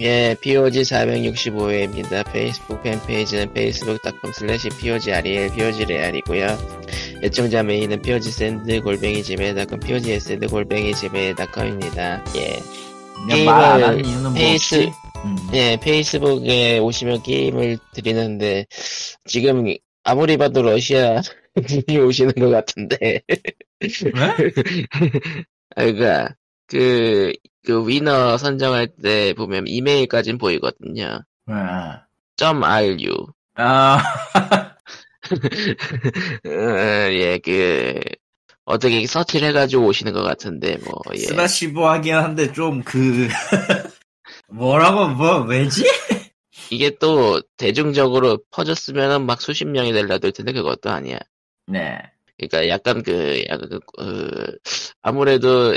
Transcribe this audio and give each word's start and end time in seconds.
예, 0.00 0.36
POG 0.40 0.82
465회입니다. 0.82 2.30
페이스북 2.32 2.82
팬페이지는 2.82 3.50
facebook.com 3.50 4.32
slash 4.34 4.68
POGREL, 4.80 5.50
POGREAL이고요. 5.54 6.58
애청자 7.22 7.62
메일은 7.62 8.02
POG 8.02 8.30
send 8.30 8.80
골뱅이 8.80 9.22
지메일닷컴, 9.22 9.80
POG 9.80 10.12
SND 10.12 10.46
골뱅이 10.48 10.94
지메일닷컴입니다. 10.94 12.24
예. 12.36 12.56
게임을 13.30 14.04
이유는 14.04 14.34
페이스- 14.34 14.74
뭐지? 14.74 14.92
음. 15.24 15.36
예, 15.54 15.78
페이스북에 15.80 16.78
오시면 16.78 17.22
게임을 17.22 17.78
드리는데, 17.94 18.66
지금 19.26 19.64
아무리 20.02 20.36
봐도 20.36 20.60
러시아 20.62 21.22
분이 21.86 21.98
오시는 21.98 22.34
것 22.34 22.50
같은데, 22.50 23.22
아, 25.76 25.84
그니까, 25.84 26.34
그, 26.74 27.32
그 27.64 27.86
위너 27.86 28.36
선정할 28.36 28.88
때 29.00 29.32
보면 29.34 29.68
이메일까진 29.68 30.38
보이거든요. 30.38 31.20
네. 31.46 31.54
점 32.36 32.62
.ru. 32.62 33.26
아, 33.54 34.02
어, 36.44 36.50
예, 37.12 37.38
그, 37.38 38.00
어떻게 38.64 39.06
서치를 39.06 39.46
해가지고 39.48 39.86
오시는 39.86 40.12
것 40.12 40.24
같은데, 40.24 40.78
뭐, 40.78 41.00
예. 41.14 41.18
스나시보 41.18 41.86
하긴 41.86 42.16
한데 42.16 42.52
좀 42.52 42.82
그, 42.82 43.28
뭐라고, 44.48 45.10
뭐, 45.10 45.42
왜지? 45.42 45.84
이게 46.70 46.96
또 46.98 47.40
대중적으로 47.56 48.40
퍼졌으면은 48.50 49.26
막 49.26 49.40
수십 49.40 49.66
명이 49.66 49.92
될라도 49.92 50.26
할 50.26 50.32
텐데 50.32 50.52
그것도 50.52 50.90
아니야. 50.90 51.20
네. 51.68 51.98
그러니까 52.36 52.68
약간 52.68 53.04
그, 53.04 53.44
약간 53.48 53.68
그, 53.68 53.76
어, 54.02 54.56
아무래도 55.02 55.72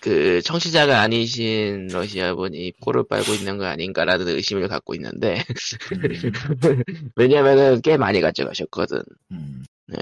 그 0.00 0.40
청취자가 0.42 1.00
아니신 1.00 1.88
러시아 1.92 2.34
분이 2.34 2.72
포를 2.82 3.04
빨고 3.08 3.32
있는 3.34 3.58
거 3.58 3.66
아닌가라는 3.66 4.28
의심을 4.28 4.68
갖고 4.68 4.94
있는데, 4.94 5.42
왜냐면은 7.16 7.80
꽤 7.82 7.96
많이 7.96 8.20
가져가셨거든. 8.20 9.02
음. 9.32 9.64
네. 9.86 9.98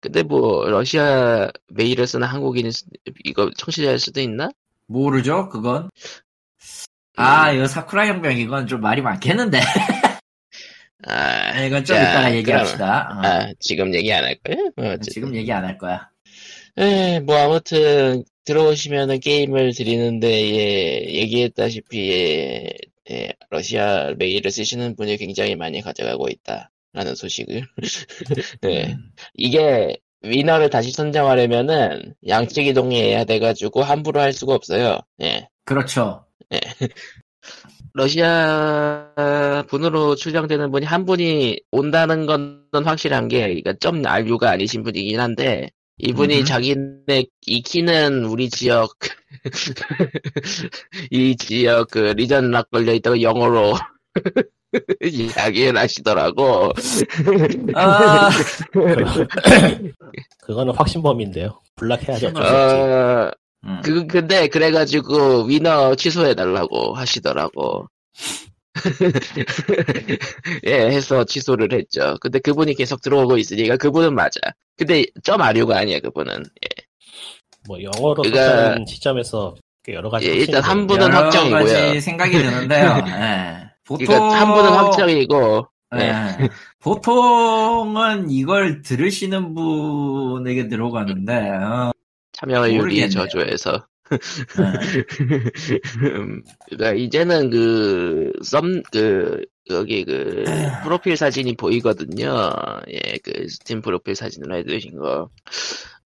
근데 0.00 0.22
뭐, 0.22 0.68
러시아 0.68 1.50
메일을 1.68 2.06
쓰는 2.06 2.26
한국인, 2.26 2.70
이거 3.24 3.50
청취자일 3.56 3.98
수도 3.98 4.20
있나? 4.20 4.50
모르죠, 4.86 5.48
그건? 5.48 5.90
아, 7.16 7.52
이거 7.52 7.66
사쿠라 7.66 8.06
혁명 8.06 8.36
이건 8.38 8.66
좀 8.66 8.80
말이 8.80 9.02
많겠는데. 9.02 9.60
아, 11.06 11.60
이건 11.62 11.84
좀 11.84 11.96
자, 11.96 12.02
이따가 12.02 12.34
얘기합시다. 12.34 13.08
어. 13.10 13.26
아, 13.26 13.52
지금 13.58 13.94
얘기 13.94 14.12
안 14.12 14.24
할? 14.24 14.36
뭐 14.76 14.86
어쨌든. 14.86 15.12
지금 15.12 15.34
얘기 15.34 15.52
안 15.52 15.64
할 15.64 15.78
거야. 15.78 16.08
에, 16.78 17.20
뭐 17.20 17.36
아무튼 17.36 18.24
들어오시면은 18.44 19.20
게임을 19.20 19.74
드리는데 19.74 20.28
예, 20.28 21.04
얘기했다시피 21.14 22.10
예, 22.10 22.70
예, 23.10 23.32
러시아 23.50 24.14
메일을 24.18 24.50
쓰시는 24.50 24.96
분이 24.96 25.16
굉장히 25.16 25.56
많이 25.56 25.80
가져가고 25.80 26.28
있다라는 26.28 27.14
소식을 27.16 27.62
예, 28.64 28.82
음. 28.92 29.10
이게 29.34 29.96
위너를 30.22 30.70
다시 30.70 30.90
선정하려면은 30.92 32.14
양측이 32.26 32.74
동의해야 32.74 33.24
돼가지고 33.24 33.82
함부로 33.82 34.20
할 34.20 34.32
수가 34.32 34.54
없어요. 34.54 34.98
예. 35.22 35.48
그렇죠. 35.64 36.24
러시아 37.94 39.64
분으로 39.68 40.14
출정되는 40.14 40.70
분이 40.70 40.86
한 40.86 41.04
분이 41.04 41.60
온다는 41.70 42.26
건 42.26 42.66
확실한 42.72 43.28
게, 43.28 43.40
그러니까 43.40 43.74
점 43.80 44.04
RU가 44.04 44.50
아니신 44.50 44.82
분이긴 44.82 45.20
한데, 45.20 45.70
이분이. 46.02 46.44
자기네 46.44 47.26
익히는 47.46 48.24
우리 48.24 48.48
지역, 48.48 48.96
이 51.10 51.36
지역 51.36 51.90
그 51.90 51.98
리전 52.16 52.50
락 52.50 52.70
걸려 52.70 52.92
있다고 52.92 53.20
영어로 53.20 53.74
이야기를 55.02 55.78
하시더라고. 55.78 56.72
아, 57.74 58.30
그거는 60.42 60.74
확신범인데요. 60.74 61.60
블락해야죠. 61.76 62.28
어, 62.28 63.30
음. 63.64 63.80
그, 63.84 64.06
근데 64.06 64.48
그래가지고 64.48 65.44
위너 65.44 65.94
취소해달라고 65.94 66.94
하시더라고. 66.94 67.88
예, 70.66 70.72
해서 70.90 71.24
취소를 71.24 71.72
했죠. 71.72 72.16
근데 72.20 72.38
그분이 72.38 72.74
계속 72.74 73.00
들어오고 73.02 73.38
있으니까 73.38 73.76
그분은 73.76 74.14
맞아. 74.14 74.40
근데 74.76 75.04
점 75.22 75.40
아류가 75.42 75.78
아니야, 75.78 76.00
그분은. 76.00 76.42
뭐 77.68 77.78
영어로 77.82 78.22
그가- 78.22 78.34
썼다는 78.34 78.86
시점에서 78.86 79.54
꽤 79.84 79.94
여러 79.94 80.10
가지 80.10 80.28
예, 80.28 80.32
일단 80.34 80.62
한 80.62 80.86
분은 80.86 81.12
확정이고요. 81.12 81.64
가지 81.64 82.00
생각이 82.00 82.32
드는데요. 82.32 83.02
예. 83.08 83.70
보통 83.84 84.06
그러니까 84.06 84.40
한 84.40 84.54
분은 84.54 84.70
확정이고, 84.70 85.66
네. 85.96 86.08
예. 86.40 86.48
보통은 86.80 88.30
이걸 88.30 88.82
들으시는 88.82 89.54
분에게 89.54 90.68
들어가는데 90.68 91.32
어, 91.50 91.92
참여율이. 92.32 93.10
저조해서. 93.10 93.84
예. 94.12 96.08
음, 96.08 96.42
그러니까 96.68 96.92
이제는 96.94 97.50
그, 97.50 98.32
썸, 98.42 98.82
그, 98.92 99.44
여기 99.70 100.04
그, 100.04 100.44
프로필 100.82 101.16
사진이 101.16 101.56
보이거든요. 101.56 102.50
예, 102.88 103.18
그, 103.22 103.48
스팀 103.48 103.82
프로필 103.82 104.14
사진을 104.14 104.58
해두신 104.58 104.96
거. 104.96 105.30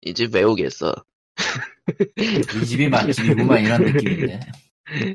이제 0.02 0.28
외우겠어. 0.31 0.94
이 2.18 2.66
집이 2.66 2.90
맛집이구만 2.90 3.63
이런 3.63 3.84
느낌인데. 3.84 4.40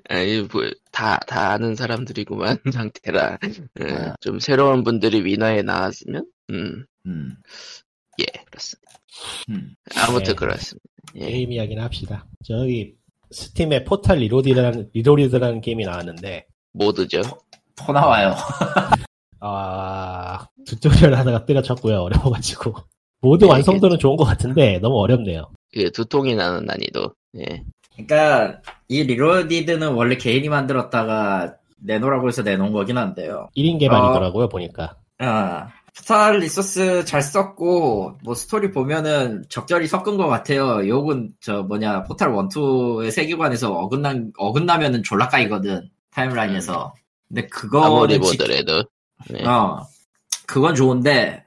아니, 0.09 0.43
뭐, 0.43 0.63
다, 0.93 1.19
다 1.27 1.53
아는 1.53 1.75
사람들이구만, 1.75 2.59
상태라. 2.73 3.39
예, 3.81 3.93
아. 3.93 4.15
좀 4.21 4.39
새로운 4.41 4.83
분들이 4.83 5.25
위너에 5.25 5.63
나왔으면? 5.63 6.27
음, 6.51 6.87
음, 7.07 7.37
예, 8.21 8.25
그렇습니다. 8.47 8.93
음. 9.51 9.75
아무튼 9.97 10.25
네. 10.25 10.35
그렇습니다. 10.35 10.88
예. 11.17 11.27
게임 11.27 11.53
이야기는 11.53 11.83
합시다. 11.83 12.27
저기 12.45 12.95
스팀에 13.31 13.85
포탈 13.85 14.19
리로디라는 14.19 14.91
리로디드라는 14.95 15.61
게임이 15.61 15.85
나왔는데 15.85 16.47
모드죠. 16.73 17.23
토 17.77 17.93
나와요. 17.93 18.35
아 19.41 20.47
tutorial 20.67 21.15
하다가 21.15 21.45
때려쳤고요. 21.45 22.01
어려워가지고 22.01 22.75
모드 23.21 23.45
네, 23.45 23.51
완성도는 23.51 23.99
좋은 23.99 24.17
것 24.17 24.25
같은데 24.25 24.79
너무 24.81 24.99
어렵네요. 25.01 25.51
그 25.73 25.91
두통이 25.93 26.35
나는 26.35 26.65
난이도. 26.67 27.13
예. 27.39 27.65
그러니까 27.95 28.61
이 28.89 29.03
리로디드는 29.03 29.93
원래 29.93 30.17
개인이 30.17 30.49
만들었다가 30.49 31.57
내놓으라고 31.81 32.29
해서 32.29 32.43
내놓은 32.43 32.73
거긴 32.73 32.99
한데요. 32.99 33.49
1인 33.57 33.79
개발이더라고요 33.79 34.49
보니까. 34.49 34.97
아, 35.19 35.69
포탈 35.99 36.39
resource 36.39 37.05
잘 37.05 37.23
썼고, 37.23 38.19
뭐 38.23 38.35
스토리 38.35 38.71
보면은 38.71 39.45
적절히 39.49 39.87
섞은 39.87 40.17
것 40.17 40.27
같아요. 40.29 40.87
요건 40.89 41.33
저 41.41 41.63
뭐냐, 41.63 42.05
포탈 42.05 42.29
1, 42.31 42.35
2의 42.35 43.11
세계관에서 43.11 43.73
어긋난, 43.73 44.33
어긋나면은 44.37 45.03
졸라 45.03 45.29
까이거든. 45.29 45.89
timeline에서. 46.13 46.95
근데 47.29 47.43
아무리 47.43 47.49
그거는 47.51 48.23
지- 48.23 48.39
보더라도. 48.39 48.85
네. 49.31 49.45
어, 49.45 49.87
그건 50.47 50.75
좋은데, 50.75 51.45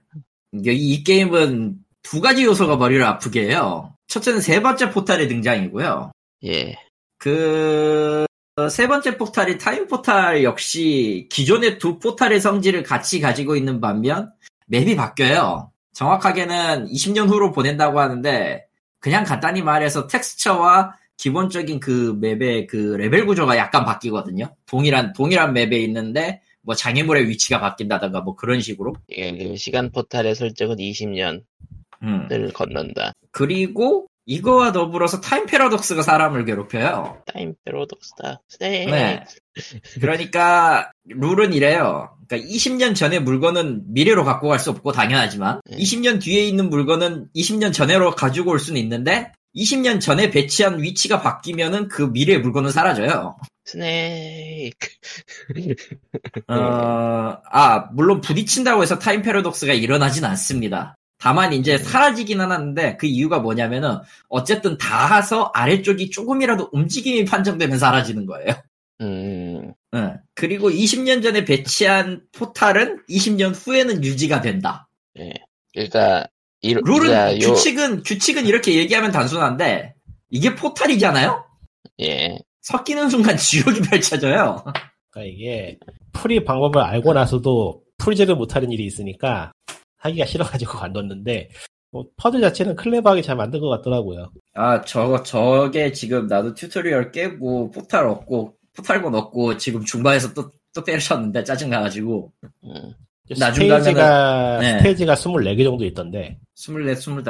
이게 0.53 0.73
이 0.73 1.03
게임은 1.03 1.77
두 2.03 2.19
가지 2.19 2.43
요소가 2.43 2.75
머리를 2.75 3.03
아프게 3.03 3.47
해요. 3.49 3.95
첫째는 4.07 4.41
세 4.41 4.61
번째 4.61 4.91
포탈의 4.91 5.27
등장이고요. 5.29 6.11
예. 6.45 6.75
그, 7.17 8.25
어, 8.57 8.67
세 8.67 8.87
번째 8.87 9.17
포탈이 9.17 9.57
time 9.57 9.87
portal 9.87 10.43
역시 10.43 11.27
기존의 11.31 11.77
두 11.77 11.99
포탈의 11.99 12.41
성질을 12.41 12.83
같이 12.83 13.21
가지고 13.21 13.55
있는 13.55 13.79
반면 13.79 14.33
map이 14.71 14.95
바뀌어요. 14.95 15.69
정확하게는 15.93 16.87
20년 16.87 17.27
후로 17.27 17.51
보낸다고 17.51 17.99
하는데 17.99 18.65
그냥 18.99 19.25
간단히 19.25 19.61
말해서 19.61 20.07
텍스처와 20.07 20.95
기본적인 21.17 21.79
그 21.81 22.17
map의 22.19 22.67
그 22.67 22.95
레벨 22.97 23.25
구조가 23.25 23.57
약간 23.57 23.83
바뀌거든요. 23.83 24.55
동일한 24.65 25.13
동일한 25.13 25.53
map에 25.53 25.77
있는데 25.81 26.41
뭐 26.61 26.73
장애물의 26.73 27.27
위치가 27.27 27.59
바뀐다던가 27.59 28.21
뭐 28.21 28.35
그런 28.35 28.61
식으로. 28.61 28.93
예, 29.11 29.31
그 29.37 29.57
시간 29.57 29.91
포탈의 29.91 30.35
설정은 30.35 30.77
20년을 30.77 31.43
음. 32.03 32.27
건넌다. 32.53 33.11
그리고 33.31 34.07
이거와 34.25 34.71
더불어서 34.71 35.19
time 35.19 35.45
paradox가 35.45 36.01
사람을 36.03 36.45
괴롭혀요. 36.45 37.23
time 37.25 37.53
paradox다. 37.65 38.41
네. 38.59 38.85
네. 38.85 39.23
그러니까 39.99 40.91
룰은 41.05 41.53
이래요. 41.53 42.15
그러니까 42.27 42.49
20년 42.49 42.95
전의 42.95 43.21
물건은 43.21 43.93
미래로 43.93 44.23
갖고 44.23 44.47
갈 44.47 44.59
수 44.59 44.69
없고 44.69 44.91
당연하지만 44.91 45.61
네. 45.69 45.77
20년 45.77 46.21
뒤에 46.21 46.45
있는 46.45 46.69
물건은 46.69 47.27
20년 47.35 47.73
전에로 47.73 48.11
가지고 48.15 48.51
올 48.51 48.59
수는 48.59 48.79
있는데 48.81 49.31
20년 49.55 49.99
전에 49.99 50.29
배치한 50.29 50.81
위치가 50.81 51.19
바뀌면은 51.21 51.87
그 51.89 52.03
미래의 52.03 52.39
물건은 52.39 52.71
사라져요. 52.71 53.37
스네이크. 53.65 54.87
어, 56.47 56.53
아, 57.51 57.79
물론 57.93 58.21
부딪힌다고 58.21 58.81
해서 58.81 58.97
time 58.99 59.21
paradox가 59.21 59.73
일어나진 59.73 60.23
않습니다. 60.25 60.95
다만 61.21 61.53
이제 61.53 61.77
사라지긴 61.77 62.41
하는데 62.41 62.97
그 62.97 63.05
이유가 63.05 63.37
뭐냐면은 63.39 63.97
어쨌든 64.27 64.77
닿아서 64.79 65.51
아래쪽이 65.53 66.09
조금이라도 66.09 66.69
움직임이 66.71 67.25
판정되면 67.25 67.77
사라지는 67.77 68.25
거예요. 68.25 68.55
음, 69.01 69.71
응. 69.93 70.17
그리고 70.33 70.71
20년 70.71 71.21
전에 71.21 71.45
배치한 71.45 72.23
포탈은 72.31 73.03
20년 73.07 73.53
후에는 73.55 74.03
유지가 74.03 74.41
된다. 74.41 74.87
예. 75.19 75.31
그러니까 75.73 76.25
이 76.61 76.73
룰은 76.73 76.85
그러니까 77.07 77.35
요- 77.35 77.53
규칙은 77.53 78.01
규칙은 78.01 78.47
이렇게 78.47 78.73
얘기하면 78.75 79.11
단순한데 79.11 79.93
이게 80.31 80.55
포탈이잖아요. 80.55 81.45
예. 82.01 82.39
섞이는 82.61 83.09
순간 83.11 83.37
지옥이 83.37 83.81
펼쳐져요. 83.89 84.63
그러니까 85.11 85.31
이게 85.35 85.77
풀이 86.13 86.43
방법을 86.43 86.81
알고 86.81 87.13
나서도 87.13 87.83
풀지를 87.99 88.35
못하는 88.35 88.71
일이 88.71 88.85
있으니까 88.85 89.51
하기가 90.01 90.25
싫어가지고 90.25 90.73
관뒀는데 90.77 91.49
뭐 91.91 92.05
퍼즐 92.17 92.41
자체는 92.41 92.75
클레버하게 92.75 93.21
잘 93.21 93.35
만든 93.35 93.59
것 93.59 93.69
같더라고요. 93.69 94.31
아 94.53 94.81
저거 94.81 95.23
저게 95.23 95.91
지금 95.91 96.27
나도 96.27 96.53
tutorial 96.53 97.11
깨고 97.11 97.71
포탈 97.71 98.07
얻고 98.07 98.55
portal 98.75 99.02
gun 99.02 99.15
얻고 99.15 99.57
지금 99.57 99.83
중반에서 99.85 100.33
또 100.33 100.51
또 100.73 100.83
때려쳤는데 100.83 101.43
짜증 101.43 101.69
나가지고 101.69 102.31
음. 102.63 102.93
나중 103.37 103.65
스테이지가 103.65 104.59
네. 104.59 104.77
스테이지가 104.77 105.15
24개 105.15 105.63
정도 105.63 105.85
있던데 105.85 106.39
24, 106.55 106.73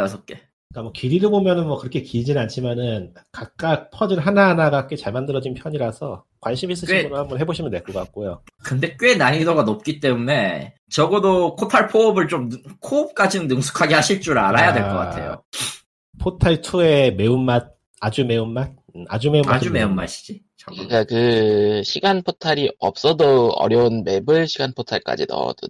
25개. 0.07 0.38
그러니까 0.71 0.81
뭐 0.83 0.91
길이를 0.94 1.29
보면은 1.29 1.68
뭐 1.68 1.77
그렇게 1.77 2.01
길진 2.01 2.38
않지만은 2.38 3.13
각각 3.31 3.91
퍼즐 3.91 4.19
하나하나가 4.19 4.88
꽤 4.88 4.95
잘 4.95 5.12
만들어진 5.13 5.53
편이라서 5.53 6.23
관심 6.39 6.71
있으신 6.71 6.95
꽤- 6.95 7.03
분은 7.03 7.18
한번 7.18 7.39
해보시면 7.39 7.71
될 7.71 7.83
것 7.83 7.94
같고요. 7.94 8.41
근데 8.63 8.95
꽤 9.00 9.15
난이도가 9.15 9.63
높기 9.63 10.00
때문에 10.00 10.75
적어도 10.89 11.56
포탈 11.56 11.88
co-op을 11.88 12.27
좀 12.27 12.50
능- 12.50 12.62
co-op까지는 12.79 13.47
능숙하게 13.47 13.95
하실 13.95 14.21
줄 14.21 14.38
알아야 14.38 14.73
될것 14.73 14.91
아, 14.91 14.95
같아요. 14.95 15.44
포탈 16.19 16.62
2의 16.62 17.15
매운맛 17.15 17.71
아주 18.00 18.25
매운맛 18.25 18.71
음, 18.95 19.06
아주 19.09 19.29
매운맛 19.31 19.56
아주 19.56 19.71
매운맛이지. 19.71 20.41
그러니까 20.65 21.03
그 21.06 21.81
시간 21.83 22.21
포탈이 22.21 22.69
없어도 22.79 23.50
어려운 23.51 24.03
map을 24.03 24.47
시간 24.47 24.73
포탈까지 24.73 25.25
넣어둔. 25.27 25.69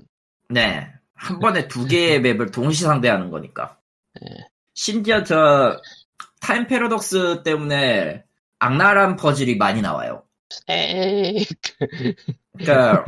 네. 0.49 0.85
한 1.15 1.39
번에 1.39 1.67
두 1.67 1.85
개의 1.87 2.19
map을 2.21 2.51
동시 2.51 2.83
상대하는 2.83 3.29
거니까. 3.31 3.77
네. 4.19 4.27
심지어 4.85 5.23
저 5.23 5.79
time 6.39 6.65
paradox 6.65 7.43
때문에 7.43 8.23
악랄한 8.57 9.15
퍼즐이 9.15 9.57
많이 9.57 9.79
나와요. 9.79 10.23
그러니까 12.57 13.05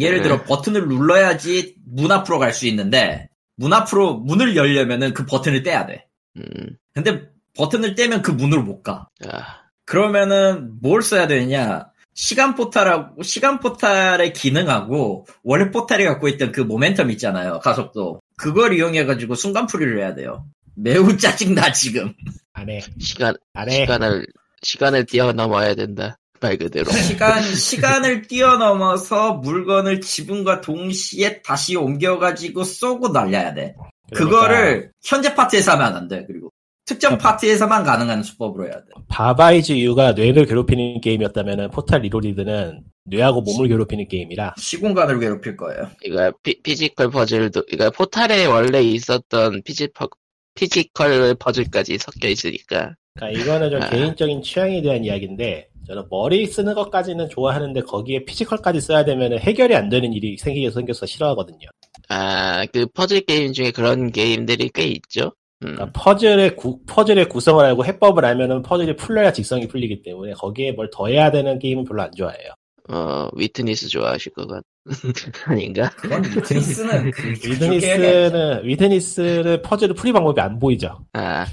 예를 0.00 0.22
들어 0.22 0.42
버튼을 0.44 0.88
눌러야지 0.88 1.74
문 1.84 2.10
앞으로 2.10 2.38
갈 2.38 2.54
수 2.54 2.66
있는데 2.68 3.28
문 3.56 3.74
앞으로 3.74 4.14
문을 4.14 4.56
열려면은 4.56 5.12
그 5.12 5.26
버튼을 5.26 5.62
떼야 5.62 5.84
돼. 5.84 6.06
음, 6.38 6.78
근데 6.94 7.28
버튼을 7.54 7.94
떼면 7.94 8.22
그 8.22 8.30
문으로 8.30 8.62
못 8.62 8.82
가. 8.82 9.10
아, 9.28 9.60
그러면은 9.84 10.80
뭘 10.80 11.02
써야 11.02 11.26
되느냐? 11.26 11.90
시간 12.14 12.54
포탈하고 12.54 13.22
시간 13.22 13.60
포탈의 13.60 14.32
기능하고 14.32 15.26
원래 15.42 15.70
포탈이 15.70 16.04
갖고 16.04 16.28
있던 16.28 16.50
그 16.52 16.66
모멘텀 16.66 17.10
있잖아요. 17.12 17.60
가속도. 17.60 18.22
그걸 18.38 18.72
이용해 18.72 19.04
가지고 19.04 19.34
순간 19.34 19.66
풀이를 19.66 19.98
해야 19.98 20.14
돼요. 20.14 20.46
매우 20.74 21.16
짜증나 21.16 21.72
지금. 21.72 22.12
안 22.54 22.68
해 22.70 22.80
시간, 22.98 23.34
안 23.54 23.68
해 23.68 23.80
시간을, 23.80 24.26
시간을 24.62 25.06
뛰어넘어야 25.06 25.74
된다. 25.74 26.18
말 26.40 26.56
그대로. 26.58 26.90
시간 26.92 27.40
시간을 27.54 28.22
뛰어넘어서 28.22 29.34
물건을 29.34 30.00
지분과 30.00 30.60
동시에 30.60 31.40
다시 31.42 31.76
옮겨 31.76 32.18
가지고 32.18 32.64
쏘고 32.64 33.08
날려야 33.08 33.54
돼. 33.54 33.74
그러니까 34.12 34.36
그거를 34.40 34.90
현재 35.04 35.34
파트에서 35.34 35.72
하면 35.72 35.94
안 35.96 36.08
돼. 36.08 36.24
그리고 36.26 36.50
특정 36.84 37.16
파트에서만 37.16 37.84
가능한 37.84 38.22
수법으로 38.24 38.64
해야 38.64 38.72
돼. 38.74 38.86
Baba 39.08 39.51
Is 39.51 39.72
You가 39.72 40.12
뇌를 40.12 40.46
괴롭히는 40.46 41.00
게임이었다면은 41.00 41.70
포탈 41.70 42.00
리로디드는 42.02 42.82
뇌하고 43.04 43.40
몸을 43.42 43.68
괴롭히는 43.68 44.08
게임이라 44.08 44.54
시공간을 44.58 45.20
괴롭힐 45.20 45.56
거예요. 45.56 45.90
그러니까 46.00 46.36
피, 46.42 46.60
physical 46.60 47.10
퍼즐도, 47.10 47.66
그러니까 47.66 47.90
포탈에 47.96 48.46
원래 48.46 48.82
있었던 48.82 49.62
physical, 49.64 50.08
physical 50.54 51.34
퍼즐까지 51.36 51.98
섞여 51.98 52.28
있으니까. 52.28 52.94
그러니까 53.14 53.40
이거는 53.40 53.70
좀 53.70 53.82
아. 53.82 53.90
개인적인 53.90 54.42
취향에 54.42 54.80
대한 54.82 55.04
이야기인데 55.04 55.68
저는 55.86 56.04
머리 56.10 56.46
쓰는 56.46 56.74
것까지는 56.74 57.28
좋아하는데 57.28 57.82
거기에 57.82 58.24
physical까지 58.24 58.80
써야 58.80 59.04
되면 59.04 59.38
해결이 59.38 59.74
안 59.74 59.88
되는 59.88 60.12
일이 60.12 60.36
생기게 60.38 60.70
생겨서 60.70 61.06
싫어하거든요. 61.06 61.68
아, 62.08 62.64
그 62.72 62.86
퍼즐 62.86 63.22
게임 63.22 63.52
중에 63.52 63.70
그런 63.70 64.12
게임들이 64.12 64.70
꽤 64.74 64.84
있죠. 64.86 65.32
음, 65.64 65.74
그러니까 65.74 65.90
퍼즐의 65.92 66.56
구, 66.56 66.80
퍼즐의 66.86 67.28
구성을 67.28 67.64
알고 67.64 67.84
해법을 67.84 68.24
알면은 68.24 68.62
퍼즐이 68.62 68.96
풀려야 68.96 69.32
직성이 69.32 69.68
풀리기 69.68 70.02
때문에 70.02 70.32
거기에 70.32 70.72
뭘 70.72 70.90
더해야 70.92 71.30
되는 71.30 71.58
게임은 71.58 71.84
별로 71.84 72.02
안 72.02 72.12
좋아해요. 72.12 72.52
어, 72.88 73.28
위트니스 73.34 73.88
좋아하실 73.88 74.32
것 74.32 74.46
같, 74.46 74.64
아닌가? 75.46 75.90
그건 75.96 76.24
위트니스는 76.24 77.10
그 77.12 77.28
위트니스는 77.28 78.64
위트니스는 78.64 79.62
퍼즐의 79.62 79.94
풀이 79.94 80.12
방법이 80.12 80.40
안 80.40 80.58
보이죠. 80.58 81.04
아, 81.12 81.46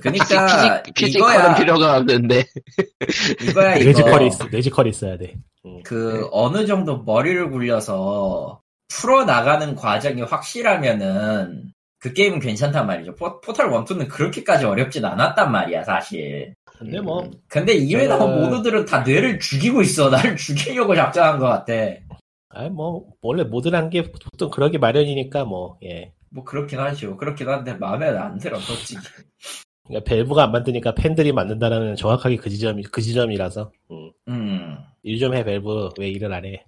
그러니까 0.00 0.82
피지, 0.84 0.92
physical은 0.94 1.36
이거야 1.36 1.54
필요가 1.56 1.96
없는데. 1.98 2.44
이거야 3.42 3.76
이거 3.76 3.84
뇌지컬이 3.84 4.26
있, 4.28 4.32
뇌지컬이 4.50 4.90
있어야 4.90 5.18
돼. 5.18 5.34
음. 5.66 5.80
그 5.84 6.28
어느 6.32 6.66
정도 6.66 7.02
머리를 7.02 7.50
굴려서 7.50 8.60
풀어 8.88 9.24
나가는 9.24 9.74
과정이 9.74 10.22
확실하면은 10.22 11.72
그 11.98 12.14
게임은 12.14 12.40
괜찮단 12.40 12.86
말이죠. 12.86 13.14
포, 13.14 13.40
포탈 13.42 13.66
1, 13.66 13.72
2는 13.84 14.08
그렇게까지 14.08 14.64
어렵진 14.64 15.04
않았단 15.04 15.52
말이야 15.52 15.84
사실. 15.84 16.54
근데 16.78 16.98
뭐 16.98 17.24
음. 17.24 17.30
근데 17.46 17.74
이외에 17.74 18.06
저는- 18.06 18.18
나온 18.18 18.40
모드들은 18.40 18.86
다 18.86 19.00
뇌를 19.00 19.38
죽이고 19.38 19.82
있어. 19.82 20.08
나를 20.08 20.34
죽이려고 20.36 20.94
작정한 20.96 21.38
것 21.38 21.46
같아. 21.46 21.72
아니 22.50 22.68
뭐 22.68 23.06
원래 23.22 23.44
모드란 23.44 23.90
게 23.90 24.10
보통 24.10 24.50
그러기 24.50 24.78
마련이니까 24.78 25.44
뭐 25.44 25.78
예. 25.84 26.12
뭐 26.30 26.44
그렇긴 26.44 26.80
하죠. 26.80 27.16
그렇긴 27.16 27.48
한데 27.48 27.74
마음에 27.74 28.08
안 28.08 28.38
들어 28.38 28.58
솔직히. 28.58 29.00
그러니까 29.86 30.08
밸브가 30.08 30.44
안 30.44 30.52
만드니까 30.52 30.94
팬들이 30.94 31.32
만든다라는 31.32 31.96
정확하게 31.96 32.36
그 32.36 32.50
지점이 32.50 32.82
그 32.84 33.00
지점이라서 33.00 33.72
음. 33.90 34.12
음일좀 35.04 35.34
해 35.34 35.44
밸브 35.44 35.90
왜 35.98 36.10
일을 36.10 36.32
안 36.32 36.44
해? 36.44 36.64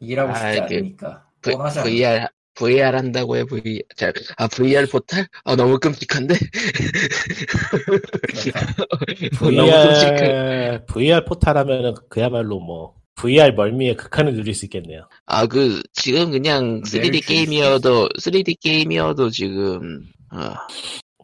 일하고 0.00 0.34
싶지 0.34 0.60
아, 0.60 0.66
그 0.66 0.74
않으니까. 0.74 1.26
v, 1.42 1.52
뻔하잖아. 1.52 1.84
VR, 1.84 2.28
VR 2.54 2.96
한다고요, 2.96 3.46
VR. 3.46 3.82
자, 3.96 4.12
아, 4.36 4.46
VR 4.46 4.86
포탈? 4.90 5.26
아, 5.44 5.56
너무 5.56 5.78
끔찍한데? 5.78 6.34
너무 9.40 9.70
끔찍해. 9.70 10.84
VR 10.86 10.86
VR 10.86 11.24
포탈 11.24 11.56
하면은 11.58 11.94
그야말로 12.08 12.60
뭐 12.60 12.94
VR 13.16 13.52
멀미의 13.52 13.96
극한을 13.96 14.34
누릴 14.34 14.54
수 14.54 14.64
있겠네요. 14.66 15.08
아, 15.26 15.46
그, 15.46 15.82
지금 15.92 16.30
그냥 16.30 16.82
내를 16.92 17.10
3D 17.10 17.12
줄수 17.12 17.28
게임이어도, 17.28 18.08
3D 18.18 18.60
게임이어도 18.60 19.30
지금, 19.30 20.04
어, 20.32 20.54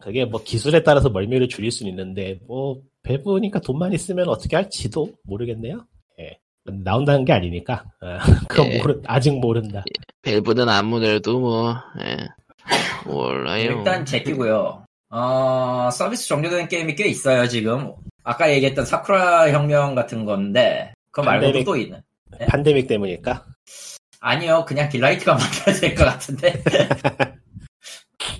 그게 0.01 0.25
뭐 0.25 0.41
기술에 0.43 0.83
따라서 0.83 1.09
멀미를 1.09 1.49
줄일 1.49 1.71
수는 1.71 1.91
있는데 1.91 2.39
뭐 2.47 2.81
밸브니까 3.03 3.59
돈만 3.59 3.93
있으면 3.93 4.29
어떻게 4.29 4.55
할지도 4.55 5.09
모르겠네요. 5.23 5.85
예. 6.19 6.37
나온다는 6.83 7.25
게 7.25 7.33
아니니까 7.33 7.85
아, 8.01 8.19
그건 8.47 8.71
예. 8.71 8.77
모르, 8.77 9.01
아직 9.05 9.37
모른다. 9.39 9.83
밸브는 10.21 10.69
아무래도 10.69 11.39
뭐, 11.39 11.75
예. 12.01 12.27
몰라요. 13.05 13.77
일단 13.77 14.05
제끼고요. 14.05 14.85
어, 15.11 15.89
서비스 15.91 16.27
종료된 16.27 16.67
게임이 16.67 16.95
꽤 16.95 17.07
있어요, 17.07 17.47
지금. 17.47 17.93
아까 18.23 18.51
얘기했던 18.51 18.85
사쿠라 18.85 19.51
혁명 19.51 19.95
같은 19.95 20.25
건데, 20.25 20.93
그거 21.21 21.31
말고도. 21.31 21.63
또 21.63 21.75
있는. 21.75 22.01
네? 22.37 22.45
팬데믹 22.47 22.87
때문일까? 22.87 23.45
아니요, 24.21 24.65
그냥 24.67 24.89
딜라이트가 24.89 25.35
만들어야 25.35 25.75
될것 25.75 26.05
같은데. 26.05 26.63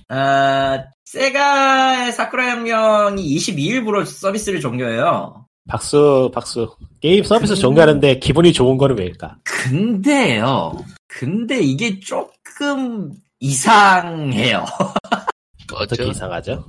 아, 0.10 0.84
세가의 1.06 2.12
사쿠라 2.12 2.52
혁명이 2.52 3.36
22일부로 3.38 4.06
서비스를 4.06 4.60
종료해요. 4.60 5.46
박수 5.68 6.32
박수. 6.34 6.76
게임 7.00 7.24
서비스 7.24 7.54
음. 7.54 7.56
종료하는데 7.56 8.20
기분이 8.20 8.52
좋은 8.54 8.78
거는 8.78 8.98
왜일까? 8.98 9.38
근데요, 9.44 10.74
근데 11.08 11.62
이게 11.62 12.00
조금 12.00 13.14
이상해요. 13.40 14.66
어떻게? 15.74 16.08
이상하죠? 16.08 16.66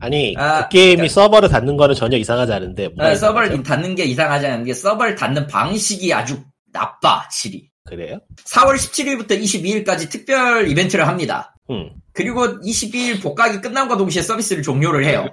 아니 0.00 0.34
아, 0.36 0.64
그 0.68 0.70
게임이 0.70 0.96
그러니까- 0.96 1.12
서버를 1.14 1.48
닫는 1.48 1.76
거는 1.76 1.94
전혀 1.94 2.16
이상하지 2.16 2.52
않은데 2.52 2.90
아, 2.98 3.14
서버를 3.14 3.48
이상하죠? 3.48 3.62
닫는 3.68 3.94
게 3.94 4.04
이상하지 4.04 4.46
않은 4.46 4.64
게 4.64 4.74
서버를 4.74 5.14
닫는 5.14 5.46
방식이 5.46 6.12
아주 6.12 6.42
나빠, 6.72 7.28
질이. 7.30 7.68
그래요? 7.84 8.18
4월 8.46 8.74
17일부터 8.74 9.40
22일까지 9.40 10.10
특별 10.10 10.68
이벤트를 10.68 11.06
합니다. 11.06 11.54
음. 11.70 11.90
그리고 12.12 12.60
22일 12.60 13.22
복각이 13.22 13.60
끝남과 13.60 13.96
동시에 13.96 14.22
서비스를 14.22 14.62
종료를 14.62 15.04
해요. 15.04 15.26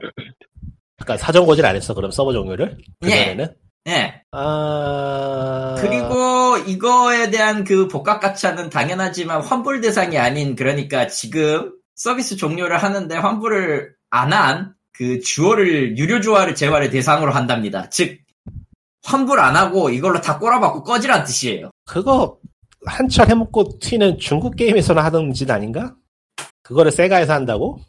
그러니까 0.98 1.18
사전 1.25 1.46
고지를 1.46 1.68
안 1.70 1.75
했어 1.75 1.94
그럼 1.94 2.12
서버 2.12 2.32
종료를? 2.34 2.77
예. 3.03 3.08
그전에는? 3.10 3.56
예. 3.88 4.22
아 4.32 5.75
그리고 5.80 6.58
이거에 6.68 7.32
대한 7.32 7.63
그 7.63 7.88
복각 7.88 8.20
가차는 8.20 8.70
당연하지만 8.70 9.41
환불 9.41 9.82
대상이 9.82 10.18
아닌 10.20 10.56
그러니까 10.56 11.08
지금 11.08 11.72
서비스 11.96 12.36
종료를 12.36 12.77
하는데 12.77 13.15
환불을 13.15 13.94
안 14.12 14.32
한 14.32 14.82
그 15.01 15.20
주어를 15.20 15.98
유료 15.98 16.22
주화를 16.22 16.53
재활의 16.53 16.91
대상으로 16.91 17.32
한답니다. 17.32 17.89
즉 17.89 18.20
환불 19.03 19.39
안 19.39 19.56
하고 19.56 19.89
이걸로 19.89 20.22
다 20.22 20.38
꼬라박고 20.38 20.84
꺼지란 20.84 21.24
뜻이에요. 21.24 21.72
그거 21.86 22.38
한철 22.86 23.27
해먹고 23.30 23.80
튀는 23.80 24.20
중국 24.20 24.56
게임에서나 24.56 25.03
하던 25.06 25.34
짓 25.34 25.50
아닌가? 25.50 25.96
그거를 26.62 26.91
세가에서 26.91 27.34
한다고? 27.34 27.80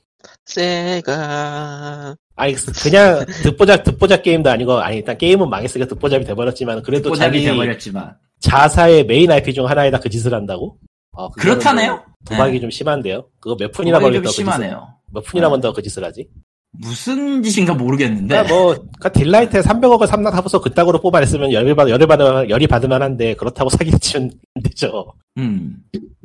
세가 0.46 2.16
아니 2.36 2.54
그냥 2.54 3.26
듣보잡 3.42 3.84
듣보잡 3.84 4.22
게임도 4.22 4.48
아니고 4.48 4.78
아니 4.80 4.96
일단 4.98 5.18
게임은 5.18 5.50
망했으니까 5.50 5.88
듣보잡이 5.88 6.24
돼버렸지만 6.24 6.82
그래도 6.82 7.14
자기 7.14 7.44
돼버렸지만 7.44 8.16
자사의 8.40 9.04
메인 9.04 9.30
IP 9.30 9.52
중 9.52 9.68
하나에다 9.68 9.98
그 9.98 10.08
짓을 10.08 10.32
한다고? 10.32 10.78
어, 11.12 11.28
그렇다네요. 11.32 12.02
좀 12.24 12.36
도박이 12.36 12.52
네. 12.54 12.60
좀 12.60 12.70
심한데요. 12.70 13.26
그거 13.38 13.56
몇 13.56 13.70
푼이나 13.72 13.98
벌겠다고 13.98 14.28
그 14.28 14.30
짓을 14.30 14.44
심하네요. 14.44 14.94
몇 15.12 15.22
푼이나 15.24 15.48
네. 15.48 15.50
번다고 15.50 15.74
그 15.74 15.82
짓을 15.82 16.04
하지? 16.04 16.28
무슨 16.72 17.42
짓인가 17.42 17.74
모르겠는데. 17.74 18.28
그러니까 18.28 18.54
뭐 18.54 18.74
그러니까 18.74 19.08
딜라이트에 19.10 19.60
300억을 19.60 20.06
상납하고서 20.06 20.60
그따구로 20.62 21.00
뽑아냈으면 21.00 21.52
열이 21.52 21.74
받 21.74 21.88
열이 21.88 22.06
받으 22.06 22.48
열이 22.48 22.66
받을만 22.66 23.02
한데 23.02 23.34
그렇다고 23.34 23.68
사기를 23.70 23.98
치면 23.98 24.30
안 24.56 24.62
되죠. 24.62 25.12
음. 25.36 25.76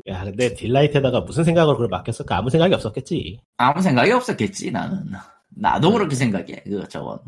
야 0.08 0.24
근데 0.24 0.54
딜라이트에다가 0.54 1.22
무슨 1.22 1.44
생각으로 1.44 1.76
그걸 1.76 1.90
맡겼을까 1.90 2.38
아무 2.38 2.50
생각이 2.50 2.74
없었겠지. 2.74 3.40
아무 3.58 3.82
생각이 3.82 4.12
없었겠지 4.12 4.72
나는. 4.72 5.06
나도 5.50 5.92
그렇게 5.92 6.16
생각해. 6.16 6.64
그 6.66 6.88
저건. 6.88 7.20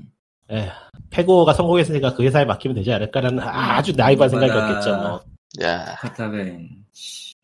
에 0.51 0.69
페고가 1.09 1.53
성공했으니까 1.53 2.15
그 2.15 2.23
회사에 2.23 2.45
맡기면 2.45 2.75
되지 2.75 2.91
않을까라는 2.93 3.39
아주 3.39 3.93
나이브한 3.95 4.29
생각이었겠죠. 4.29 4.97
뭐. 4.97 5.21
야 5.61 5.95
카타벤. 5.95 6.69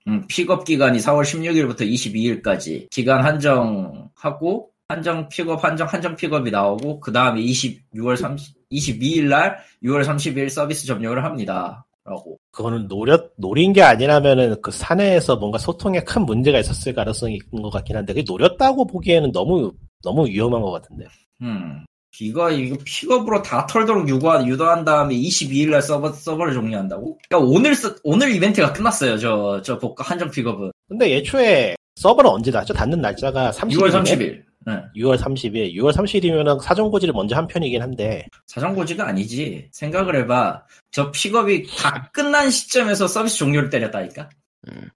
음, 0.07 0.25
픽업 0.27 0.65
기간이 0.65 0.99
4월 0.99 1.23
16일부터 1.23 1.81
22일까지 1.81 2.89
기간 2.91 3.23
한정하고 3.23 4.69
한정 4.87 5.29
픽업 5.29 5.63
한정 5.63 5.87
한정 5.87 6.15
픽업이 6.15 6.51
나오고 6.51 6.99
그 6.99 7.11
다음에 7.11 7.41
26월 7.41 8.15
30 8.15 8.55
22일 8.71 9.27
날 9.29 9.57
6월 9.83 10.03
30일 10.03 10.49
서비스 10.49 10.85
종료를 10.85 11.23
합니다. 11.23 11.85
라고. 12.03 12.37
그거는 12.51 12.87
노렸 12.87 13.31
노린 13.35 13.73
게 13.73 13.81
아니라면은 13.81 14.61
그 14.61 14.69
사내에서 14.69 15.37
뭔가 15.37 15.57
소통에 15.57 16.01
큰 16.01 16.23
문제가 16.23 16.59
있었을 16.59 16.93
가능성이 16.93 17.39
있는 17.51 17.63
것 17.63 17.71
같긴 17.71 17.97
한데 17.97 18.13
그게 18.13 18.23
노렸다고 18.27 18.85
보기에는 18.85 19.31
너무 19.31 19.73
너무 20.03 20.27
위험한 20.27 20.61
것 20.61 20.71
같은데. 20.71 21.05
음. 21.41 21.83
이거 22.19 22.49
이거 22.51 22.77
픽업으로 22.83 23.41
다 23.41 23.65
털도록 23.65 24.07
유도한, 24.09 24.47
유도한 24.47 24.85
다음에 24.85 25.15
22일 25.15 25.69
날 25.71 25.81
서버 25.81 26.11
서버를 26.11 26.53
종료한다고? 26.53 27.17
그러니까 27.29 27.49
오늘 27.49 27.75
서- 27.75 27.95
오늘 28.03 28.31
이벤트가 28.35 28.71
끝났어요. 28.73 29.17
저 29.17 29.61
저 29.63 29.77
복가 29.77 30.03
한정 30.03 30.29
픽업은 30.31 30.71
근데 30.87 31.15
애초에 31.17 31.75
서버는 31.95 32.29
언제 32.29 32.51
닫죠? 32.51 32.73
닫는 32.73 33.01
날짜가 33.01 33.51
30일. 33.51 33.71
6월 33.77 33.91
30일. 33.91 34.43
네. 34.67 34.73
6월 34.97 35.17
30일. 35.17 35.73
6월 35.75 35.93
30일이면은 35.93 36.59
사전 36.61 36.89
고지를 36.89 37.13
먼저 37.13 37.35
한 37.35 37.47
편이긴 37.47 37.81
한데 37.81 38.25
사전 38.47 38.77
고지가 38.77 39.07
아니지. 39.07 39.69
생각을 39.71 40.15
해봐. 40.21 40.63
저 40.91 41.11
픽업이 41.11 41.67
다 41.77 42.09
끝난 42.13 42.49
시점에서 42.49 43.07
서비스 43.07 43.37
종료를 43.37 43.69
때렸다니까. 43.69 44.29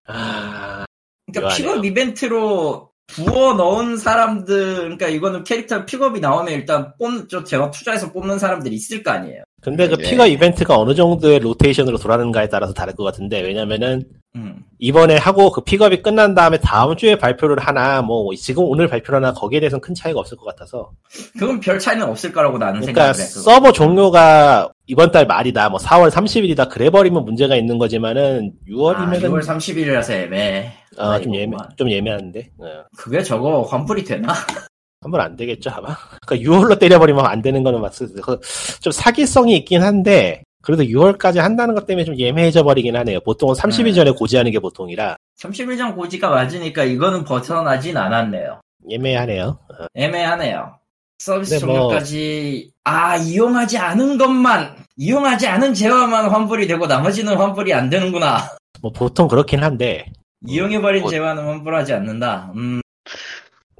아 0.05 0.85
그러니까 1.31 1.41
묘하네요. 1.41 1.55
픽업 1.73 1.85
이벤트로 1.85 2.88
부어 3.09 3.53
넣은 3.53 3.97
사람들, 3.97 4.75
그러니까 4.75 5.07
이거는 5.07 5.43
캐릭터 5.43 5.85
픽업이 5.85 6.19
나오면 6.19 6.53
일단 6.53 6.93
뽑, 6.97 7.27
저 7.27 7.43
제가 7.43 7.71
투자해서 7.71 8.11
뽑는 8.11 8.39
사람들이 8.39 8.75
있을 8.75 9.03
거 9.03 9.11
아니에요. 9.11 9.43
근데 9.61 9.87
그 9.87 9.95
네. 9.95 10.09
픽업 10.09 10.27
이벤트가 10.27 10.77
어느 10.77 10.95
정도의 10.95 11.39
로테이션으로 11.39 11.97
돌아가는가에 11.97 12.47
따라서 12.47 12.73
다를 12.73 12.93
것 12.95 13.03
같은데 13.03 13.41
왜냐면은 13.41 14.03
음. 14.35 14.63
이번에 14.79 15.17
하고 15.17 15.51
그 15.51 15.61
픽업이 15.61 16.01
끝난 16.01 16.33
다음에 16.33 16.57
다음 16.57 16.95
주에 16.95 17.17
발표를 17.17 17.59
하나 17.59 18.01
뭐 18.01 18.33
지금 18.35 18.63
오늘 18.63 18.87
발표를 18.87 19.17
하나 19.17 19.33
거기에 19.33 19.59
대해서는 19.59 19.81
큰 19.81 19.93
차이가 19.93 20.21
없을 20.21 20.37
것 20.37 20.45
같아서 20.45 20.91
그건 21.37 21.59
별 21.59 21.77
차이는 21.77 22.05
없을 22.07 22.31
거라고 22.31 22.57
나는 22.57 22.79
그러니까 22.79 23.11
생각을 23.13 23.27
해. 23.27 23.33
그거. 23.33 23.41
서버 23.41 23.71
종료가 23.73 24.69
이번 24.87 25.11
달 25.11 25.27
말이다 25.27 25.69
뭐 25.69 25.79
4월 25.79 26.09
30일이다 26.09 26.69
그래 26.69 26.89
버리면 26.89 27.25
문제가 27.25 27.57
있는 27.57 27.77
거지만은 27.77 28.53
아, 28.55 28.71
6월이면은 28.71 29.21
6월 29.23 29.43
30일이라서 29.43 30.11
애매해. 30.11 30.71
아, 30.97 31.19
좀 31.19 31.35
예매. 31.35 31.55
좀 31.77 31.91
예매한데 31.91 32.49
어. 32.59 32.65
그게 32.97 33.21
저거 33.21 33.61
환불이 33.63 34.05
되나? 34.05 34.33
한번 35.01 35.21
안 35.21 35.35
되겠죠 35.37 35.69
아마 35.71 35.95
그러니까 36.25 36.49
6월로 36.51 36.77
때려버리면 36.79 37.25
안 37.25 37.41
되는 37.41 37.63
거는 37.63 37.79
맞습니다 37.81 38.21
그, 38.21 38.39
좀 38.81 38.91
사기성이 38.91 39.55
있긴 39.57 39.81
한데 39.81 40.43
그래도 40.61 40.83
6월까지 40.83 41.37
한다는 41.37 41.73
것 41.73 41.85
때문에 41.85 42.03
좀 42.05 42.17
예매해져 42.17 42.63
버리긴 42.63 42.95
하네요 42.97 43.19
보통은 43.21 43.55
30일 43.55 43.85
네. 43.85 43.93
전에 43.93 44.11
고지하는 44.11 44.51
게 44.51 44.59
보통이라 44.59 45.15
30일 45.41 45.77
전 45.77 45.95
고지가 45.95 46.29
맞으니까 46.29 46.83
이거는 46.83 47.23
벗어나진 47.23 47.95
않았네요. 47.95 48.59
예매하네요 48.89 49.45
어. 49.69 49.85
애매하네요. 49.93 50.75
서비스 51.17 51.63
뭐- 51.65 51.75
종료까지 51.75 52.71
아 52.83 53.15
이용하지 53.17 53.77
않은 53.77 54.17
것만 54.17 54.75
이용하지 54.97 55.47
않은 55.47 55.73
재화만 55.73 56.29
환불이 56.29 56.67
되고 56.67 56.87
나머지는 56.87 57.37
환불이 57.37 57.73
안 57.73 57.89
되는구나. 57.89 58.39
뭐 58.81 58.91
보통 58.91 59.27
그렇긴 59.27 59.63
한데 59.63 60.05
이용해버린 60.45 61.01
뭐- 61.03 61.11
재화는 61.11 61.45
환불하지 61.45 61.93
않는다. 61.93 62.51
음, 62.55 62.81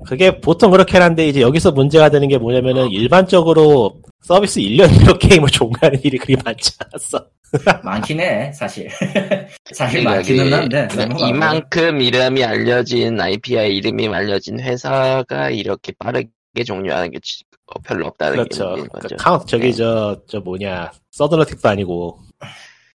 그게 0.06 0.40
보통 0.40 0.72
그렇긴 0.72 1.02
한데 1.02 1.28
이제 1.28 1.42
여기서 1.42 1.72
문제가 1.72 2.10
되는 2.10 2.28
게 2.28 2.38
뭐냐면은 2.38 2.90
일반적으로 2.92 3.96
서비스 4.22 4.60
1년으로 4.60 5.18
게임을 5.20 5.50
종료하는 5.50 6.00
일이 6.04 6.18
그리 6.18 6.36
많지 6.44 6.72
않았어. 6.80 7.26
많긴 7.84 8.20
해 8.20 8.52
사실. 8.54 8.88
사실 9.74 10.02
그러니까 10.02 10.12
많기는 10.16 10.54
한데. 10.54 10.88
이만큼 11.28 12.02
이름이 12.02 12.44
알려진 12.44 13.20
IP의 13.20 13.76
이름이 13.78 14.08
알려진 14.08 14.60
회사가 14.60 15.50
이렇게 15.50 15.92
빠르게 15.98 16.30
종료하는 16.66 17.12
게 17.12 17.20
지- 17.24 17.44
어, 17.68 17.80
별로 17.84 18.08
없다는 18.08 18.34
그렇죠. 18.36 18.76
게그 18.76 18.88
거죠. 18.88 19.16
카운트 19.18 19.46
저기 19.48 19.66
네. 19.68 19.74
저 19.74 20.22
저 20.28 20.40
뭐냐 20.40 20.92
서든어택도 21.12 21.70
아니고 21.70 22.20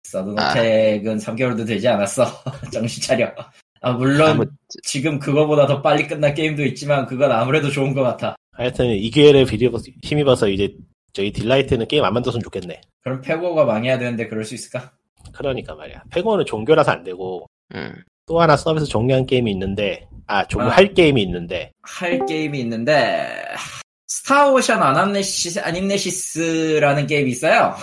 서든어택은 0.04 1.18
3개월도 1.18 1.66
되지 1.66 1.88
않았어. 1.88 2.26
정신 2.72 3.02
차려. 3.02 3.30
아 3.84 3.92
물론 3.92 4.30
아무- 4.30 4.44
지금 4.82 5.18
그거보다 5.18 5.66
더 5.66 5.80
빨리 5.82 6.06
끝난 6.06 6.34
게임도 6.34 6.64
있지만 6.66 7.06
그건 7.06 7.30
아무래도 7.32 7.70
좋은 7.70 7.92
것 7.94 8.02
같아. 8.02 8.34
하여튼 8.52 8.86
이 8.86 9.10
기회를 9.10 9.44
비리- 9.46 9.70
힘입어서 10.02 10.48
이제 10.48 10.74
저희 11.12 11.30
딜라이트는 11.32 11.86
게임 11.88 12.04
안 12.04 12.12
만들었으면 12.14 12.42
좋겠네. 12.42 12.80
그럼 13.02 13.20
페고가 13.20 13.64
망해야 13.64 13.98
되는데 13.98 14.26
그럴 14.28 14.44
수 14.44 14.54
있을까? 14.54 14.90
그러니까 15.32 15.74
말이야. 15.74 16.02
페고는 16.10 16.44
종교라서 16.46 16.92
안 16.92 17.02
되고 17.04 17.46
음. 17.74 17.92
또 18.26 18.40
하나 18.40 18.56
서비스 18.56 18.86
종료한 18.86 19.26
게임이 19.26 19.50
있는데 19.52 20.06
아 20.26 20.46
종료할 20.46 20.94
게임이 20.94 21.22
있는데 21.22 21.70
할 21.82 22.24
게임이 22.26 22.58
있는데 22.60 23.28
스타오션 24.06 24.82
아남네시스 24.82 25.58
아님네시스라는 25.60 27.06
게임이 27.06 27.30
있어요. 27.30 27.74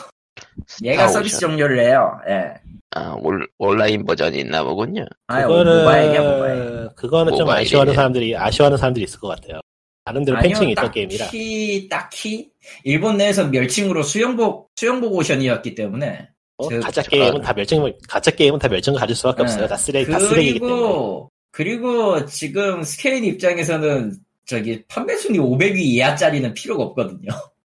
얘가. 0.84 1.08
서비스 1.08 1.40
종료를 1.40 1.80
해요. 1.80 2.20
예. 2.28 2.54
아, 2.94 3.16
올, 3.22 3.48
온라인 3.58 4.06
버전이 4.06 4.40
있나 4.40 4.64
보군요. 4.64 5.06
아, 5.28 5.42
그거는 5.44 5.80
모바일이야 5.80 6.22
모바일. 6.22 6.90
그거는 6.96 7.36
좀. 7.38 7.50
아쉬워하는 7.50 7.94
사람들이 7.94 8.36
아쉬워하는 8.36 8.78
사람들이 8.78 9.06
있을 9.06 9.20
것 9.20 9.30
같아요. 9.30 9.60
나름대로 10.06 10.40
팬층이 10.40 10.72
있던 10.72 10.92
게임이라. 10.92 11.26
딱히 11.26 11.88
딱히 11.90 12.50
일본 12.84 13.18
내에서 13.18 13.48
멸칭으로 13.48 14.04
수영복 14.04 14.72
수영복 14.76 15.14
오션이었기 15.14 15.76
때문에 15.76 16.28
어, 16.58 16.68
그- 16.68 16.80
가짜 16.80 17.02
게임은 17.04 17.42
다 17.42 17.54
멸종 17.54 17.92
가짜 18.10 18.32
게임은 18.32 18.60
다 18.60 18.68
멸종을 18.68 19.00
가질 19.00 19.16
수 19.16 19.24
밖에 19.24 19.38
네. 19.38 19.44
없어요. 19.44 19.68
다 19.68 19.78
쓰레기 19.78 20.12
다 20.12 20.20
쓰레기기 20.20 20.60
때문에. 20.60 20.76
그리고 20.82 21.32
그리고 21.52 22.26
지금 22.26 22.84
스케인 22.84 23.24
입장에서는 23.24 24.14
저기 24.46 24.84
판매 24.88 25.16
순위 25.16 25.38
500위 25.40 25.78
이하짜리는 25.78 26.54
필요가 26.56 26.84
없거든요. 26.86 27.30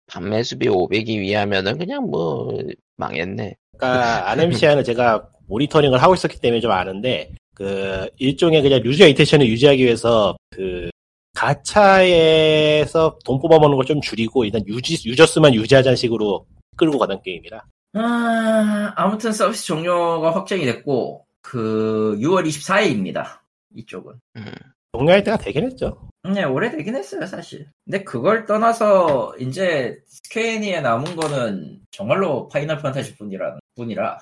판매 0.07 0.43
수비 0.43 0.67
500이 0.67 1.19
위하면은 1.19 1.77
그냥 1.77 2.03
뭐 2.09 2.57
망했네. 2.97 3.55
그러니까 3.77 4.29
아nem시아는 4.31 4.83
제가 4.83 5.27
모니터링을 5.47 6.01
하고 6.01 6.13
있었기 6.13 6.39
때문에 6.39 6.59
좀 6.61 6.71
아는데 6.71 7.31
그 7.53 8.09
일종의 8.17 8.61
그냥 8.61 8.83
유저 8.83 9.07
이테이션을 9.07 9.47
유지하기 9.47 9.83
위해서 9.83 10.35
그 10.51 10.89
가차에서 11.35 13.17
돈 13.25 13.39
뽑아먹는 13.39 13.75
걸 13.77 13.85
좀 13.85 14.01
줄이고 14.01 14.43
일단 14.45 14.65
유지 14.67 14.97
유저 15.07 15.25
수만 15.25 15.53
유지하자는 15.53 15.95
식으로 15.95 16.45
끌고 16.77 16.97
가던 16.97 17.21
게임이라. 17.23 17.63
아, 17.93 18.93
아무튼 18.95 19.31
서비스 19.31 19.65
종료가 19.65 20.33
확정이 20.33 20.65
됐고 20.65 21.25
그 21.41 22.17
6월 22.19 22.45
24일입니다. 22.47 23.39
이쪽은. 23.75 24.13
음. 24.37 24.45
종료할 24.93 25.23
때가 25.23 25.37
되긴 25.37 25.65
했죠. 25.65 26.09
네, 26.23 26.43
오래되긴 26.45 26.95
했어요, 26.95 27.25
사실. 27.27 27.67
근데 27.83 28.03
그걸 28.03 28.45
떠나서 28.45 29.35
이제 29.39 29.97
스퀘니에 30.07 30.81
남은 30.81 31.15
거는 31.17 31.79
정말로 31.91 32.47
파이널 32.47 32.77
판타지 32.77 33.17
뿐이라 33.17 33.59
뿐이라. 33.75 34.17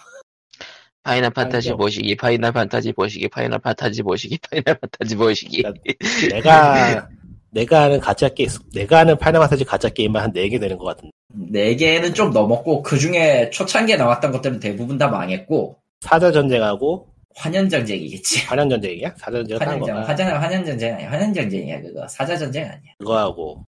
파이널 1.04 1.32
판타지. 1.32 1.74
보시기, 1.74 2.16
파이널 2.16 2.52
판타지 2.54 2.94
보시기, 2.94 3.28
파이널 3.28 3.60
판타지 3.60 4.04
보시기, 4.04 4.40
파이널 4.50 4.80
판타지 4.80 5.16
보시기. 5.16 5.64
내가 6.32 7.08
내가 7.52 7.84
아는 7.84 8.00
가챠 8.00 8.30
게임 8.30 8.50
내가 8.74 9.00
아는 9.00 9.18
파이널 9.18 9.42
판타지 9.42 9.66
가챠 9.66 9.90
게임만 9.90 10.24
한 10.24 10.34
4개 10.34 10.60
되는 10.60 10.78
것 10.78 10.86
같은데. 10.86 11.12
네 11.36 11.76
개는 11.76 12.14
좀 12.14 12.32
넘었고 12.32 12.84
그 12.84 12.98
중에 12.98 13.50
초창기에 13.50 13.98
나왔던 13.98 14.32
것들은 14.32 14.60
대부분 14.60 14.98
다 14.98 15.08
망했고 15.08 15.78
사자 16.02 16.32
전쟁하고 16.32 17.08
환영 17.36 17.68
전쟁이겠지. 17.70 18.46
환영 18.46 18.70
전쟁이야? 18.70 19.14
사자 19.18 19.38
전쟁 19.38 19.60
한 19.60 19.68
환영 19.68 19.86
전 19.86 19.96
거가 19.96 20.08
환영 20.08 20.38
환영 20.42 20.66
전쟁 20.66 20.94
아니야. 20.96 21.12
환영 21.12 21.34
전쟁이야 21.34 21.82
그거. 21.82 22.08
사자 22.08 22.38
전쟁 22.38 22.64
아니야. 22.66 22.94
그거하고 23.00 23.66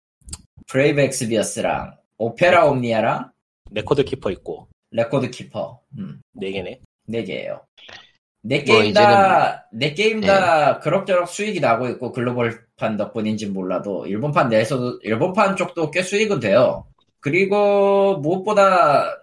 브레이브 0.67 1.01
엑스비어스랑 1.01 1.95
오페라 2.17 2.65
옴니아랑 2.67 3.31
레코드 3.71 4.03
키퍼 4.03 4.31
있고 4.31 4.67
레코드 4.91 5.29
키퍼. 5.29 5.79
음, 5.97 6.21
네 6.33 6.51
개네. 6.51 6.79
네 7.07 7.23
개예요. 7.23 7.61
네뭐 8.41 8.63
게임 8.63 8.93
다, 8.93 9.67
네 9.73 9.93
게임 9.93 10.21
다 10.21 10.79
그럭저럭 10.79 11.27
수익이 11.27 11.59
나고 11.59 11.89
있고 11.89 12.11
글로벌판 12.13 12.95
덕분인지 12.97 13.47
몰라도 13.47 14.05
일본판 14.07 14.47
내에서도 14.49 14.99
일본판 15.03 15.55
쪽도 15.57 15.91
꽤 15.91 16.01
수익은 16.01 16.39
돼요. 16.39 16.85
그리고 17.19 18.17
무엇보다 18.19 19.21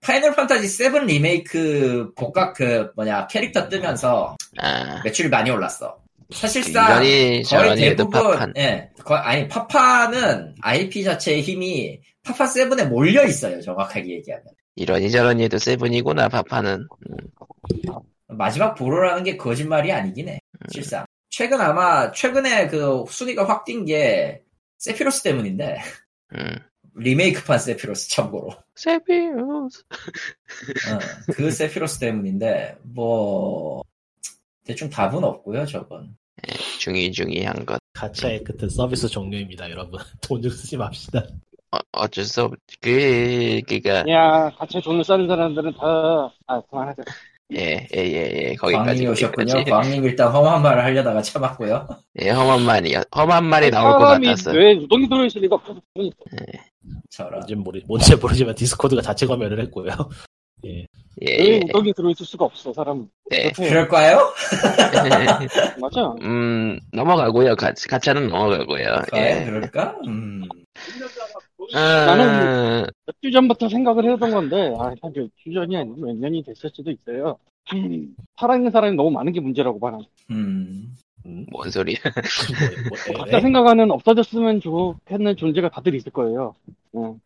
파이널 0.00 0.36
판타지 0.36 0.68
7 0.68 1.04
리메이크 1.04 2.12
복각 2.14 2.54
그 2.54 2.92
뭐냐 2.94 3.26
캐릭터 3.26 3.68
뜨면서 3.68 4.36
아, 4.58 5.00
매출이 5.02 5.28
많이 5.30 5.50
올랐어. 5.50 5.96
사실상 6.30 6.86
거의 7.42 7.76
대부분. 7.96 8.20
예, 8.56 8.88
거- 9.04 9.16
아니 9.16 9.48
파파는 9.48 10.54
IP 10.62 11.02
자체의 11.02 11.42
힘이 11.42 12.00
파파 12.22 12.44
7에 12.46 12.86
몰려 12.88 13.24
있어요. 13.24 13.60
정확하게 13.60 14.08
얘기하면 14.10 14.44
이러니 14.76 15.10
저러니 15.10 15.44
해도 15.44 15.58
세븐이구나 15.58 16.28
파파는. 16.28 16.86
음, 17.10 17.16
마지막 18.28 18.74
보로라는 18.74 19.22
게 19.24 19.36
거짓말이 19.36 19.92
아니긴 19.92 20.28
해. 20.28 20.40
실상 20.70 21.04
최근 21.30 21.60
아마 21.60 22.10
최근에 22.12 22.68
그 22.68 23.04
순위가 23.08 23.48
확 23.48 23.64
뛴 23.64 23.84
게 23.84 24.42
세피로스 24.78 25.22
때문인데 25.22 25.78
음. 26.34 26.56
리메이크판 26.96 27.58
세피로스 27.58 28.10
참고로 28.10 28.50
세비우스. 28.76 29.82
어, 30.90 30.98
그 31.34 31.50
세피로스 31.50 31.98
때문인데 31.98 32.76
뭐 32.82 33.82
대충 34.64 34.88
답은 34.90 35.22
없고요. 35.24 35.66
저건 35.66 36.16
중이 36.78 37.12
중이한 37.12 37.64
것. 37.66 37.78
가차의 37.94 38.42
끝은 38.44 38.68
서비스 38.68 39.08
종료입니다, 39.08 39.70
여러분. 39.70 40.00
돈 40.20 40.42
좀 40.42 40.50
쓰지 40.50 40.76
맙시다. 40.76 41.24
어, 41.74 41.78
어쩔 41.92 42.24
수 42.24 42.42
없. 42.44 42.52
그 42.80 43.60
그니까 43.66 44.04
야, 44.08 44.50
같이 44.58 44.80
돈을 44.80 45.04
싸는 45.04 45.26
사람들은 45.28 45.72
다, 45.74 46.30
아, 46.46 46.60
그만하자. 46.70 47.02
예 47.52 47.60
예 47.60 47.88
예 47.94 48.02
예, 48.02 48.48
예, 48.50 48.54
거기까지 48.54 48.86
광님이 48.86 49.08
오셨군요. 49.08 49.64
광님 49.64 50.04
일단 50.04 50.32
험한 50.32 50.62
말을 50.62 50.82
하려다가 50.82 51.20
참았고요. 51.20 51.86
예 52.22 52.30
험한 52.30 52.62
말이 52.62 52.94
험한 53.14 53.44
말이 53.44 53.70
나올 53.70 53.92
것 53.98 54.06
사람이 54.06 54.26
같았어. 54.26 54.52
뇌에 54.52 54.74
누동이 54.76 55.08
들어있을 55.08 55.42
리가 55.42 55.56
없어서. 55.56 55.78
그러니까. 55.92 56.16
저런 57.10 57.32
뭔지 57.32 57.54
모르, 57.54 57.80
뭔지 57.86 58.16
모르지만 58.16 58.54
디스코드가 58.54 59.02
자체 59.02 59.26
검열을 59.26 59.60
했고요. 59.60 59.88
예. 60.66 60.86
예. 61.22 61.26
예. 61.28 61.58
누동이 61.60 61.92
들어있을 61.92 62.24
수가 62.26 62.46
없어, 62.46 62.72
사람. 62.72 63.06
네. 63.30 63.52
그럴까요? 63.52 64.32
맞아. 65.80 66.14
음 66.22 66.80
넘어가고요. 66.92 67.56
가, 67.56 67.72
가차는 67.88 68.28
넘어가고요. 68.28 69.02
과연 69.10 69.42
예. 69.42 69.44
그럴까? 69.44 69.96
음. 70.08 70.48
아, 71.74 72.86
몇주 73.06 73.32
전부터 73.32 73.68
생각을 73.68 74.04
해던 74.12 74.30
건데, 74.30 74.74
아, 74.78 74.94
사실 75.00 75.28
주 75.36 75.52
전이 75.52 75.76
아니고 75.76 75.96
몇 76.06 76.16
년이 76.16 76.42
됐을 76.44 76.70
수도 76.72 76.90
있어요. 76.90 77.36
음, 77.72 78.14
살아있는 78.38 78.70
사람이 78.70 78.96
너무 78.96 79.10
많은 79.10 79.32
게 79.32 79.40
문제라고 79.40 79.80
봐. 79.80 79.90
난. 79.90 80.00
음. 80.30 80.94
음, 81.26 81.46
뭔 81.50 81.70
소리야? 81.70 81.96
뭐, 82.04 82.90
뭐, 82.90 82.98
예, 83.08 83.12
각자 83.14 83.36
예? 83.38 83.40
생각하는 83.40 83.90
없어졌으면 83.90 84.60
좋겠는 84.60 85.36
존재가 85.36 85.70
다들 85.70 85.94
있을 85.94 86.12
거예요. 86.12 86.54
응. 86.96 87.18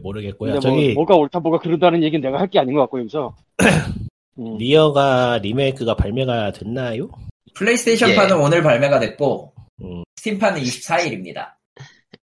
모르겠고요. 0.00 0.52
근데 0.54 0.68
뭐, 0.68 0.76
저기 0.76 0.94
뭐가 0.94 1.16
옳다, 1.16 1.40
뭐가 1.40 1.58
그르다는 1.58 2.02
얘기는 2.04 2.20
내가 2.20 2.38
할 2.38 2.46
게 2.48 2.60
아닌 2.60 2.74
것 2.74 2.82
같고, 2.82 3.00
여기서. 3.00 3.34
음. 4.38 4.56
리어가 4.58 5.38
리메이크가 5.38 5.94
발매가 5.96 6.52
됐나요? 6.52 7.08
플레이스테이션판은 7.54 8.36
오늘 8.40 8.62
발매가 8.64 8.98
됐고 8.98 9.52
음, 9.80 10.02
스팀판은 10.16 10.60
24일입니다. 10.60 11.52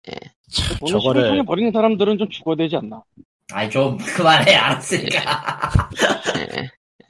참, 0.05 0.13
돈을 0.13 0.19
저거를 0.49 1.23
시중에 1.23 1.41
버리는 1.43 1.71
사람들은 1.71 2.17
좀 2.17 2.29
죽어야 2.29 2.55
되지 2.55 2.75
않나. 2.77 3.03
아이 3.51 3.69
좀 3.69 3.97
그만해 3.97 4.55
알았으니까. 4.55 5.21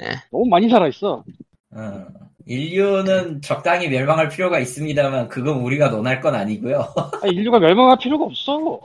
예. 0.01 0.15
너무 0.31 0.45
많이 0.45 0.69
살아 0.69 0.87
있어. 0.87 1.23
어, 1.71 2.05
인류는 2.45 3.41
적당히 3.41 3.89
멸망할 3.89 4.29
필요가 4.29 4.59
있습니다만 4.59 5.27
그건 5.27 5.57
우리가 5.59 5.89
논할 5.89 6.21
건 6.21 6.35
아니고요. 6.35 6.79
아, 7.21 7.27
인류가 7.27 7.59
멸망할 7.59 7.97
필요가 7.99 8.25
없어. 8.25 8.79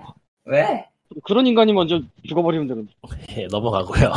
왜? 0.44 0.86
그런 1.22 1.46
인간이 1.46 1.72
먼저 1.72 2.00
죽어버리면 2.26 2.66
되는데. 2.66 2.92
예, 3.36 3.46
넘어가고요. 3.46 4.12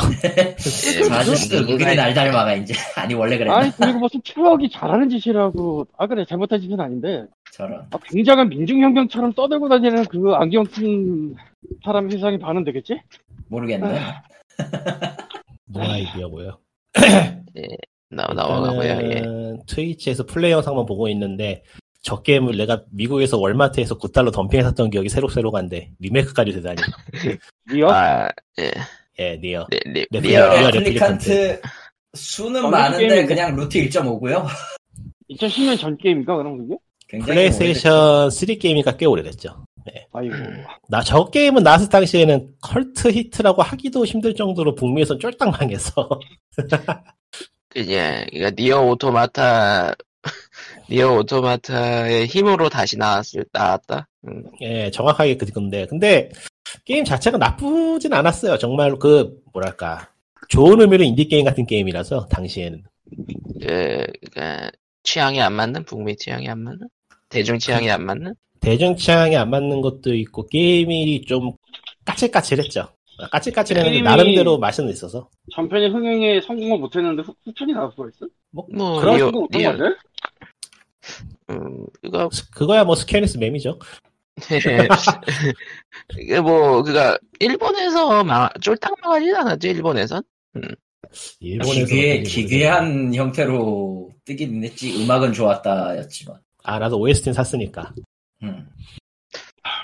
저 1.06 1.14
아저씨도 1.14 1.58
은근히 1.58 1.94
날 1.94 2.12
닮아가 2.12 2.54
이제. 2.54 2.74
아니 2.96 3.14
원래 3.14 3.38
그랬나? 3.38 3.58
아니, 3.58 3.70
그리고 3.70 4.00
무슨 4.00 4.20
트럭이 4.22 4.70
잘하는 4.70 5.08
짓이라고. 5.08 5.86
아, 5.96 6.06
그래, 6.06 6.24
잘못한 6.24 6.60
짓은 6.60 6.80
아닌데. 6.80 7.24
저런. 7.52 7.80
아, 7.90 7.98
굉장한 8.04 8.48
민중혁명처럼 8.48 9.32
떠들고 9.34 9.68
다니는 9.68 10.06
그 10.06 10.32
안경 10.34 10.64
낀 10.64 11.36
사람 11.84 12.10
세상이 12.10 12.38
반응되겠지? 12.38 13.00
모르겠네. 13.48 14.00
no 15.66 15.80
idea고요. 15.82 16.58
나 18.10 18.26
넘어가고요. 18.34 18.82
예. 18.82 19.16
일단은 19.16 19.60
트위치에서 19.66 20.24
플레이 20.24 20.50
영상만 20.52 20.86
보고 20.86 21.08
있는데 21.08 21.62
저 22.02 22.22
게임을 22.22 22.56
내가 22.56 22.82
미국에서 22.90 23.38
월마트에서 23.38 23.98
9달러 23.98 24.32
덤핑해 24.32 24.62
샀던 24.62 24.90
기억이 24.90 25.08
새록새록한데 25.08 25.92
리메이크까지 25.98 26.52
되다니. 26.52 26.80
니어? 27.70 27.88
아, 27.90 28.28
예. 28.60 28.70
예, 29.18 29.36
니어. 29.42 29.66
리, 29.70 29.80
리, 29.86 30.06
네, 30.10 30.20
리얼. 30.20 30.50
니어 30.50 30.70
레플리칸트 30.72 31.60
수는 32.14 32.64
어, 32.64 32.70
많은데 32.70 33.08
게임인데? 33.08 33.26
그냥 33.34 33.56
루트 33.56 33.78
1.5고요. 33.78 34.46
2010년 35.30 35.78
전 35.78 35.96
게임인가, 35.98 36.36
그럼 36.36 36.58
그게? 36.58 36.76
플레이스테이션 37.24 38.30
3 38.30 38.48
게임이니까 38.58 38.96
꽤 38.96 39.06
오래됐죠. 39.06 39.64
아이고. 40.12 40.34
나 40.88 41.02
저 41.02 41.24
게임은 41.30 41.62
나왔을 41.62 41.88
당시에는 41.88 42.50
컬트 42.60 43.10
히트라고 43.10 43.62
하기도 43.62 44.04
힘들 44.04 44.34
정도로 44.34 44.74
북미에선 44.74 45.18
쫄딱 45.18 45.50
망해서 45.50 46.08
그냥 47.70 48.26
그러니까 48.30 48.50
니어 48.62 48.82
오토마타 48.82 49.94
니어 50.90 51.14
오토마타의 51.18 52.26
힘으로 52.26 52.68
다시 52.68 52.96
나왔을 52.96 53.44
나왔다. 53.52 54.08
음, 54.28 54.44
예 54.62 54.90
정확하게 54.90 55.36
그 55.36 55.46
건데 55.46 55.86
근데 55.88 56.30
게임 56.84 57.04
자체가 57.04 57.38
나쁘진 57.38 58.12
않았어요. 58.12 58.58
정말 58.58 58.96
그 58.98 59.40
뭐랄까 59.52 60.10
좋은 60.48 60.80
의미로 60.80 61.04
인디 61.04 61.26
게임 61.28 61.44
같은 61.44 61.66
게임이라서 61.66 62.28
당시에는 62.28 62.82
그, 63.60 64.04
그러니까 64.32 64.70
취향이 65.02 65.40
안 65.40 65.54
맞는 65.54 65.84
북미 65.84 66.16
취향이 66.16 66.48
안 66.48 66.60
맞는 66.60 66.88
대중 67.28 67.58
취향이 67.58 67.90
안 67.90 68.04
맞는 68.04 68.34
대중 68.60 68.96
취향에 68.96 69.36
안 69.36 69.50
맞는 69.50 69.80
것도 69.80 70.14
있고 70.14 70.46
게임이 70.46 71.22
좀 71.26 71.52
까칠까칠했죠. 72.04 72.88
까칠까칠했는데 73.32 74.00
나름대로 74.02 74.58
맛은 74.58 74.88
있어서 74.90 75.28
전편이 75.54 75.88
흥행에 75.88 76.40
성공을 76.40 76.78
못했는데 76.78 77.22
후, 77.22 77.34
후편이 77.44 77.72
나올 77.72 77.90
수가 77.92 78.08
있어? 78.08 78.26
뭐 78.50 78.66
뭐 78.72 79.00
그런 79.00 79.16
리어 79.16 79.30
거지? 79.30 79.94
음 81.50 81.86
그거 82.02 82.28
스- 82.32 82.50
그거야 82.50 82.84
뭐 82.84 82.94
스퀘니 82.94 83.36
맘이죠. 83.38 83.78
이게 86.18 86.40
뭐 86.40 86.82
그가 86.82 87.18
일본에서 87.40 88.24
막 88.24 88.52
쫄딱 88.60 88.94
망하진 89.02 89.34
않았죠 89.34 89.68
일본에선 89.68 90.22
일본에서 91.40 91.86
기괴, 91.86 92.22
기괴한 92.22 93.14
형태로 93.14 94.10
뜨긴 94.24 94.62
했지. 94.64 95.02
음악은 95.02 95.32
좋았다였지만. 95.32 96.38
아 96.64 96.78
나도 96.78 96.98
OST는 97.00 97.32
샀으니까 97.34 97.94
음. 98.42 98.68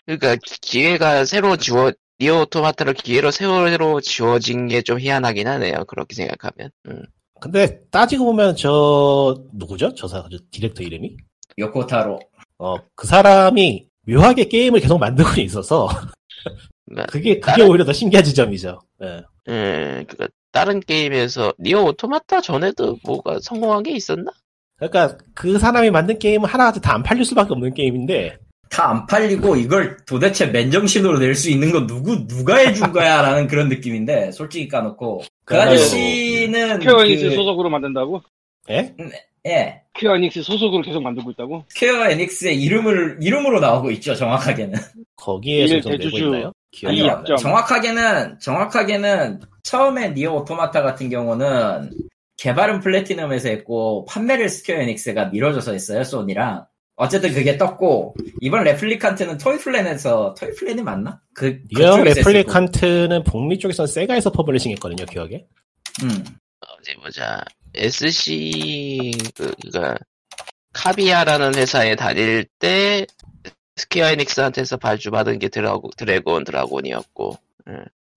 그러니까 0.06 0.36
기- 0.36 0.60
기회가 0.60 1.24
새로 1.24 1.56
지워 1.56 1.90
니어 2.20 2.42
오토마타를 2.42 2.94
기회로 2.94 3.30
새로 3.30 4.00
지워진 4.00 4.68
게 4.68 4.82
좀 4.82 5.00
희한하긴 5.00 5.48
하네요 5.48 5.84
그렇게 5.86 6.14
생각하면 6.14 6.70
음. 6.88 7.02
근데 7.44 7.80
따지고 7.90 8.24
보면 8.26 8.56
저 8.56 9.36
누구죠? 9.52 9.94
저 9.94 10.08
사람 10.08 10.30
저 10.30 10.38
디렉터 10.50 10.82
이름이? 10.82 11.16
요코타로. 11.58 12.18
어 12.58 12.76
그 12.94 13.06
사람이 13.06 13.86
묘하게 14.08 14.44
게임을 14.48 14.80
계속 14.80 14.98
만들고 14.98 15.40
있어서 15.42 15.88
그러니까 16.86 17.06
그게 17.12 17.40
그게 17.40 17.40
다른- 17.40 17.68
오히려 17.70 17.84
더 17.84 17.92
신기한 17.92 18.24
지점이죠. 18.24 18.80
예. 19.02 19.22
예, 19.48 20.04
그니까 20.08 20.28
다른 20.52 20.80
게임에서 20.80 21.52
니어 21.60 21.82
오토마타 21.82 22.40
전에도 22.40 22.96
뭐가 23.04 23.38
성공한 23.42 23.82
게 23.82 23.90
있었나? 23.92 24.30
그러니까 24.76 25.18
그 25.34 25.58
사람이 25.58 25.90
만든 25.90 26.18
게임은 26.18 26.48
하나같이 26.48 26.80
다 26.80 26.94
안 26.94 27.02
팔릴 27.02 27.24
수밖에 27.24 27.52
없는 27.52 27.74
게임인데 27.74 28.38
다 28.74 28.90
안 28.90 29.06
팔리고 29.06 29.54
이걸 29.56 29.96
도대체 30.04 30.46
맨정신으로 30.46 31.18
낼 31.20 31.34
수 31.34 31.48
있는 31.50 31.70
건 31.70 31.86
누구 31.86 32.26
누가 32.26 32.56
해준 32.56 32.92
거야 32.92 33.22
라는 33.22 33.46
그런 33.46 33.68
느낌인데 33.68 34.32
솔직히 34.32 34.66
까놓고 34.68 35.22
그. 35.44 35.60
아저씨는 35.60 36.80
스퀘어 36.80 37.04
에닉스 37.04 37.28
그, 37.30 37.34
소속으로 37.36 37.70
만든다고? 37.70 38.20
예? 38.70 38.92
예 39.46 39.80
스퀘어 39.94 40.16
에닉스 40.16 40.42
소속으로 40.42 40.82
계속 40.82 41.02
만들고 41.02 41.30
있다고? 41.32 41.64
스퀘어 41.68 42.10
에닉스의 42.10 42.60
이름을 42.62 43.18
이름으로 43.20 43.60
나오고 43.60 43.90
있죠 43.92 44.14
정확하게는 44.14 44.78
내고 45.68 45.90
대주주. 45.90 46.50
아니요. 46.86 47.06
약점. 47.06 47.36
정확하게는 47.36 48.38
정확하게는 48.40 49.40
처음에 49.62 50.08
니어 50.10 50.32
오토마타 50.34 50.82
같은 50.82 51.08
경우는 51.08 51.90
개발은 52.38 52.80
플래티넘에서 52.80 53.48
했고 53.50 54.04
판매를 54.06 54.48
스퀘어 54.48 54.76
에닉스가 54.80 55.26
밀어줘서 55.26 55.72
했어요 55.72 56.02
소니랑 56.02 56.66
어쨌든 56.96 57.32
그게 57.32 57.56
떴고 57.58 58.14
이번 58.40 58.64
레플리칸트는 58.64 59.38
토이플랜에서 59.38 60.34
토이플랜이 60.38 60.82
맞나? 60.82 61.20
그 61.34 61.60
했을 61.76 62.04
레플리칸트는 62.04 63.24
북미 63.24 63.58
쪽에선 63.58 63.86
세가에서 63.86 64.30
publishing 64.30 64.70
했거든요, 64.72 65.04
기억에. 65.06 65.44
음. 66.02 66.24
어디 66.60 66.94
보자. 67.02 67.44
SC 67.74 69.12
그가 69.34 69.96
카비아라는 70.72 71.56
회사에 71.56 71.96
다닐 71.96 72.46
때 72.58 73.06
스퀘어 73.76 74.10
에닉스한테서 74.10 74.76
발주받은 74.76 75.40
게 75.40 75.48
드라고, 75.48 75.90
드래그 75.96 76.36
온 76.36 76.44
드라군이었고. 76.44 77.38
예. 77.70 77.74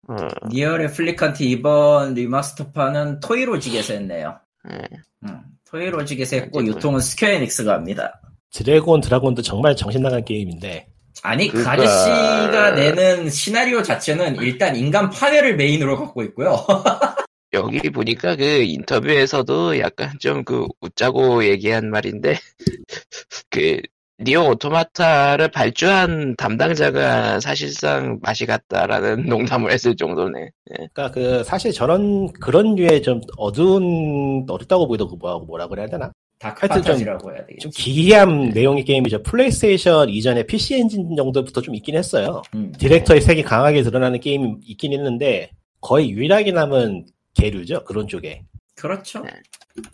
어, 0.08 0.28
니어 0.50 0.78
레플리칸트 0.78 1.44
이번 1.44 2.14
리마스터판은 2.14 3.22
토이로직에서 3.22 3.94
했네요. 3.94 4.38
예. 4.70 4.82
음. 5.24 5.42
토이로직에서 5.66 6.36
했고. 6.36 6.66
유통은 6.66 7.00
스퀘어 7.00 7.30
에닉스가 7.30 7.74
합니다. 7.74 8.20
드래그 8.56 8.93
온 8.93 9.02
드라군도 9.02 9.42
정말 9.42 9.76
정신 9.76 10.02
나간 10.02 10.24
게임인데 10.24 10.88
아니 11.24 11.50
그 11.50 11.62
그러니까- 11.62 11.72
아저씨가 11.74 12.72
내는 12.72 13.30
시나리오 13.30 13.82
자체는 13.84 14.38
일단 14.38 14.76
인간 14.78 15.10
파괴를 15.10 15.58
메인으로 15.58 15.98
갖고 15.98 16.24
있고요. 16.24 16.56
여기 17.54 17.90
보니까 17.90 18.36
그 18.36 18.44
인터뷰에서도 18.44 19.80
약간 19.80 20.12
좀 20.20 20.44
그 20.46 20.68
웃자고 20.82 21.46
얘기한 21.46 21.90
말인데 21.90 22.38
그 23.50 23.82
니어 24.22 24.52
오토마타를 24.52 25.50
발주한 25.52 26.36
담당자가 26.38 27.42
사실상 27.42 28.20
맛이 28.22 28.46
갔다라는 28.46 29.26
농담을 29.28 29.72
했을 29.72 29.96
정도네. 29.98 30.50
그러니까 30.66 31.12
그 31.12 31.44
사실 31.44 31.74
저런 31.74 32.32
그런 32.34 32.76
류의 32.76 33.02
좀 33.04 33.20
어두운 33.38 34.46
어둡다고 34.48 34.88
보이던 34.88 35.10
그 35.10 35.16
뭐라고 35.16 35.46
뭐라 35.46 35.68
그래야 35.68 35.88
되나? 35.88 36.12
dark 36.46 36.60
하여튼 36.62 36.76
좀- 36.84 36.84
판타지라고 36.84 37.32
해야 37.32 37.46
되겠지. 37.46 37.60
좀 37.64 37.72
기이한 37.76 38.50
내용의 38.50 38.86
게임이죠. 38.86 39.24
플레이스테이션 39.24 40.10
이전에 40.10 40.44
PC 40.46 40.76
엔진 40.76 41.16
정도부터 41.16 41.62
좀 41.62 41.74
있긴 41.74 41.96
했어요. 41.96 42.44
음. 42.54 42.72
디렉터의 42.78 43.22
색이 43.22 43.42
강하게 43.44 43.82
드러나는 43.82 44.20
게임이 44.20 44.58
있긴 44.68 44.94
있는데 44.94 45.50
거의 45.82 46.12
유일하게 46.12 46.52
남은 46.52 47.08
계류죠. 47.34 47.84
그런 47.86 48.08
쪽에. 48.08 48.44
그렇죠. 48.76 49.22
네. 49.24 49.30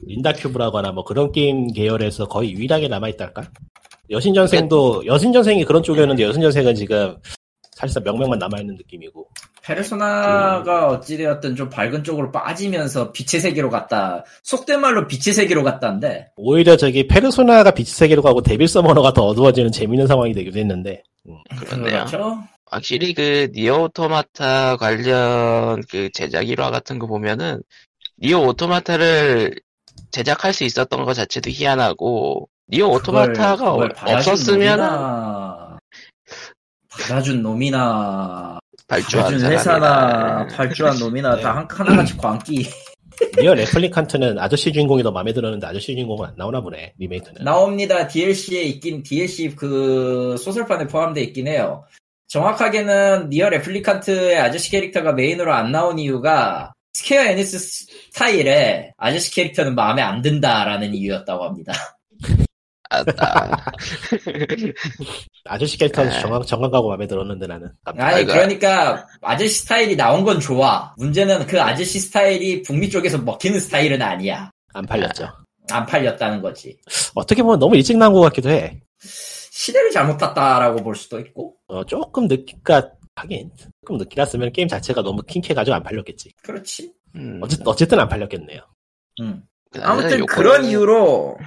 린다 0.06 0.34
큐브라거나 0.34 0.92
뭐 0.92 1.04
그런 1.06 1.32
게임 1.32 1.68
계열에서 1.68 2.28
거의 2.28 2.52
유일하게 2.52 2.88
남아있달까? 2.90 3.50
여신전생도, 4.10 5.06
여신전생이 5.06 5.64
그런 5.64 5.82
쪽이었는데 5.84 6.24
여신전생은 6.24 6.76
지금 6.76 7.16
사실상 7.82 8.04
명명만 8.04 8.38
남아있는 8.38 8.76
느낌이고. 8.76 9.28
페르소나가 9.64 10.88
어찌되었든 10.88 11.56
좀 11.56 11.70
밝은 11.70 12.04
쪽으로 12.04 12.32
빠지면서 12.32 13.12
빛의 13.12 13.42
세계로 13.42 13.70
갔다. 13.70 14.24
속된 14.44 14.80
말로 14.80 15.08
빛의 15.08 15.34
세계로 15.34 15.64
갔다인데 15.64 16.30
오히려 16.36 16.78
저기 16.78 17.08
페르소나가 17.08 17.72
빛의 17.72 17.86
세계로 17.86 18.22
가고 18.22 18.42
데빌 18.42 18.68
서머너가 18.68 19.14
더 19.14 19.24
어두워지는 19.26 19.72
재밌는 19.72 20.08
상황이 20.08 20.34
되기도 20.34 20.60
했는데. 20.60 21.04
그렇네요. 21.60 22.06
그렇죠. 22.06 22.38
확실히 22.68 23.14
그 23.14 23.50
니어 23.54 23.84
오토마타 23.84 24.78
관련 24.78 25.82
그 25.90 26.10
제작 26.14 26.48
일화 26.48 26.72
같은 26.72 27.00
거 27.00 27.08
보면은 27.08 27.62
니어 28.22 28.48
오토마타를 28.48 29.56
제작할 30.12 30.54
수 30.54 30.64
있었던 30.64 31.04
것 31.04 31.14
자체도 31.14 31.50
희한하고 31.50 32.48
니어 32.70 32.90
오토마타가 32.92 33.74
없었으면 33.74 34.80
받아준 36.92 37.42
놈이나 37.42 38.60
발주한 38.88 39.26
받아준 39.26 39.52
회사나 39.52 39.80
사람이나 39.80 40.48
발주한 40.56 41.00
놈이나 41.00 41.36
네. 41.38 41.42
다 41.42 41.56
한- 41.56 41.68
하나같이 41.70 42.18
광기 42.18 42.68
니어 43.38 43.54
레플리칸트는 43.54 44.40
아저씨 44.40 44.74
주인공이 44.74 45.04
더 45.04 45.12
마음에 45.12 45.32
들었는데 45.32 45.66
아저씨 45.68 45.94
주인공은 45.94 46.30
안 46.30 46.34
나오나 46.38 46.60
보네, 46.62 46.94
리메이크는. 46.98 47.44
나옵니다. 47.44 48.08
DLC에 48.08 48.64
있긴 48.64 49.04
DLC 49.04 49.56
그 49.56 50.36
소설판에 50.40 50.88
포함되어 50.88 51.24
있긴 51.26 51.48
해요. 51.48 51.84
정확하게는 52.30 53.30
니어 53.30 53.50
레플리칸트의 53.50 54.40
아저씨 54.40 54.72
캐릭터가 54.72 55.14
메인으로 55.14 55.54
안 55.54 55.72
나온 55.72 56.00
이유가 56.00 56.74
스퀘어 56.94 57.22
에닉스 57.26 57.60
스타일의 57.60 58.94
아저씨 58.98 59.32
캐릭터는 59.36 59.76
마음에 59.76 60.02
안 60.02 60.22
든다라는 60.22 60.96
이유였다고 60.96 61.44
합니다. 61.44 61.74
아따 62.92 63.64
아저씨 65.46 65.78
캐릭터는 65.78 66.12
네. 66.12 66.20
정감, 66.20 66.44
정감가고 66.44 66.90
마음에 66.90 67.08
들었는데 67.08 67.48
나는. 67.48 67.72
아니. 67.86 68.26
그러니까 68.26 69.08
아저씨 69.22 69.62
스타일이 69.62 69.96
나온 69.96 70.24
건 70.24 70.40
좋아. 70.40 70.94
문제는 70.98 71.48
그 71.48 71.62
아저씨 71.62 72.00
스타일이 72.00 72.62
북미 72.62 72.90
쪽에서 72.90 73.18
먹히는 73.18 73.60
스타일은 73.60 74.02
아니야. 74.02 74.52
안 74.74 74.86
팔렸죠. 74.86 75.30
안 75.72 75.86
팔렸다는 75.86 76.42
거지. 76.42 76.78
어떻게 77.16 77.42
보면 77.42 77.60
너무 77.60 77.76
일찍 77.76 77.98
나온 77.98 78.14
것 78.14 78.22
같기도 78.22 78.50
해. 78.50 78.82
시대를 79.00 79.92
잘못 79.92 80.18
탔다라고 80.18 80.84
볼 80.84 80.96
수도 80.96 81.20
있고. 81.20 81.56
어, 81.68 81.84
조금 81.86 82.28
늦게, 82.28 82.58
그니까, 82.64 82.90
하긴, 83.16 83.52
조금 83.82 83.98
늦게 83.98 84.20
났으면 84.20 84.52
게임 84.52 84.68
자체가 84.68 85.02
너무 85.02 85.22
킹캐가지고 85.22 85.76
안 85.76 85.84
팔렸겠지. 85.84 86.34
그렇지. 86.44 86.94
음, 87.16 87.40
어쨌든, 87.42 87.68
어쨌든 87.68 88.00
안 88.00 88.10
팔렸겠네요. 88.10 88.62
음. 89.22 89.44
그나저나 89.72 89.94
아무튼 89.94 90.26
그런 90.26 90.66
이유로 90.66 91.38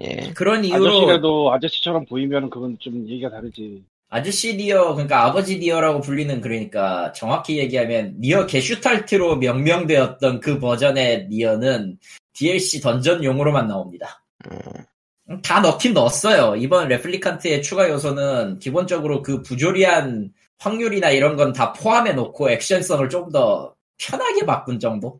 예 0.00 0.32
그런 0.34 0.64
이유로 0.64 0.86
아저씨라도 0.88 1.52
아저씨처럼 1.52 2.04
보이면 2.06 2.50
그건 2.50 2.76
좀 2.78 3.08
얘기가 3.08 3.30
다르지. 3.30 3.84
아저씨 4.08 4.56
니어, 4.56 4.94
그러니까 4.94 5.24
아버지 5.24 5.58
니어라고 5.58 6.00
불리는 6.00 6.40
그러니까 6.40 7.12
정확히 7.12 7.58
얘기하면 7.58 8.14
니어 8.20 8.46
게슈탈트로 8.46 9.36
명명되었던 9.36 10.40
그 10.40 10.60
버전의 10.60 11.26
니어는 11.28 11.98
DLC 12.34 12.80
던전용으로만 12.80 13.66
나옵니다. 13.66 14.22
음, 14.50 15.40
다 15.42 15.60
넣긴 15.60 15.92
넣었어요. 15.94 16.54
이번 16.56 16.88
레플리칸트의 16.88 17.62
추가 17.62 17.88
요소는 17.90 18.58
기본적으로 18.60 19.22
그 19.22 19.42
부조리한 19.42 20.30
확률이나 20.58 21.10
이런 21.10 21.36
건 21.36 21.52
다 21.52 21.72
포함해 21.72 22.12
놓고 22.12 22.50
액션성을 22.50 23.08
좀 23.08 23.30
더 23.32 23.74
편하게 23.98 24.44
바꾼 24.46 24.78
정도? 24.78 25.18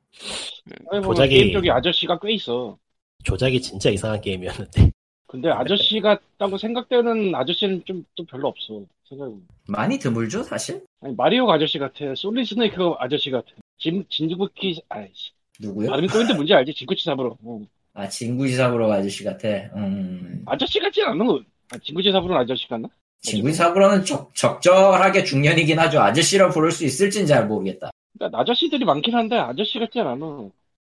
아니, 0.91 1.01
뭐 1.03 1.15
게임 1.15 1.53
쪽에 1.53 1.71
아저씨가 1.71 2.19
꽤 2.23 2.33
있어. 2.35 2.79
조작이 3.27 3.61
진짜 3.61 3.91
이상한 3.91 4.21
게임이었는데. 4.21 4.91
근데 5.27 5.51
아저씨 5.51 6.01
같다고 6.01 6.57
생각되는 6.57 7.35
아저씨는 7.35 7.83
좀 7.85 8.05
또 8.17 8.25
별로 8.25 8.49
없어. 8.49 8.83
생각해 9.09 9.35
많이 9.69 9.99
드물죠, 9.99 10.43
사실? 10.45 10.83
아니 11.03 11.15
마리오 11.15 11.51
아저씨 11.51 11.79
같아. 11.79 12.15
솔리 12.15 12.45
스네이크 12.47 12.93
아저씨 12.99 13.31
같아. 13.31 13.47
진 13.79 14.05
진구키 14.09 14.81
아이씨. 14.89 15.33
누구요? 15.61 15.91
발음이 15.91 16.09
꼬인데 16.09 16.35
뭔지 16.35 16.55
알지? 16.55 16.73
진구치 16.75 17.05
잡으러. 17.05 17.37
어. 17.43 17.61
아, 17.95 18.09
진구지사부로 18.09 18.91
아저씨 18.93 19.25
같아. 19.25 19.49
음. 19.75 20.43
아저씨 20.47 20.79
같지 20.79 21.03
않아? 21.03 21.25
아, 21.73 21.79
진구치 21.83 22.13
잡으러 22.13 22.39
아저씨 22.39 22.69
같나? 22.69 22.89
진구지사부로는 23.23 24.05
적, 24.05 24.35
적절하게 24.35 25.25
중년이긴 25.25 25.79
하죠. 25.81 26.01
아저씨라 26.01 26.51
부를 26.51 26.71
수 26.71 26.85
있을진 26.85 27.27
잘 27.27 27.47
모르겠다. 27.47 27.91
그러니까 28.19 28.41
아저씨들이 28.41 28.85
많긴 28.85 29.15
한데 29.15 29.37
아저씨 29.37 29.79
같지 29.79 29.99
않아. 30.01 30.15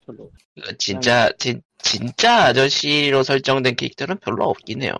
너. 0.07 0.13
별로. 0.13 0.31
이거 0.55 0.71
진짜 0.77 1.29
진, 1.37 1.61
진짜 1.79 2.45
아저씨로 2.45 3.23
설정된 3.23 3.75
캐릭터는 3.75 4.17
별로 4.19 4.45
없긴 4.45 4.81
해요 4.83 4.93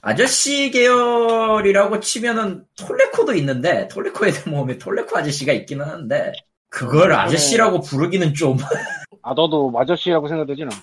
아저씨 0.00 0.70
계열이라고 0.70 2.00
치면은 2.00 2.64
톨레코도 2.76 3.34
있는데 3.34 3.88
톨레코에 3.88 4.30
모으면 4.46 4.78
톨레코 4.78 5.16
아저씨가 5.18 5.52
있기는 5.52 5.84
한데 5.84 6.32
그걸 6.68 7.12
음, 7.12 7.16
아저씨라고 7.16 7.80
부르기는 7.80 8.34
좀 8.34 8.56
아 9.22 9.32
너도 9.34 9.72
아저씨라고 9.74 10.28
생각되진 10.28 10.64
않아. 10.70 10.82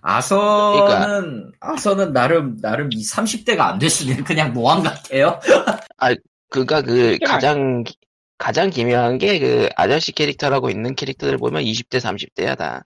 아서는 0.00 1.52
아서는 1.60 2.12
나름 2.12 2.58
나름 2.60 2.90
이 2.92 3.02
30대가 3.02 3.60
안 3.60 3.78
됐으면 3.78 4.24
그냥 4.24 4.52
노안 4.52 4.82
같아요. 4.82 5.40
그가 6.50 6.82
그 6.82 7.12
그게 7.12 7.18
가장 7.24 7.84
가장 8.38 8.70
기묘한 8.70 9.18
게 9.18 9.38
그 9.38 9.68
아저씨 9.76 10.12
캐릭터라고 10.12 10.70
있는 10.70 10.94
캐릭터들 10.94 11.36
보면 11.38 11.62
20대 11.64 11.98
30대야 11.98 12.56
다 12.56 12.84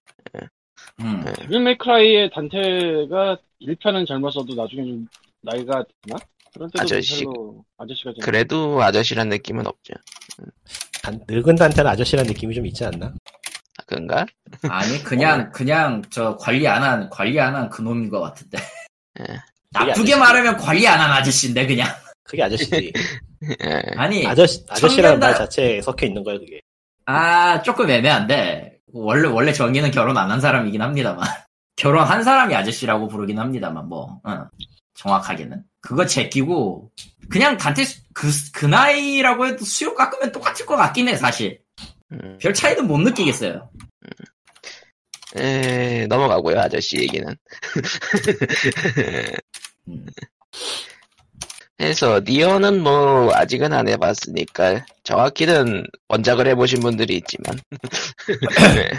음. 1.00 1.24
데빌 1.36 1.60
메이크라이의 1.60 2.30
단테가 2.30 3.38
1편은 3.62 4.06
젊었어도 4.06 4.54
나중에 4.54 4.82
좀 4.84 5.06
나이가 5.42 5.84
드나? 6.02 6.18
그런 6.52 6.70
때도 6.70 6.82
아저씨. 6.82 7.24
아저씨가 7.76 8.12
좀 8.12 8.20
그래도 8.22 8.82
아저씨란 8.82 9.28
느낌은 9.28 9.66
없죠 9.66 9.94
단- 11.02 11.20
늙은 11.28 11.54
단테는 11.56 11.88
아저씨라는 11.90 12.28
느낌이 12.32 12.54
좀 12.54 12.66
있지 12.66 12.84
않나? 12.84 13.06
아, 13.06 13.82
그런가? 13.86 14.26
아니 14.68 15.02
그냥 15.04 15.50
그냥 15.52 16.02
저 16.10 16.36
관리 16.36 16.66
안 16.66 16.82
한 16.82 17.08
관리 17.10 17.38
안 17.40 17.54
한 17.54 17.68
그놈인 17.70 18.08
것 18.10 18.20
같은데. 18.20 18.58
예. 19.20 19.24
나쁘게 19.70 20.16
말하면 20.16 20.56
관리 20.56 20.86
안 20.88 20.98
한 21.00 21.10
아저씨인데 21.12 21.66
그냥. 21.66 21.88
그게 22.24 22.42
아저씨지. 22.42 22.92
예. 23.64 23.82
아니 23.96 24.26
아저씨, 24.26 24.64
아저씨라는 24.68 25.20
말 25.20 25.32
청년다- 25.32 25.36
자체에 25.38 25.80
섞여 25.80 26.06
있는 26.06 26.24
거야, 26.24 26.38
그게. 26.38 26.60
아, 27.06 27.62
조금 27.62 27.88
애매한데, 27.88 28.77
원래, 28.92 29.28
원래 29.28 29.52
정의는 29.52 29.90
결혼 29.90 30.16
안 30.18 30.30
한 30.30 30.40
사람이긴 30.40 30.80
합니다만. 30.82 31.26
결혼한 31.76 32.24
사람이 32.24 32.54
아저씨라고 32.56 33.06
부르긴 33.08 33.38
합니다만, 33.38 33.88
뭐, 33.88 34.20
어, 34.24 34.46
정확하게는. 34.94 35.62
그거 35.80 36.04
제끼고, 36.06 36.90
그냥 37.30 37.56
단테, 37.56 37.84
수- 37.84 38.00
그, 38.12 38.28
그 38.52 38.66
나이라고 38.66 39.46
해도 39.46 39.64
수요 39.64 39.94
깎으면 39.94 40.32
똑같을 40.32 40.66
것 40.66 40.74
같긴 40.76 41.06
해, 41.08 41.16
사실. 41.16 41.60
음. 42.10 42.36
별 42.40 42.52
차이는 42.52 42.86
못 42.88 42.98
느끼겠어요. 42.98 43.70
에, 45.36 46.06
넘어가고요 46.06 46.58
아저씨 46.58 46.96
얘기는 47.02 47.36
음. 49.88 50.06
해서 51.80 52.20
니어는 52.24 52.82
뭐 52.82 53.32
아직은 53.34 53.72
안 53.72 53.88
해봤으니까 53.88 54.84
정확히는 55.04 55.84
원작을 56.08 56.46
해보신 56.48 56.80
분들이 56.80 57.16
있지만 57.16 57.58
네. 58.74 58.90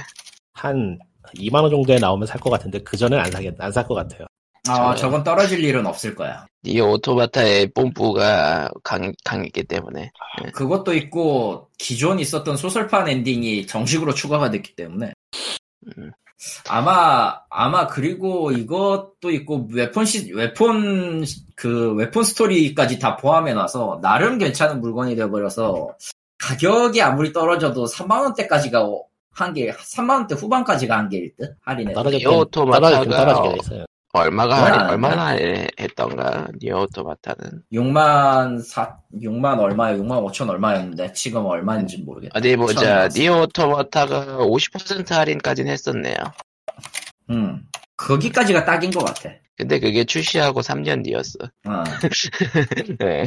한 0.53 0.97
2만 1.35 1.61
원 1.61 1.69
정도에 1.69 1.99
나오면 1.99 2.25
살 2.27 2.39
것 2.39 2.49
같은데 2.49 2.79
그 2.79 2.95
전엔 2.97 3.19
안 3.19 3.29
사겠 3.31 3.53
안살 3.59 3.85
것 3.87 3.95
같아요. 3.95 4.27
아, 4.67 4.93
저는- 4.93 4.97
저건 4.97 5.23
떨어질 5.23 5.63
일은 5.63 5.85
없을 5.85 6.15
거야. 6.15 6.45
니어 6.63 6.87
오토마타의 6.91 7.71
뽐뿌가 7.73 8.69
강, 8.83 9.13
강했기 9.23 9.63
때문에 9.63 10.11
그것도 10.53 10.93
있고 10.95 11.69
기존 11.77 12.19
있었던 12.19 12.57
소설판 12.57 13.07
엔딩이 13.07 13.65
정식으로 13.67 14.13
추가가 14.13 14.49
됐기 14.49 14.75
때문에 14.75 15.13
음. 15.97 16.11
아마 16.69 17.35
아마 17.49 17.87
그리고 17.87 18.51
이것도 18.51 19.31
있고 19.31 19.67
weapon 19.71 20.05
시 20.05 20.31
weapon 20.33 21.25
그 21.55 21.93
weapon 21.95 22.23
스토리까지 22.23 22.99
다 22.99 23.17
포함해 23.17 23.53
놔서 23.53 23.99
나름 24.01 24.37
괜찮은 24.37 24.79
물건이 24.81 25.15
되어 25.15 25.29
버려서 25.29 25.89
가격이 26.37 27.01
아무리 27.01 27.33
떨어져도 27.33 27.85
3만 27.85 28.21
원대까지가 28.21 28.87
한 29.31 29.53
게 29.53 29.71
3만 29.71 30.09
원대 30.11 30.35
후반까지가 30.35 30.97
한계일 30.97 31.35
듯 31.37 31.55
할인에 31.61 31.93
떨어졌긴 31.93 32.27
떨어졌긴 32.71 33.11
떨어지게 33.25 33.49
돼 33.49 33.55
있어요. 33.61 33.85
얼마가 34.13 34.55
아는데. 34.65 34.91
얼마나 34.93 35.27
했던가 35.79 36.47
니어 36.61 36.79
오토바타는 36.81 37.63
6만 37.71 38.61
4 38.61 38.97
6만 39.21 39.59
얼마에 39.59 39.95
6만 39.97 40.25
5천 40.27 40.49
얼마였는데 40.49 41.13
지금 41.13 41.45
얼마인지 41.45 41.99
모르겠다. 41.99 42.37
어디 42.37 42.55
보자 42.55 43.07
처음 43.09 43.21
니어 43.21 43.41
오토바타가 43.43 44.37
50% 44.39 45.09
할인까지는 45.11 45.71
했었네요 45.71 46.15
음 47.29 47.61
거기까지가 47.97 48.65
딱인 48.65 48.91
것 48.91 49.03
같아. 49.05 49.29
근데 49.57 49.77
그게 49.79 50.05
출시하고 50.05 50.61
3년 50.61 51.03
뒤였어 51.03 51.37
어. 51.67 51.83
네. 52.97 53.25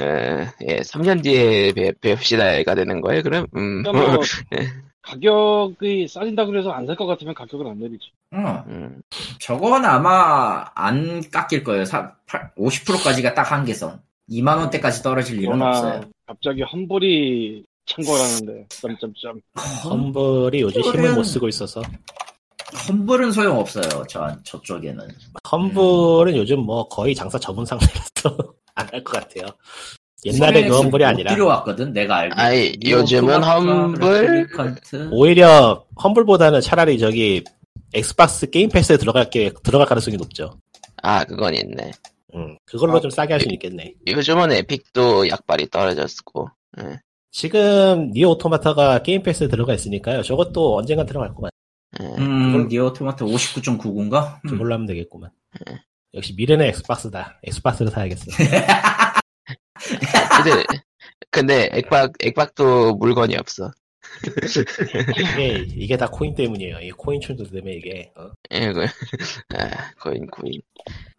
예, 0.00 0.48
예, 0.68 0.80
3년 0.80 1.22
뒤에 1.22 1.72
배, 1.72 1.92
뵙시다 1.98 2.62
가 2.64 2.74
되는 2.74 3.00
거예요, 3.00 3.22
그럼? 3.22 3.46
음. 3.56 3.82
그러니까 3.82 4.12
뭐 4.12 4.22
네. 4.50 4.66
가격이 5.02 6.06
싸진다 6.08 6.46
그래서 6.46 6.70
안 6.70 6.86
살 6.86 6.96
것 6.96 7.06
같으면 7.06 7.34
가격을 7.34 7.66
안 7.66 7.78
내리지. 7.78 8.10
어. 8.32 8.64
음. 8.68 9.02
저건 9.40 9.84
아마 9.84 10.64
안 10.74 11.20
깎일 11.30 11.64
거예요. 11.64 11.84
사, 11.84 12.14
50%까지가 12.56 13.34
딱 13.34 13.50
한계선. 13.52 14.00
2만 14.30 14.56
원대까지 14.58 15.02
떨어질 15.02 15.40
일은 15.42 15.60
없어요. 15.60 16.00
갑자기 16.26 16.62
험불이 16.62 17.64
창궐하는데 17.86 18.66
점점점. 18.80 19.40
험블이 19.84 20.60
요즘 20.62 20.80
힘을 20.82 21.10
험블은- 21.10 21.14
못 21.16 21.22
쓰고 21.24 21.48
있어서 21.48 21.82
험블은 22.88 23.32
소용 23.32 23.58
없어요. 23.58 24.04
저 24.08 24.34
저쪽에는. 24.44 25.06
험블은 25.50 26.36
요즘 26.36 26.60
뭐 26.60 26.88
거의 26.88 27.14
장사 27.14 27.38
접은 27.38 27.64
상태라서 27.66 28.54
안 28.74 28.86
할 28.92 29.04
것 29.04 29.12
같아요. 29.20 29.46
옛날에 30.24 30.66
그 30.68 30.76
험블이 30.76 31.04
아니라 31.04 31.32
필요왔거든. 31.34 31.92
내가 31.92 32.16
알기. 32.18 32.34
아이, 32.38 32.72
요즘은 32.84 33.42
험블, 33.42 34.48
오히려 35.10 35.84
험블보다는 36.02 36.60
차라리 36.60 36.98
저기 36.98 37.42
엑스박스 37.94 38.48
게임 38.50 38.68
패스에 38.70 38.96
들어갈 38.96 39.30
게 39.30 39.50
들어갈 39.62 39.86
가능성이 39.86 40.16
높죠. 40.16 40.58
아, 41.02 41.24
그건 41.24 41.54
있네. 41.54 41.90
음, 42.34 42.56
그걸로 42.64 42.96
아, 42.96 43.00
좀 43.00 43.10
싸게 43.10 43.32
할 43.34 43.40
수 43.40 43.48
있겠네. 43.50 43.94
요즘은 44.06 44.52
에픽도 44.52 45.28
약발이 45.28 45.68
떨어졌고, 45.70 46.48
예. 46.80 47.00
지금 47.32 48.10
니어 48.12 48.30
오토마타가 48.30 49.02
게임 49.02 49.22
패스에 49.22 49.48
들어가 49.48 49.74
있으니까요. 49.74 50.22
저것도 50.22 50.76
언젠간 50.76 51.04
들어갈 51.06 51.34
것만. 51.34 51.50
예. 52.00 52.06
음, 52.18 52.68
니어 52.68 52.92
오토마타 52.92 53.26
59.99인가? 53.26 54.38
음. 54.44 54.50
그걸로 54.50 54.74
하면 54.74 54.86
되겠구만. 54.86 55.30
역시 56.14 56.34
미래는 56.36 56.66
엑스박스다. 56.66 57.40
엑스박스를 57.44 57.90
사야겠어. 57.90 58.26
근데, 60.42 60.64
근데 61.30 61.68
액박, 61.72 62.12
액박도 62.20 62.94
물건이 62.96 63.36
없어. 63.36 63.70
이게 65.18 65.66
이게 65.74 65.96
다 65.96 66.06
코인 66.06 66.34
때문이에요. 66.34 66.80
이 66.80 66.90
코인충들 66.90 67.48
때문에 67.50 67.74
이게. 67.74 68.12
어? 68.16 68.30
예, 68.50 68.72
그, 68.72 68.84
아, 69.56 69.90
코인, 70.00 70.26
코인. 70.26 70.60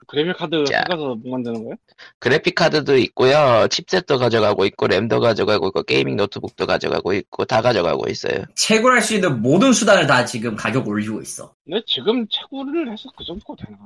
그래픽 0.07 0.37
카드 0.37 0.55
뭐 0.95 1.17
만드는 1.23 1.63
거야? 1.63 1.75
그래픽 2.19 2.55
카드도 2.55 2.97
있고요, 2.97 3.67
칩셋도 3.69 4.19
가져가고 4.19 4.65
있고, 4.65 4.87
램도 4.87 5.19
가져가고 5.19 5.67
있고, 5.67 5.83
게이밍 5.83 6.17
노트북도 6.17 6.67
가져가고 6.67 7.13
있고, 7.13 7.45
다 7.45 7.61
가져가고 7.61 8.09
있어요. 8.09 8.43
채굴할 8.55 9.01
수 9.01 9.15
있는 9.15 9.41
모든 9.41 9.73
수단을 9.73 10.05
다 10.05 10.25
지금 10.25 10.55
가격 10.55 10.87
올리고 10.87 11.21
있어. 11.21 11.53
근데 11.65 11.81
지금 11.87 12.27
채굴을 12.27 12.91
해서 12.91 13.09
그 13.17 13.23
정도가 13.23 13.65
되나? 13.65 13.77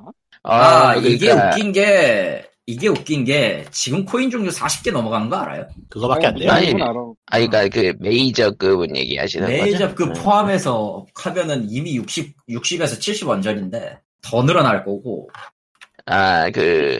아, 0.43 0.95
이게 0.95 1.27
그러니까 1.27 1.49
웃긴 1.49 1.71
게, 1.71 2.49
이게 2.69 2.89
웃긴 2.89 3.23
게, 3.23 3.65
지금 3.71 4.03
코인 4.03 4.29
종류 4.29 4.49
40개 4.49 4.91
넘어가는 4.91 5.29
거 5.29 5.37
알아요? 5.37 5.67
그거밖에 5.89 6.27
안 6.27 6.35
돼요. 6.35 6.51
아니, 6.51 6.73
아니, 7.27 7.47
그니까 7.47 7.69
그 7.69 7.93
메이저급은 7.99 8.93
얘기하시는 8.97 9.47
거죠? 9.47 9.63
메이저급 9.63 10.09
음. 10.09 10.13
포함해서 10.13 11.05
하면은 11.15 11.65
이미 11.69 11.95
60, 11.95 12.35
60에서 12.49 12.99
70 12.99 13.29
원전인데, 13.29 13.99
더 14.21 14.43
늘어날 14.43 14.83
거고, 14.83 15.29
아, 16.05 16.49
그, 16.51 16.99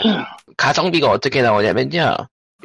가성비가 0.56 1.10
어떻게 1.10 1.41
나오냐면요. 1.41 2.15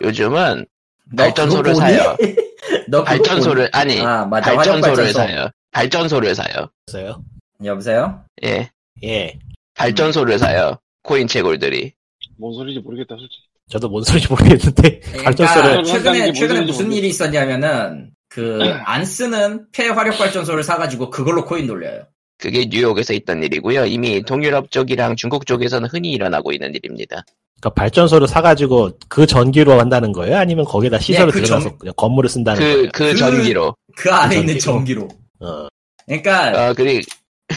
요즘은 0.00 0.64
너 1.12 1.24
발전소를? 1.24 1.74
사요. 1.74 2.16
발전소를, 3.04 3.70
보니? 3.72 3.82
아니, 3.82 4.00
아, 4.00 4.24
맞아. 4.26 4.54
발전소를. 4.54 5.12
사요. 5.12 5.48
발전소를 5.72 6.34
사요. 6.36 6.68
있어요. 6.86 7.24
여보세요? 7.64 8.24
예. 8.44 8.70
예. 9.02 9.38
발전소를 9.74 10.38
사요. 10.38 10.78
코인 11.02 11.26
채굴들이. 11.26 11.94
뭔 12.42 12.52
소리인지 12.54 12.82
모르겠다, 12.82 13.14
솔직히. 13.16 13.42
저도 13.70 13.88
뭔 13.88 14.02
소리인지 14.02 14.28
모르겠는데 14.28 14.98
그러니까 15.14 15.82
최근에 15.84 16.32
최근에 16.32 16.58
뭔 16.60 16.66
무슨 16.66 16.92
일이 16.92 17.08
있었냐면은 17.08 18.10
그 18.28 18.58
안 18.84 19.04
쓰는 19.04 19.66
폐화력 19.70 20.18
발전소를 20.18 20.64
사가지고 20.64 21.10
그걸로 21.10 21.44
코인 21.44 21.68
돌려요. 21.68 22.02
그게 22.38 22.66
뉴욕에서 22.68 23.12
있던 23.14 23.44
일이고요. 23.44 23.86
이미 23.86 24.20
동유럽 24.24 24.72
쪽이랑 24.72 25.14
중국 25.14 25.46
쪽에서는 25.46 25.88
흔히 25.88 26.10
일어나고 26.10 26.50
있는 26.50 26.74
일입니다. 26.74 27.22
그러니까 27.60 27.80
발전소를 27.80 28.26
사가지고 28.26 28.90
그 29.08 29.24
전기로 29.24 29.78
한다는 29.78 30.10
거예요? 30.10 30.36
아니면 30.38 30.64
거기다 30.64 30.98
시설을 30.98 31.32
네, 31.32 31.38
그 31.38 31.44
들어가서 31.46 31.68
전- 31.68 31.78
그냥 31.78 31.94
건물을 31.96 32.28
쓴다는 32.28 32.60
그, 32.60 32.66
거예요? 32.72 32.88
그 32.92 33.12
그- 33.12 33.16
전기로. 33.16 33.76
그 33.96 34.10
안에 34.10 34.34
그 34.34 34.40
있는 34.40 34.58
전기로. 34.58 35.00
전기로. 35.06 35.48
어, 35.48 35.68
그러니까 36.06 36.70
어, 36.70 36.74
그리, 36.74 37.02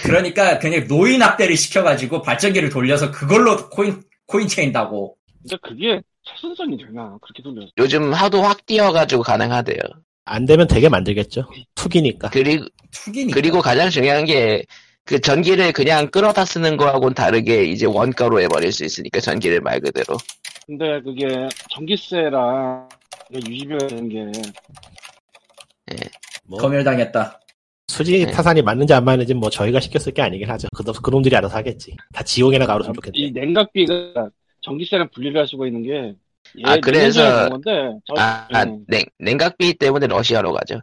그러니까 0.04 0.60
그냥 0.60 0.86
노인 0.88 1.24
합대를 1.24 1.58
시켜가지고 1.58 2.22
발전기를 2.22 2.70
돌려서 2.70 3.10
그걸로 3.10 3.68
코인 3.72 4.04
코인 4.28 4.48
체인다고. 4.48 5.18
근데 5.42 5.58
그게 5.62 6.02
최선선이 6.24 6.78
되나? 6.78 7.18
그렇게 7.22 7.44
돌려서. 7.44 7.70
요즘 7.78 8.14
하도 8.14 8.42
확 8.42 8.66
뛰어가지고 8.66 9.24
가능하대요. 9.24 9.80
안 10.26 10.46
되면 10.46 10.68
되게 10.68 10.90
만들겠죠. 10.90 11.48
투기니까. 11.76 12.30
그리고, 12.32 12.66
투기니까. 12.92 13.36
그리고 13.36 13.62
가장 13.62 13.90
중요한 13.90 14.26
게, 14.26 14.66
그 15.04 15.22
전기를 15.22 15.72
그냥 15.72 16.10
끌어다 16.10 16.46
쓰는 16.46 16.78
거하고는 16.78 17.14
다르게 17.14 17.66
이제 17.66 17.86
원가로 17.86 18.42
해버릴 18.42 18.72
수 18.72 18.84
있으니까 18.84 19.20
전기를 19.20 19.62
말 19.62 19.80
그대로. 19.80 20.18
근데 20.66 21.00
그게 21.04 21.48
전기세랑 21.70 22.90
유지비가 23.36 23.86
되는 23.86 24.10
게뭐 24.10 24.32
검열당했다. 26.60 27.40
수지 27.88 28.26
네. 28.26 28.32
타산이 28.32 28.62
맞는지 28.62 28.94
안 28.94 29.06
맞는지 29.06 29.34
뭐 29.34 29.50
저희가 29.50 29.80
시켰을 29.80 30.14
게 30.14 30.22
아니긴 30.22 30.50
하죠. 30.50 30.68
그, 30.76 30.84
그놈들이 30.84 31.36
알아서 31.36 31.56
하겠지. 31.58 31.96
다 32.14 32.24
지옥에나 32.24 32.66
가로으면 32.66 32.94
이 33.14 33.28
좋겠네. 33.32 33.46
냉각비가 33.46 34.30
전기세랑 34.62 35.10
분리를 35.14 35.40
할 35.40 35.48
수가 35.48 35.68
있는 35.68 35.84
게 35.84 36.16
예, 36.58 36.64
아, 36.64 36.78
그래서- 36.78 37.50
건데 37.50 37.70
저, 38.06 38.14
아, 38.22 38.48
아, 38.52 38.64
음, 38.64 38.84
냉, 38.88 39.04
냉각비 39.20 39.76
때문에 39.76 40.08
러시아로 40.08 40.54
가죠. 40.54 40.80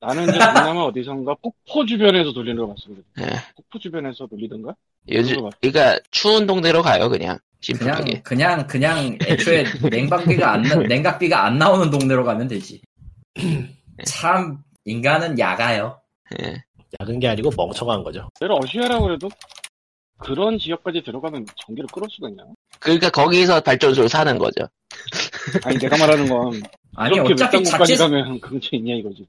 나는 0.00 0.22
이제 0.24 0.32
동남아 0.38 0.84
어디선가 0.84 1.34
폭포 1.42 1.84
주변에서 1.84 2.32
돌리는 2.32 2.56
걸 2.56 2.68
봤습니다. 2.68 3.02
예. 3.20 3.24
폭포 3.56 3.78
주변에서 3.80 4.26
돌리던가? 4.26 4.74
요즘, 5.10 5.48
그러니까 5.60 5.98
추운 6.10 6.46
동네로 6.46 6.82
가요, 6.82 7.08
그냥. 7.08 7.38
그냥 7.66 7.96
심플하게. 7.96 8.22
그냥 8.22 8.66
그냥 8.68 9.18
애초에 9.26 9.64
냉방비가 9.90 10.52
안 10.52 10.62
나, 10.62 10.76
냉각비가 10.76 11.44
안 11.44 11.58
나오는 11.58 11.90
동네로 11.90 12.22
가면 12.24 12.46
되지. 12.46 12.80
참 14.06 14.58
인간은 14.84 15.38
야가요. 15.38 16.00
예. 16.42 16.62
작은 16.98 17.20
게 17.20 17.28
아니고 17.28 17.50
멍청한 17.56 18.02
거죠. 18.02 18.28
러시아라고 18.40 19.12
해도 19.12 19.28
그런 20.18 20.58
지역까지 20.58 21.02
들어가면 21.04 21.46
전기를 21.66 21.86
끌을 21.92 22.08
수가 22.10 22.28
있냐? 22.30 22.42
그러니까 22.80 23.10
거기서 23.10 23.60
발전소를 23.60 24.08
사는 24.08 24.36
거죠. 24.38 24.66
아니 25.64 25.78
내가 25.78 25.96
말하는 25.96 26.28
건 26.28 26.60
아니 26.96 27.18
어차피 27.20 27.62
자체 27.62 27.94
가면 27.94 28.40
근처에 28.40 28.78
있냐 28.78 28.94
이거지. 28.96 29.24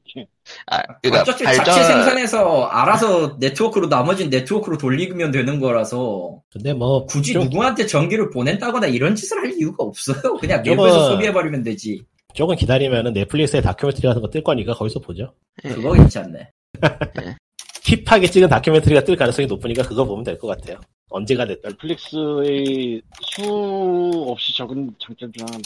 아, 0.68 0.82
그러니까 1.02 1.22
어차피 1.22 1.44
발전, 1.44 1.66
자체 1.66 1.84
생산해서 1.84 2.64
알아서 2.66 3.38
네트워크로 3.40 3.88
나머진 3.88 4.30
네트워크로 4.30 4.78
돌리면 4.78 5.32
되는 5.32 5.60
거라서 5.60 6.42
근데 6.52 6.74
뭐 6.74 7.06
굳이 7.06 7.34
좀- 7.34 7.44
누구한테 7.44 7.86
전기를 7.86 8.30
보낸다거나 8.32 8.88
이런 8.88 9.16
짓을 9.16 9.38
할 9.38 9.52
이유가 9.54 9.84
없어요. 9.84 10.38
그냥 10.40 10.64
내부에서 10.64 11.12
소비해버리면 11.12 11.64
되지. 11.64 12.04
조금 12.34 12.56
기다리면은 12.56 13.14
넷플릭스에 13.14 13.62
다큐멘터리 13.62 14.08
같은 14.08 14.22
거 14.22 14.30
뜰 14.30 14.44
거니까 14.44 14.74
거기서 14.74 15.00
보죠. 15.00 15.34
그거 15.62 15.94
괜찮네. 15.94 16.50
힙하게 17.84 18.28
찍은 18.28 18.48
다큐멘터리가 18.50 19.04
뜰 19.04 19.16
가능성이 19.16 19.48
높으니까 19.48 19.84
그거 19.84 20.06
보면 20.06 20.24
될 20.24 20.38
것 20.38 20.48
같아요. 20.48 20.80
언제가 21.10 21.46
됐든. 21.46 21.72
넷플릭스의 21.72 23.02
수 23.24 24.12
없이 24.28 24.56
적은 24.56 24.92
장점 25.00 25.32
중 25.32 25.48
하나. 25.48 25.60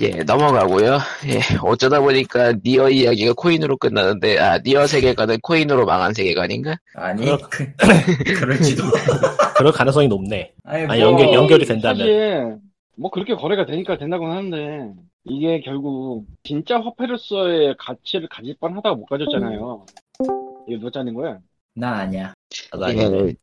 예, 0.00 0.10
넘어가고요. 0.22 0.98
예, 1.26 1.40
어쩌다 1.60 2.00
보니까 2.00 2.52
니어 2.64 2.88
이야기가 2.88 3.32
코인으로 3.32 3.76
끝나는데, 3.78 4.38
아, 4.38 4.58
니어 4.58 4.86
세계관은 4.86 5.38
코인으로 5.42 5.86
망한 5.86 6.14
세계관인가? 6.14 6.76
아니 6.94 7.26
그, 7.50 7.72
그럴지도. 8.38 8.84
그럴 9.58 9.72
가능성이 9.72 10.06
높네. 10.06 10.52
아니, 10.64 10.84
아니, 10.84 11.00
뭐, 11.02 11.10
연결- 11.10 11.32
연결이 11.34 11.64
된다면. 11.66 11.98
사실 11.98 12.56
뭐 12.96 13.10
그렇게 13.10 13.34
거래가 13.34 13.66
되니까 13.66 13.98
된다고는 13.98 14.36
하는데 14.36 14.92
이게 15.28 15.60
결국 15.60 16.26
진짜 16.42 16.80
화폐로서의 16.80 17.76
가치를 17.78 18.28
가질 18.28 18.56
뻔하다가 18.60 18.94
못 18.96 19.06
가졌잖아요. 19.06 19.86
이게 20.66 20.78
누가 20.78 20.90
짜는 20.90 21.14
거야? 21.14 21.38
나 21.74 21.92
아니야. 22.00 22.34
아니네. 22.72 23.34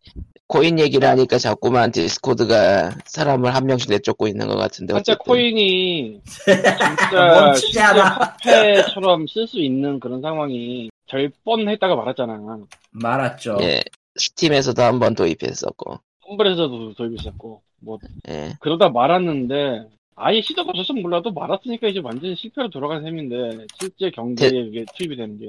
코인 0.47 0.77
얘기를 0.79 1.07
하니까 1.07 1.37
자꾸만 1.37 1.91
디스코드가 1.91 2.91
사람을 3.05 3.55
한 3.55 3.65
명씩 3.65 3.89
내쫓고 3.89 4.27
있는 4.27 4.47
것 4.47 4.55
같은데, 4.57 4.93
진짜 4.93 5.13
어쨌든. 5.13 5.25
코인이 5.25 6.21
진짜 6.23 7.25
멈추지 7.53 7.79
않아. 7.79 8.03
화폐처럼 8.43 9.25
쓸 9.27 9.47
수 9.47 9.59
있는 9.59 9.99
그런 9.99 10.21
상황이 10.21 10.89
될 11.07 11.31
뻔했다가 11.43 11.95
말았잖아. 11.95 12.59
말았죠. 12.91 13.57
예, 13.61 13.81
스팀에서도 14.17 14.79
한 14.83 14.99
번 14.99 15.15
도입했었고, 15.15 15.99
험블에서도 16.27 16.93
도입했었고 16.93 17.61
뭐 17.81 17.97
예. 18.29 18.53
그러다 18.59 18.89
말았는데 18.89 19.87
아예 20.15 20.41
시도가 20.41 20.69
없었으면 20.69 21.01
몰라도 21.01 21.31
말았으니까 21.31 21.87
이제 21.89 21.99
완전히 21.99 22.35
실패로 22.35 22.69
돌아간 22.69 23.03
셈인데 23.03 23.65
실제 23.77 24.09
경제에 24.09 24.49
이게 24.49 24.85
투입이 24.95 25.15
되는 25.17 25.37
게 25.37 25.45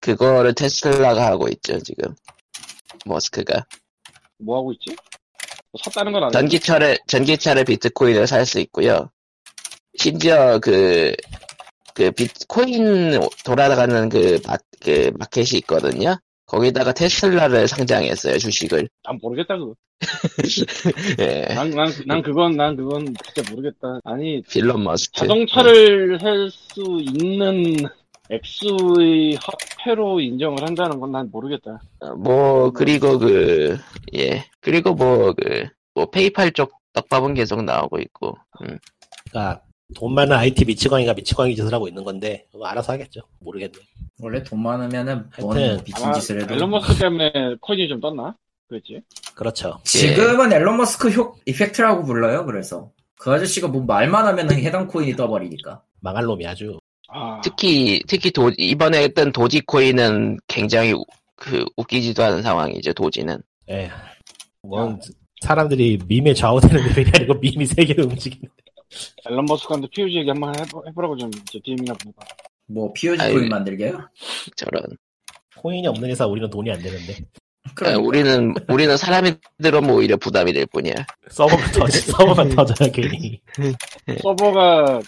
그거를 0.00 0.54
테슬라가 0.54 1.26
하고 1.26 1.48
있죠, 1.48 1.78
지금. 1.78 2.14
머스크가. 3.06 3.64
뭐 4.38 4.58
하고 4.58 4.72
있지? 4.72 4.96
뭐 5.70 5.80
샀다는 5.84 6.12
건 6.12 6.24
아니고 6.24 6.38
전기차를, 6.38 6.98
전기차를 7.06 7.64
비트코인을 7.64 8.26
살 8.26 8.44
수 8.44 8.58
있고요. 8.60 9.10
심지어 9.96 10.58
그, 10.58 11.14
그 11.94 12.10
비트코인 12.10 13.20
돌아가는 13.44 14.08
그, 14.08 14.40
마, 14.44 14.56
그 14.80 15.12
마켓이 15.16 15.58
있거든요. 15.60 16.16
거기다가 16.52 16.92
테슬라를 16.92 17.66
상장했어요, 17.66 18.36
주식을. 18.36 18.86
난 19.04 19.18
모르겠다 19.22 19.56
그거. 19.56 19.74
예. 21.20 21.54
난, 21.54 21.70
난, 21.70 21.90
난 22.06 22.20
그건 22.22 22.56
난 22.56 22.76
그건 22.76 23.06
진짜 23.06 23.50
모르겠다. 23.50 24.00
아니 24.04 24.42
빌런 24.42 24.84
머스크. 24.84 25.20
자동차를 25.20 26.18
살수 26.20 27.00
있는 27.00 27.76
액수의 28.28 29.38
화폐로 29.42 30.20
인정을 30.20 30.62
한다는 30.62 31.00
건 31.00 31.10
난 31.10 31.30
모르겠다. 31.32 31.80
어, 32.00 32.14
뭐, 32.16 32.70
그리고 32.72 33.18
그, 33.18 33.78
예. 34.14 34.44
그리고 34.60 34.92
뭐, 34.94 35.32
그, 35.32 35.64
뭐, 35.94 36.10
페이팔 36.10 36.52
쪽 36.52 36.72
떡밥은 36.92 37.32
계속 37.34 37.62
나오고 37.64 37.98
있고. 38.00 38.36
음. 38.62 38.78
그러니까 39.30 39.62
돈 39.94 40.14
많은 40.14 40.36
IT 40.36 40.64
미치광이가 40.64 41.14
미치광이 41.14 41.54
짓을 41.56 41.72
하고 41.72 41.88
있는 41.88 42.04
건데 42.04 42.46
뭐 42.52 42.66
알아서 42.66 42.92
하겠죠. 42.92 43.20
모르겠네. 43.40 43.74
원래 44.20 44.42
돈 44.42 44.62
많으면은 44.62 45.28
뭔 45.40 45.56
미친 45.84 46.12
짓을 46.14 46.42
해도. 46.42 46.54
앨런 46.54 46.70
머스크 46.70 46.98
때문에 46.98 47.32
코인이 47.60 47.88
좀 47.88 48.00
떴나? 48.00 48.36
그랬지? 48.68 49.00
그렇죠. 49.34 49.78
지금은 49.84 50.52
앨런 50.52 50.76
머스크 50.76 51.10
효 51.10 51.34
이펙트라고 51.46 52.04
불러요. 52.04 52.44
그래서 52.46 52.90
그 53.18 53.30
아저씨가 53.32 53.68
뭐 53.68 53.82
말만 53.84 54.26
하면 54.26 54.50
해당 54.52 54.86
코인이 54.88 55.14
떠버리니까. 55.16 55.82
망할 56.00 56.24
놈이 56.24 56.46
아주. 56.46 56.78
아, 57.14 57.40
특히, 57.44 58.02
특히 58.08 58.30
도, 58.30 58.50
이번에 58.56 59.02
했던 59.02 59.32
도지코인은 59.32 60.38
굉장히 60.48 60.92
우- 60.94 61.04
그, 61.36 61.64
웃기지도 61.76 62.22
않은 62.24 62.40
상황이죠, 62.42 62.94
도지는. 62.94 63.36
예. 63.68 63.90
뭔 64.62 64.98
사람들이 65.42 65.98
밈에 66.08 66.32
좌우되는 66.32 66.82
레벨이 66.86 67.10
아니고 67.14 67.34
밈이 67.34 67.66
세계로 67.66 68.04
움직이는. 68.04 68.48
앨런 69.28 69.44
머스크한테 69.46 69.88
POG 69.94 70.16
얘기 70.16 70.28
한번 70.28 70.54
해보, 70.58 70.84
해보라고 70.86 71.16
좀 71.16 71.30
이제 71.48 71.60
DM이나 71.62 71.94
보내봐. 71.94 72.22
뭐 72.66 72.92
POG 72.92 73.20
아이. 73.22 73.32
코인 73.32 73.48
만들게요? 73.48 73.98
저런. 74.56 74.82
코인이 75.56 75.86
없는 75.86 76.08
회사 76.10 76.26
우리는 76.26 76.48
돈이 76.50 76.70
안 76.70 76.80
되는데. 76.80 77.14
아, 77.64 77.70
그러니까. 77.74 78.00
우리는, 78.02 78.54
우리는 78.68 78.96
사람이 78.96 79.34
들어오면 79.62 79.90
오히려 79.90 80.16
부담이 80.16 80.52
될 80.52 80.66
뿐이야. 80.66 80.94
서버가 81.30 81.72
터지, 81.72 82.00
서버가 82.10 82.48
터져요, 82.48 82.90
괜히. 82.92 83.40
서버가 84.22 85.00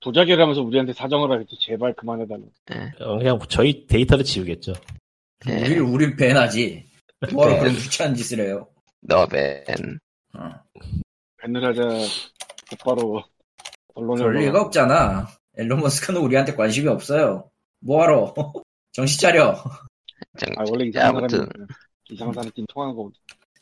도자기를 0.00 0.40
하면서 0.40 0.62
우리한테 0.62 0.92
사정을 0.92 1.30
하겠지. 1.30 1.56
제발 1.60 1.94
그만해달라. 1.94 2.42
어, 3.00 3.18
그냥 3.18 3.38
저희 3.48 3.86
데이터를 3.86 4.24
지우겠죠. 4.24 4.72
예. 5.48 5.56
우리 5.62 5.78
우리 5.78 6.16
배나지. 6.16 6.84
뭐하러 7.32 7.54
네. 7.54 7.60
그런 7.60 7.74
귀찮은 7.74 8.14
짓을 8.14 8.40
해요. 8.40 8.66
너벤. 9.02 9.64
어. 10.38 10.50
밴을 11.42 11.64
하자. 11.64 11.82
곧바로 12.70 13.22
언론에 13.94 14.22
그럴 14.22 14.34
리가 14.42 14.60
없잖아. 14.62 15.28
앨런 15.58 15.80
머스크는 15.80 16.20
우리한테 16.20 16.54
관심이 16.54 16.88
없어요. 16.88 17.50
뭐하러? 17.80 18.34
정신 18.92 19.20
차려. 19.20 19.54
정- 20.38 20.50
아, 20.56 20.64
원래 20.70 20.86
이상한 20.86 21.16
아무튼. 21.16 21.38
사람이 21.38 21.66
이상한 22.10 22.34
사람끼리 22.34 22.66
통하는 22.68 22.94
거 22.96 23.10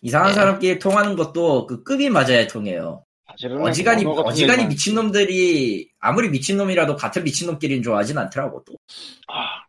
이상한 0.01 0.29
네. 0.29 0.35
사람끼리 0.35 0.79
통하는 0.79 1.17
것도 1.17 1.67
그 1.67 1.83
급이 1.83 2.09
맞아야 2.11 2.47
통해요. 2.47 3.05
사실은 3.31 3.61
어지간히 3.61 4.05
같은 4.05 4.23
어지간히 4.25 4.63
데만- 4.65 4.69
미친 4.69 4.95
놈들이 4.95 5.91
아무리 5.99 6.29
미친 6.31 6.57
놈이라도 6.57 6.97
같은 6.97 7.25
미친 7.25 7.47
놈끼리는 7.47 7.83
좋아하진 7.83 8.17
않더라고 8.17 8.65
또. 8.65 8.75
아, 9.29 9.65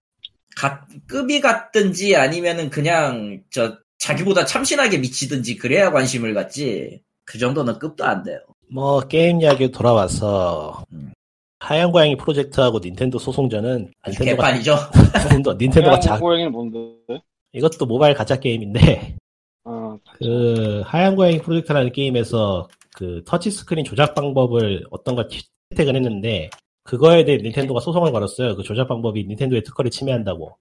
가- 0.55 0.85
급이 1.07 1.41
같든지 1.41 2.15
아니면은 2.15 2.69
그냥 2.69 3.43
저 3.49 3.77
자기보다 3.97 4.45
참신하게 4.45 4.99
미치든지 4.99 5.57
그래야 5.57 5.91
관심을 5.91 6.33
갖지. 6.33 7.01
그 7.25 7.37
정도는 7.37 7.79
급도 7.79 8.05
안 8.05 8.23
돼요. 8.23 8.39
뭐, 8.71 9.01
게임 9.01 9.41
이야기 9.41 9.71
돌아와서, 9.71 10.83
음. 10.93 11.13
하얀 11.59 11.91
고양이 11.91 12.15
프로젝트하고 12.15 12.79
닌텐도 12.79 13.19
소송전은, 13.19 13.91
닌텐도가, 14.07 14.47
개판이죠. 14.47 14.75
닌텐도, 15.33 15.53
닌텐도가 15.53 15.99
자, 15.99 16.17
고양이는 16.17 16.51
뭔데? 16.51 16.77
이것도 17.51 17.85
모바일 17.85 18.13
가챠 18.13 18.39
게임인데, 18.39 19.15
어, 19.65 19.97
그, 20.19 20.81
하얀 20.85 21.15
고양이 21.15 21.39
프로젝트라는 21.39 21.91
게임에서, 21.91 22.69
그, 22.95 23.23
터치 23.25 23.51
스크린 23.51 23.83
조작 23.83 24.15
방법을 24.15 24.85
어떤 24.91 25.15
걸 25.15 25.27
채택을 25.69 25.95
했는데, 25.95 26.49
그거에 26.83 27.23
대해 27.23 27.37
닌텐도가 27.37 27.79
소송을 27.81 28.11
걸었어요. 28.11 28.55
그 28.55 28.63
조작 28.63 28.87
방법이 28.87 29.23
닌텐도의 29.25 29.63
특허를 29.63 29.91
침해한다고. 29.91 30.57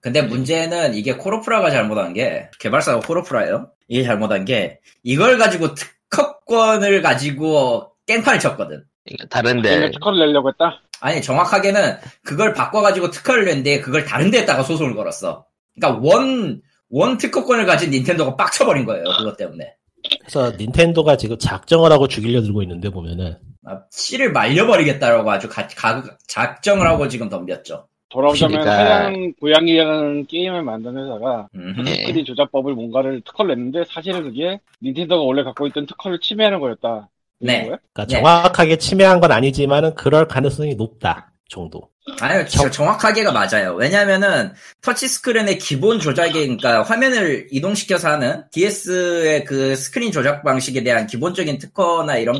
근데 0.00 0.22
문제는 0.22 0.94
이게 0.94 1.16
코로프라가 1.16 1.70
잘못한 1.70 2.12
게 2.12 2.48
개발사가 2.60 3.00
코로프라예요. 3.00 3.70
이게 3.88 4.04
잘못한 4.04 4.44
게 4.44 4.78
이걸 5.02 5.38
가지고 5.38 5.74
특 5.74 5.93
허권을 6.48 7.02
가지고 7.02 7.92
깽판을 8.06 8.38
쳤거든. 8.40 8.84
그러니까 9.04 9.26
다른데, 9.28 9.68
게임에 9.68 9.90
특허를 9.92 10.18
내려고 10.26 10.48
했다? 10.48 10.80
아니 11.00 11.20
정확하게는 11.20 11.96
그걸 12.24 12.54
바꿔가지고 12.54 13.10
특허를 13.10 13.44
냈는데 13.44 13.80
그걸 13.80 14.04
다른 14.04 14.30
데에다가 14.30 14.62
소송을 14.62 14.94
걸었어. 14.94 15.44
그러니까 15.78 16.00
원, 16.06 16.62
원 16.90 17.18
특허권을 17.18 17.66
가진 17.66 17.90
닌텐도가 17.90 18.36
빡쳐버린 18.36 18.84
거예요. 18.86 19.04
그것 19.18 19.36
때문에. 19.36 19.74
그래서 20.20 20.52
닌텐도가 20.56 21.16
지금 21.16 21.38
작정을 21.38 21.90
하고 21.92 22.08
죽이려 22.08 22.42
들고 22.42 22.62
있는데 22.62 22.90
보면은, 22.90 23.38
아, 23.66 23.80
씨를 23.90 24.32
말려버리겠다라고 24.32 25.30
아주 25.30 25.48
가- 25.48 25.66
가- 25.68 26.04
작정을 26.28 26.86
하고 26.86 27.08
지금 27.08 27.28
덤볐죠. 27.28 27.88
돌아오자면 28.18 28.60
그러니까- 28.60 28.84
하얀 28.84 29.34
고양이라는 29.40 30.26
게임을 30.26 30.62
만든 30.62 30.96
회사가. 30.96 31.48
스크린 31.52 32.24
조작법을 32.24 32.74
뭔가를 32.74 33.20
특허를 33.24 33.56
냈는데 33.56 33.82
사실은 33.92 34.22
그게 34.22 34.60
닌텐도가 34.82 35.20
원래 35.22 35.42
갖고 35.42 35.66
있던 35.66 35.86
특허를 35.86 36.20
침해하는 36.20 36.60
거였다. 36.60 37.08
네. 37.40 37.64
그러니까 37.64 38.06
네. 38.06 38.16
정확하게 38.16 38.78
침해한 38.78 39.20
건 39.20 39.32
아니지만은, 39.32 39.94
그럴 39.96 40.28
가능성이 40.28 40.76
높다. 40.76 41.32
정도. 41.48 41.82
아니요, 42.20 42.46
저- 42.46 42.70
정확하게가 42.70 43.32
맞아요. 43.32 43.74
왜냐면은, 43.74 44.52
터치 44.80 45.08
스크린의 45.08 45.58
기본 45.58 45.98
조작이, 45.98 46.32
그러니까 46.32 46.82
화면을 46.82 47.48
이동시켜서 47.50 48.08
하는 48.08 48.44
DS의 48.50 49.44
그 49.44 49.74
스크린 49.76 50.10
조작 50.12 50.42
방식에 50.42 50.82
대한 50.82 51.06
기본적인 51.06 51.58
특허나 51.58 52.16
이런 52.16 52.38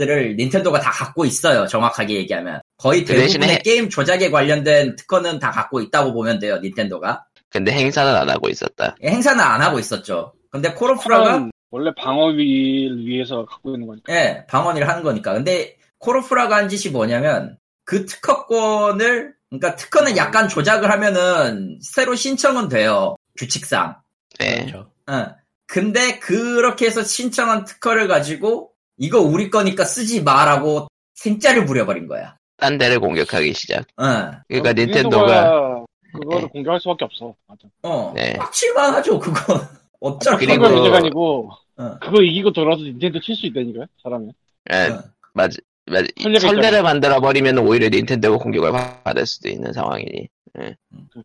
것들을 0.00 0.36
닌텐도가 0.36 0.80
다 0.80 0.90
갖고 0.90 1.24
있어요. 1.24 1.66
정확하게 1.66 2.14
얘기하면. 2.14 2.60
거의 2.78 3.04
그 3.04 3.12
대부분의 3.14 3.58
대신에- 3.58 3.62
게임 3.62 3.88
조작에 3.90 4.30
관련된 4.30 4.96
특허는 4.96 5.38
다 5.38 5.50
갖고 5.50 5.80
있다고 5.80 6.12
보면 6.14 6.38
돼요, 6.38 6.58
닌텐도가. 6.58 7.24
근데 7.50 7.72
행사는 7.72 8.12
안 8.14 8.28
하고 8.30 8.48
있었다. 8.48 8.96
행사는 9.02 9.42
안 9.42 9.60
하고 9.60 9.78
있었죠. 9.78 10.32
근데 10.50 10.72
코로프라가, 10.72 11.48
원래 11.70 11.92
방어위를 11.96 13.04
위해서 13.06 13.44
갖고 13.44 13.74
있는 13.74 13.86
거니까. 13.86 14.12
예, 14.14 14.44
방언을 14.48 14.88
하는 14.88 15.02
거니까. 15.02 15.34
근데 15.34 15.76
코로프라가 15.98 16.56
한 16.56 16.68
짓이 16.68 16.92
뭐냐면 16.92 17.58
그 17.84 18.06
특허권을 18.06 19.34
그러니까 19.50 19.74
특허는 19.76 20.16
약간 20.16 20.48
조작을 20.48 20.90
하면은 20.90 21.78
새로 21.82 22.14
신청은 22.14 22.68
돼요. 22.68 23.16
규칙상. 23.36 23.96
네. 24.38 24.64
그렇죠. 24.66 24.90
어. 25.08 25.26
근데 25.66 26.18
그렇게 26.18 26.86
해서 26.86 27.02
신청한 27.02 27.64
특허를 27.64 28.06
가지고 28.08 28.70
이거 29.00 29.18
우리 29.20 29.48
거니까 29.50 29.84
쓰지 29.84 30.22
마라고 30.22 30.86
생짜를 31.14 31.64
부려버린 31.64 32.06
거야. 32.06 32.36
딴 32.58 32.76
데를 32.76 33.00
공격하기 33.00 33.54
시작. 33.54 33.86
어. 33.96 34.04
그러니까 34.46 34.70
어, 34.70 34.72
닌텐도가, 34.74 35.84
그거를 36.12 36.48
공개할 36.48 36.78
수밖에 36.80 37.06
없어. 37.06 37.34
맞아. 37.46 37.60
어, 37.82 38.12
네. 38.14 38.34
빡칠만 38.34 38.94
하죠, 38.96 39.18
그건. 39.18 39.60
어차피. 40.00 40.44
그리고- 40.46 40.62
그거 40.64 40.74
문제가 40.74 40.98
아니고 40.98 41.50
어. 41.78 41.98
그거 41.98 42.20
이기고 42.22 42.52
돌아서 42.52 42.82
닌텐도 42.82 43.20
칠 43.20 43.34
수 43.34 43.46
있다니까요. 43.46 43.86
잘하면. 44.02 44.32
예, 44.72 44.76
어. 44.90 45.02
맞, 45.32 45.50
맞, 45.86 46.04
설레가 46.20 46.40
설레를 46.40 46.64
있잖아. 46.68 46.82
만들어 46.82 47.20
버리면 47.20 47.58
오히려 47.58 47.88
닌텐도가 47.88 48.36
공격을 48.36 48.70
받을 49.02 49.24
수도 49.26 49.48
있는 49.48 49.72
상황이니. 49.72 50.28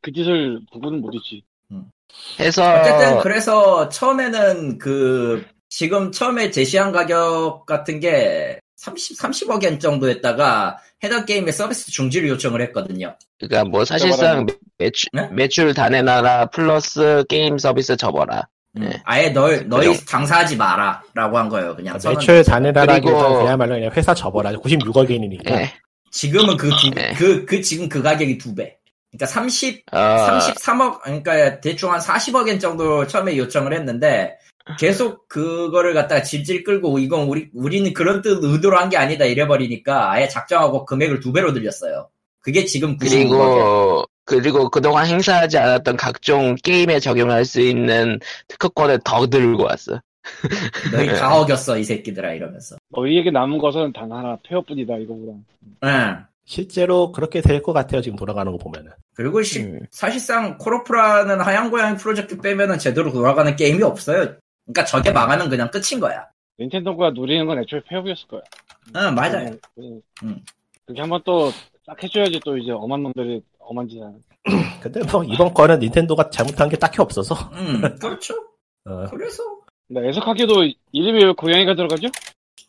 그 0.02 0.12
짓을 0.14 0.62
구분은 0.72 1.02
못 1.02 1.14
했지. 1.14 1.44
해서, 2.40 2.64
어쨌든 2.80 3.20
그래서 3.20 3.90
처음에는 3.90 4.78
그 4.78 5.44
지금 5.70 6.12
처음에 6.12 6.52
제시한 6.52 6.92
가격 6.92 7.66
같은 7.66 8.00
게 8.00 8.60
30, 8.78 9.20
30억 9.20 9.64
엔 9.64 9.80
정도였다가 9.80 10.78
해당 11.04 11.26
게임의 11.26 11.54
서비스 11.54 11.92
중지를 11.92 12.30
요청을 12.30 12.62
했거든요. 12.64 13.16
그니까 13.40 13.64
뭐 13.64 13.84
사실상 13.86 14.46
매출, 14.78 15.10
네? 15.14 15.28
매출 15.32 15.74
다 15.74 15.90
내놔라 15.90 16.48
플러스 16.48 17.24
게임 17.30 17.58
서비스 17.58 17.96
접어라. 17.98 18.48
음, 18.78 18.90
네. 18.90 19.02
아예 19.06 19.30
널 19.30 19.68
너희 19.68 19.88
그죠. 19.90 20.06
장사하지 20.06 20.58
마라 20.58 21.02
라고 21.14 21.38
한 21.38 21.50
거예요. 21.50 21.76
그냥 21.76 21.98
선언. 22.00 22.18
매출 22.20 22.44
다 22.44 22.54
내놔라기보다 22.54 23.28
그리고- 23.28 23.44
그야말로 23.44 23.76
그냥 23.76 23.92
회사 23.96 24.14
접어라. 24.14 24.52
96억 24.52 25.10
엔이니까. 25.10 25.62
예. 25.62 25.74
지금은 26.12 26.58
그 26.58 26.70
두, 26.82 26.90
네. 26.92 27.14
그, 27.18 27.46
그 27.46 27.62
지금 27.62 27.90
그 27.90 28.02
가격이 28.02 28.38
두 28.38 28.54
배. 28.56 28.78
그러니까 29.12 29.26
30, 29.28 29.84
어, 29.94 29.98
33억, 29.98 31.02
그러니까 31.02 31.60
대충 31.62 31.92
한 31.92 32.00
40억 32.00 32.48
엔 32.50 32.60
정도 32.60 33.08
처음에 33.08 33.38
요청을 33.38 33.74
했는데, 33.74 34.36
계속 34.80 35.28
그거를 35.28 35.94
갖다가 35.94 36.22
질질 36.24 36.64
끌고, 36.64 36.98
이건 37.00 37.28
우리, 37.28 37.50
우리는 37.54 37.94
그런 37.94 38.22
뜻 38.22 38.40
의도로 38.44 38.78
한 38.78 38.90
게 38.90 38.98
아니다 38.98 39.26
이래버리니까, 39.26 40.12
아예 40.12 40.28
작정하고 40.28 40.86
금액을 40.86 41.20
두 41.20 41.32
배로 41.32 41.52
늘렸어요. 41.52 42.10
그게 42.42 42.66
지금 42.66 42.98
96억이에요. 42.98 43.30
그리고, 43.30 44.06
그리고 44.26 44.70
그동안 44.70 45.06
행사하지 45.06 45.58
않았던 45.58 45.98
각종 45.98 46.56
게임에 46.64 47.00
적용할 47.00 47.46
수 47.46 47.62
있는 47.62 48.20
특허권을 48.48 49.02
더 49.04 49.28
들고 49.28 49.64
왔어. 49.64 50.02
너희 50.92 51.08
다 51.10 51.36
어겼어, 51.40 51.78
이 51.78 51.84
새끼들아, 51.84 52.34
이러면서. 52.34 52.76
너희에게 52.90 53.30
남은 53.32 53.60
것은 53.60 53.94
단 53.94 54.12
하나, 54.12 54.38
폐업뿐이다, 54.48 54.96
이거보다. 54.98 55.34
응. 55.84 56.18
실제로 56.48 57.12
그렇게 57.12 57.42
될 57.42 57.62
것 57.64 57.74
같아요. 57.74 58.02
지금 58.02 58.16
돌아가는 58.18 58.52
거 58.52 58.58
보면은. 58.58 58.92
그리고 59.16 59.42
시- 59.42 59.62
음. 59.62 59.80
사실상 59.92 60.58
코로프라는 60.60 61.42
하얀 61.42 61.72
고양이 61.72 61.98
프로젝트 61.98 62.38
빼면은 62.40 62.78
제대로 62.80 63.12
돌아가는 63.12 63.56
게임이 63.56 63.82
없어요. 63.84 64.36
그러니까 64.66 64.86
저게 64.86 65.12
망하면 65.12 65.50
그냥 65.50 65.70
끝인 65.72 66.00
거야. 66.00 66.28
닌텐도가 66.60 67.12
누리는 67.12 67.46
건 67.46 67.60
애초에 67.60 67.82
폐업이었을 67.88 68.28
거야. 68.28 68.42
응, 68.96 69.16
맞아요. 69.16 69.52
음. 69.78 70.02
음. 70.24 70.40
그렇게 70.86 71.02
한번 71.02 71.22
또 71.24 71.52
딱 71.86 72.02
해줘야지 72.02 72.40
또 72.44 72.58
이제 72.58 72.72
엄한 72.72 73.04
놈들이 73.04 73.42
엄한 73.60 73.88
짓 73.88 74.02
하는. 74.02 74.20
근데 74.82 75.02
뭐 75.12 75.24
이번 75.24 75.54
거는 75.54 75.80
닌텐도가 75.80 76.30
잘못한 76.30 76.68
게 76.68 76.78
딱히 76.78 77.00
없어서. 77.02 77.36
음, 77.54 77.82
그렇죠. 78.00 78.34
어, 78.86 79.06
그래서 79.10 79.44
근데 79.88 80.08
애석하게도 80.10 80.66
이름이 80.92 81.26
왜 81.26 81.32
고양이가 81.34 81.76
들어가죠? 81.76 82.08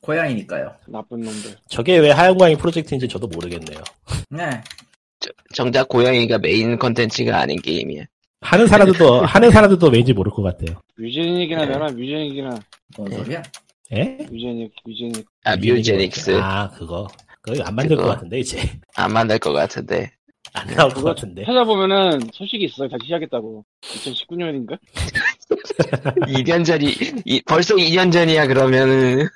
고양이니까요. 0.03 0.75
나쁜 0.89 1.21
놈들. 1.21 1.57
저게 1.69 1.99
왜 1.99 2.11
하얀 2.11 2.37
고양이 2.37 2.57
프로젝트인지 2.57 3.09
저도 3.09 3.27
모르겠네요. 3.27 3.81
네. 4.31 4.63
정작 5.55 5.89
고양이가 5.89 6.39
메인 6.39 6.79
컨텐츠가 6.79 7.39
아닌 7.39 7.61
게임이야. 7.61 8.05
하는 8.51 8.67
사람들도 8.67 9.21
하는 9.27 9.51
사람들도 9.51 9.89
왠지 9.89 10.13
모를 10.13 10.31
것 10.33 10.43
같아요. 10.43 10.81
뮤제닉이나 10.99 11.65
네. 11.67 11.73
내나 11.73 11.87
뮤제닉이나 11.87 12.59
뭔 12.97 13.11
소리야? 13.13 13.43
에? 13.93 14.05
뮤제닉 14.31 14.73
뮤제닉 14.85 15.27
아, 15.45 15.57
뮤제닉스. 15.57 16.39
아 16.41 16.71
그거 16.71 17.07
그거 17.43 17.63
안 17.65 17.75
만들 17.75 17.97
그거. 17.97 18.09
것 18.09 18.15
같은데 18.15 18.39
이제 18.41 18.61
안 18.97 19.13
만들 19.13 19.39
것 19.39 19.53
같은데. 19.53 20.11
안 20.53 20.67
나올 20.75 20.91
것 20.91 21.03
같은데. 21.03 21.45
찾아보면은 21.45 22.21
소식이 22.33 22.65
있어요. 22.65 22.89
다시 22.89 23.05
시작했다고. 23.05 23.65
2019년인가? 23.83 24.79
2년 26.29 26.65
전이, 26.65 26.95
이- 27.27 27.43
벌써 27.47 27.75
2년 27.75 28.11
전이야, 28.11 28.47
그러면은. 28.47 29.29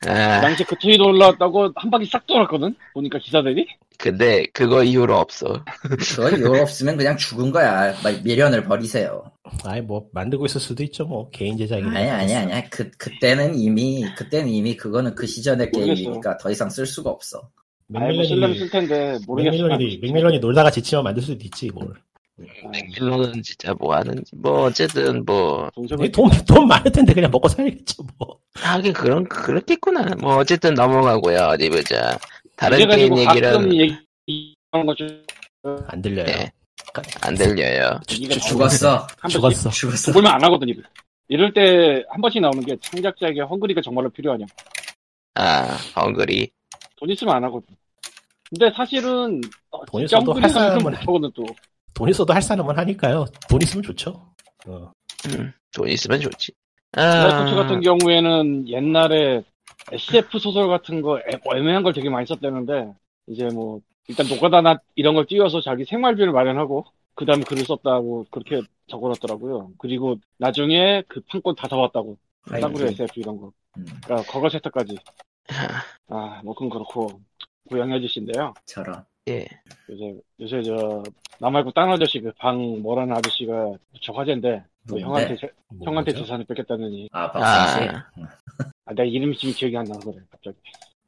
그 0.00 0.10
아, 0.10 0.40
당시 0.40 0.62
그 0.64 0.76
트윗 0.76 1.00
올라왔다고 1.00 1.72
한 1.74 1.90
바퀴 1.90 2.04
싹 2.06 2.26
돌았거든? 2.26 2.74
보니까 2.92 3.18
기사들이? 3.18 3.66
근데 3.98 4.44
그거 4.52 4.84
이후로 4.84 5.16
없어. 5.16 5.64
그건 5.80 6.38
이거 6.38 6.60
없으면 6.60 6.96
그냥 6.96 7.16
죽은 7.16 7.50
거야. 7.50 7.94
막 8.02 8.22
미련을 8.22 8.64
버리세요. 8.64 9.24
아예 9.64 9.80
뭐 9.80 10.06
만들고 10.12 10.46
있을 10.46 10.60
수도 10.60 10.82
있죠 10.84 11.06
뭐 11.06 11.30
개인 11.30 11.56
제작이. 11.56 11.82
아니 11.82 12.10
아니 12.10 12.34
아니. 12.34 12.70
그 12.70 12.90
그때는 12.98 13.58
이미 13.58 14.04
그때는 14.16 14.48
이미 14.48 14.76
그거는 14.76 15.14
그 15.14 15.26
시절의 15.26 15.70
모르겠어. 15.72 15.94
게임이니까 15.94 16.36
더 16.36 16.50
이상 16.50 16.68
쓸 16.68 16.84
수가 16.84 17.08
없어. 17.10 17.48
뭐 17.86 18.00
쓸려면 18.00 18.26
쓸 18.26 18.68
맥밀런이 18.68 18.70
텐데 18.70 19.18
모르겠어. 19.26 19.56
맥밀런이 19.56 19.98
맥밀런이 20.02 20.38
놀다가 20.40 20.70
지치면 20.70 21.04
만들 21.04 21.22
수도 21.22 21.42
있지 21.42 21.70
뭘. 21.72 21.94
아, 22.38 22.68
맥밀런은 22.68 23.42
진짜 23.42 23.72
뭐 23.78 23.94
하는지, 23.96 24.30
뭐, 24.36 24.64
어쨌든 24.64 25.24
뭐, 25.24 25.70
동생은 25.74 26.12
돈돈 26.12 26.68
많을 26.68 26.92
텐데 26.92 27.14
그냥 27.14 27.30
먹고 27.30 27.48
살겠죠 27.48 28.02
뭐. 28.18 28.38
하긴 28.54 28.92
그런, 28.92 29.24
그렇겠구나. 29.28 30.14
뭐, 30.20 30.36
어쨌든 30.36 30.74
넘어가고요. 30.74 31.38
어디 31.52 31.70
보자. 31.70 32.18
다른 32.56 32.78
게임 32.96 33.14
가끔 33.24 33.72
얘기는 33.72 33.98
안 35.88 36.02
들려요. 36.02 36.26
네. 36.26 36.52
안 37.22 37.34
들려요. 37.34 38.00
주- 38.06 38.20
주- 38.28 38.40
죽었어. 38.40 39.06
죽었어. 39.28 39.70
죽었어. 39.70 40.12
보면 40.12 40.30
안 40.32 40.42
하거든 40.44 40.68
이거. 40.68 40.82
이럴 41.28 41.52
때 41.52 42.04
한 42.10 42.20
번씩 42.20 42.40
나오는 42.40 42.60
게 42.64 42.76
창작자에게 42.80 43.40
헝그리가 43.40 43.80
정말로 43.80 44.08
필요하냐. 44.10 44.44
아, 45.34 45.76
헝그리. 45.96 46.50
돈 46.96 47.10
있으면 47.10 47.34
안 47.34 47.44
하거든. 47.44 47.74
근데 48.48 48.70
사실은 48.74 49.40
어, 49.70 49.84
돈 49.86 50.02
있어도 50.04 50.32
헝그리 50.32 50.42
할 50.42 50.50
사람은 50.50 50.82
못하거든 50.82 51.30
또. 51.34 51.44
돈 51.96 52.10
있어도 52.10 52.34
할 52.34 52.42
사람은 52.42 52.76
하니까요. 52.76 53.24
돈 53.48 53.62
있으면 53.62 53.82
좋죠. 53.82 54.10
어. 54.66 54.92
음, 55.28 55.52
돈 55.72 55.88
있으면 55.88 56.20
좋지. 56.20 56.52
블랙포츠 56.92 57.52
아, 57.52 57.54
같은 57.54 57.80
경우에는 57.80 58.68
옛날에 58.68 59.42
SF 59.90 60.38
소설 60.38 60.68
같은 60.68 61.00
거 61.00 61.18
애, 61.18 61.40
애매한 61.54 61.82
걸 61.82 61.94
되게 61.94 62.10
많이 62.10 62.26
썼다는데 62.26 62.92
이제 63.28 63.46
뭐 63.46 63.80
일단 64.08 64.28
노가다나 64.28 64.78
이런 64.94 65.14
걸 65.14 65.24
띄워서 65.24 65.62
자기 65.62 65.86
생활비를 65.86 66.32
마련하고 66.32 66.84
그 67.14 67.24
다음에 67.24 67.42
글을 67.44 67.64
썼다고 67.64 68.26
그렇게 68.30 68.60
적어놨더라고요. 68.88 69.72
그리고 69.78 70.16
나중에 70.36 71.02
그 71.08 71.22
판권 71.30 71.54
다 71.54 71.66
잡았다고. 71.66 72.18
싸구려 72.60 72.88
SF 72.88 73.20
이런 73.20 73.38
거. 73.38 73.52
음, 73.78 73.86
그러니까 74.04 74.30
거거 74.30 74.50
세트까지. 74.50 74.98
아, 76.08 76.42
뭐 76.44 76.54
그건 76.54 76.68
그렇고 76.68 77.20
고양이 77.70 77.94
아저씨인데요. 77.94 78.52
저런. 78.66 79.02
예. 79.28 79.44
요새 79.90 80.20
요새 80.40 80.62
저나 80.62 81.50
말고 81.50 81.72
딴 81.72 81.90
아저씨 81.90 82.20
그 82.20 82.32
방 82.38 82.80
뭐라는 82.82 83.14
아저씨가 83.16 83.72
저 84.00 84.12
화제인데 84.12 84.62
뭐? 84.88 85.00
형한테 85.00 85.36
재- 85.36 85.50
뭐 85.74 85.86
형한테 85.88 86.12
뭐죠? 86.12 86.24
재산을 86.24 86.44
뺏겠다느니 86.44 87.08
아 87.12 87.30
박수홍 87.32 87.82
씨. 87.84 87.88
아. 87.90 88.10
응, 88.18 88.24
아, 88.84 88.94
내 88.94 89.06
이름이 89.08 89.36
지금 89.36 89.52
기억이 89.54 89.76
안 89.76 89.84
나서 89.84 90.00
그래 90.10 90.22
갑자기 90.30 90.56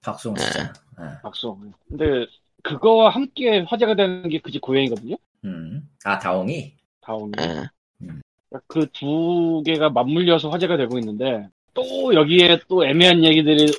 박수홍 0.02 0.34
네. 0.34 0.42
씨잖아. 0.44 0.72
응. 1.00 1.04
박수 1.22 1.56
근데 1.88 2.26
그거와 2.64 3.10
함께 3.10 3.60
화제가 3.60 3.94
되는 3.94 4.28
게 4.28 4.40
그집 4.40 4.60
고양이거든요 4.62 5.16
음. 5.44 5.88
아 6.04 6.18
다홍이. 6.18 6.72
다음 7.00 7.30
아, 7.38 8.58
그두 8.66 9.62
개가 9.64 9.90
맞물려서 9.90 10.48
화제가 10.50 10.76
되고 10.76 10.98
있는데 10.98 11.48
또 11.74 12.12
여기에 12.14 12.60
또 12.68 12.84
애매한 12.84 13.22
얘기들이 13.22 13.70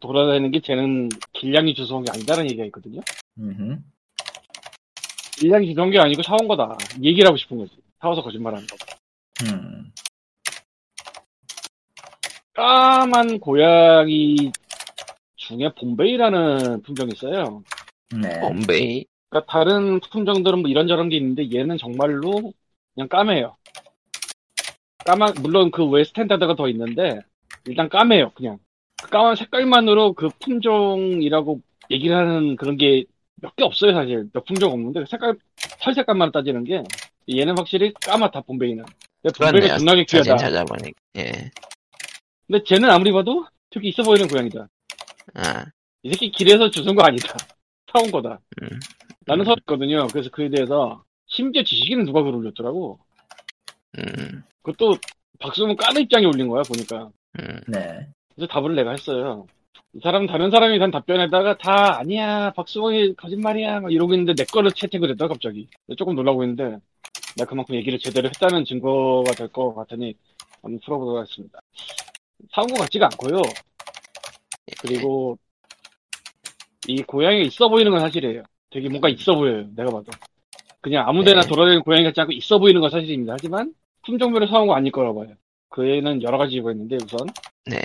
돌아다니는 0.00 0.50
게 0.50 0.60
쟤는 0.60 1.08
길냥이 1.32 1.74
주워온 1.74 2.04
게 2.04 2.10
아니다라는 2.12 2.46
얘기가 2.50 2.64
있거든요 2.66 3.00
음. 3.38 3.84
길냥이 5.38 5.74
주워온 5.74 5.90
게 5.90 5.98
아니고 5.98 6.22
사온 6.22 6.48
거다 6.48 6.76
이 7.00 7.08
얘기를 7.08 7.26
하고 7.26 7.36
싶은 7.36 7.58
거지 7.58 7.76
사와서 8.00 8.22
거짓말하는 8.22 8.66
거 8.66 8.76
음. 9.52 9.92
까만 12.54 13.38
고양이 13.38 14.50
중에 15.36 15.70
봄베이라는 15.78 16.82
품종이 16.82 17.12
있어요. 17.14 17.62
네. 18.20 18.40
봄베이. 18.40 19.04
그러니까 19.28 19.52
다른 19.52 20.00
품종들은 20.00 20.60
뭐 20.60 20.70
이런저런 20.70 21.08
게 21.10 21.16
있는데 21.16 21.48
얘는 21.52 21.76
정말로 21.76 22.52
그냥 22.94 23.08
까매요. 23.08 23.56
까만 25.04 25.34
물론 25.42 25.70
그 25.70 25.84
외 25.84 26.02
스탠다드가 26.04 26.56
더 26.56 26.68
있는데 26.70 27.20
일단 27.66 27.88
까매요 27.88 28.32
그냥 28.34 28.58
그 29.02 29.10
까만 29.10 29.36
색깔만으로 29.36 30.14
그 30.14 30.30
품종이라고 30.40 31.60
얘기를 31.90 32.16
하는 32.16 32.56
그런 32.56 32.76
게 32.76 33.04
몇 33.42 33.54
개 33.56 33.64
없어요 33.64 33.92
사실 33.92 34.28
몇 34.32 34.44
품종 34.44 34.72
없는데 34.72 35.00
그 35.00 35.06
색깔 35.06 35.36
털 35.80 35.94
색깔만 35.94 36.32
따지는 36.32 36.64
게 36.64 36.82
얘는 37.28 37.56
확실히 37.58 37.92
까맣다 37.94 38.40
봄베이가 38.42 38.84
그렇네요. 39.34 39.76
존나게 39.78 40.04
귀하다 40.04 40.36
찾아보니. 40.36 40.92
예. 41.16 41.32
근데 42.46 42.62
쟤는 42.64 42.88
아무리 42.90 43.10
봐도 43.12 43.44
되게 43.70 43.88
있어 43.88 44.02
보이는 44.04 44.28
고양이다 44.28 44.68
아, 45.34 45.64
이 46.04 46.10
새끼 46.10 46.30
길에서 46.30 46.70
주운 46.70 46.94
거 46.94 47.02
아니다. 47.04 47.36
사온 47.92 48.10
거다. 48.12 48.38
음. 48.62 48.68
나는 49.26 49.44
사왔거든요. 49.44 50.06
그래서 50.08 50.30
그에 50.30 50.48
대해서 50.48 51.02
심지어 51.26 51.62
지식인은 51.64 52.04
누가 52.04 52.22
글을 52.22 52.36
올렸더라고. 52.36 52.98
음, 53.98 54.42
그것도 54.62 54.98
박수는 55.40 55.76
까는 55.76 56.02
입장에 56.02 56.24
올린 56.26 56.46
거야 56.48 56.62
보니까. 56.62 57.10
음. 57.40 57.60
네. 57.66 58.06
그래서 58.34 58.46
답을 58.52 58.76
내가 58.76 58.92
했어요. 58.92 59.46
이 59.94 60.00
사람 60.02 60.26
다른 60.26 60.50
사람이 60.50 60.78
단 60.78 60.90
답변에다가 60.90 61.58
다 61.58 61.98
아니야 61.98 62.52
박수홍이 62.54 63.14
거짓말이야 63.16 63.80
막 63.80 63.92
이러고 63.92 64.12
있는데 64.14 64.34
내 64.34 64.44
거를 64.44 64.70
채택을 64.72 65.10
했다 65.10 65.28
갑자기. 65.28 65.68
조금 65.96 66.14
놀라고 66.14 66.42
있는데 66.44 66.78
내가 67.36 67.48
그만큼 67.48 67.74
얘기를 67.74 67.98
제대로 67.98 68.28
했다는 68.28 68.64
증거가 68.64 69.32
될 69.32 69.48
것 69.48 69.74
같으니 69.74 70.14
한번 70.62 70.80
풀어보도록 70.84 71.20
하겠습니다. 71.20 71.58
사온 72.52 72.66
것 72.68 72.80
같지가 72.80 73.06
않고요. 73.06 73.42
그리고 74.80 75.38
이 76.88 77.02
고양이가 77.02 77.44
있어 77.46 77.68
보이는 77.68 77.90
건 77.90 78.00
사실이에요. 78.00 78.42
되게 78.70 78.88
뭔가 78.88 79.08
있어 79.08 79.34
보여요 79.34 79.66
내가 79.74 79.90
봐도. 79.90 80.04
그냥 80.80 81.08
아무데나 81.08 81.40
네. 81.42 81.48
돌아다니는 81.48 81.82
고양이 81.82 82.04
같지 82.04 82.20
않고 82.20 82.32
있어 82.32 82.58
보이는 82.58 82.80
건 82.80 82.90
사실입니다. 82.90 83.32
하지만 83.34 83.72
품종별로 84.04 84.46
사온 84.46 84.66
거 84.68 84.74
아닐 84.74 84.92
거라고 84.92 85.24
봐요. 85.24 85.34
그 85.68 85.86
애는 85.88 86.22
여러 86.22 86.38
가지 86.38 86.54
이유가 86.54 86.70
있는데 86.72 86.96
우선 86.96 87.26
네. 87.66 87.80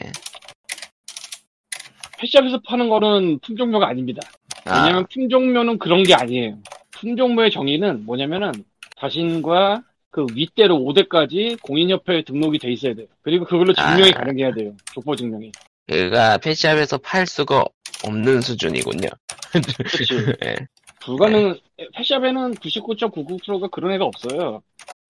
펫샵에서 2.22 2.62
파는 2.68 2.90
거는 2.90 3.40
품종묘가 3.40 3.88
아닙니다. 3.88 4.22
아, 4.66 4.84
왜냐면 4.84 5.08
품종묘는 5.12 5.80
그런 5.80 6.04
게 6.04 6.14
아니에요. 6.14 6.60
품종묘의 6.92 7.50
정의는 7.52 8.06
뭐냐면은 8.06 8.52
자신과 8.98 9.84
그 10.12 10.26
윗대로 10.34 10.78
5대까지 10.78 11.60
공인협회에 11.62 12.24
등록이 12.24 12.60
돼 12.60 12.72
있어야 12.72 12.94
돼요. 12.94 13.08
그리고 13.22 13.46
그걸로 13.46 13.74
증명이 13.74 14.12
아. 14.14 14.20
가능해야 14.20 14.54
돼요. 14.54 14.74
족보 14.94 15.16
증명이. 15.16 15.52
그가 15.88 16.38
펫샵에서 16.38 17.00
팔 17.00 17.26
수가 17.26 17.66
없는 18.06 18.42
수준이군요. 18.42 19.10
그렇지. 19.52 20.06
예. 20.46 20.56
불가능, 21.02 21.56
펫샵에는 21.96 22.56
99.99%가 22.56 23.68
그런 23.70 23.94
애가 23.94 24.06
없어요. 24.06 24.62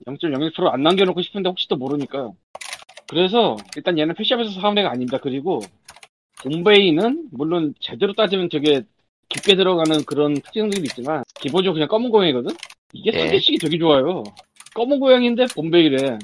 0.01%안 0.07 0.81
남겨놓고 0.81 1.21
싶은데 1.21 1.49
혹시 1.49 1.67
또 1.67 1.75
모르니까. 1.75 2.31
그래서 3.09 3.57
일단 3.75 3.97
얘는 3.99 4.15
펫샵에서 4.15 4.61
사온 4.61 4.77
애가 4.77 4.89
아닙니다. 4.89 5.17
그리고 5.21 5.61
봄베이는 6.43 7.29
물론 7.31 7.73
제대로 7.79 8.13
따지면 8.13 8.49
되게 8.49 8.81
깊게 9.29 9.55
들어가는 9.55 10.03
그런 10.05 10.33
특징들이 10.33 10.81
있지만 10.83 11.23
기본적으로 11.39 11.75
그냥 11.75 11.87
검은 11.87 12.09
고양이거든? 12.09 12.55
이게 12.93 13.11
예. 13.13 13.19
상대식이 13.19 13.57
되게 13.59 13.77
좋아요. 13.77 14.23
검은 14.75 14.99
고양이인데 14.99 15.45
봄베이래. 15.55 16.17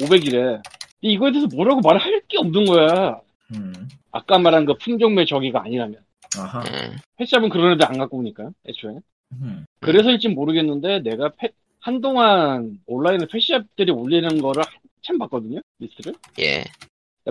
500이래. 0.00 0.60
이거에 1.00 1.30
대해서 1.30 1.46
뭐라고 1.54 1.80
말할 1.80 2.22
게 2.28 2.38
없는 2.38 2.64
거야. 2.64 3.20
음. 3.54 3.88
아까 4.10 4.38
말한 4.38 4.64
그 4.64 4.74
품종매 4.78 5.24
저기가 5.24 5.62
아니라면. 5.62 6.00
아하. 6.36 6.60
음, 6.60 6.96
펫샵은 7.16 7.48
그런 7.48 7.72
애들 7.72 7.86
안 7.86 7.98
갖고 7.98 8.18
오니까, 8.18 8.50
애초에. 8.68 8.98
음. 9.32 9.66
그래서일지 9.80 10.28
모르겠는데 10.28 11.00
내가 11.00 11.30
펫 11.36 11.52
한동안 11.80 12.80
온라인에 12.86 13.26
펫샵들이 13.26 13.92
올리는 13.92 14.40
거를 14.40 14.62
한참 14.64 15.18
봤거든요 15.18 15.60
리스트를 15.80 16.14
예. 16.40 16.64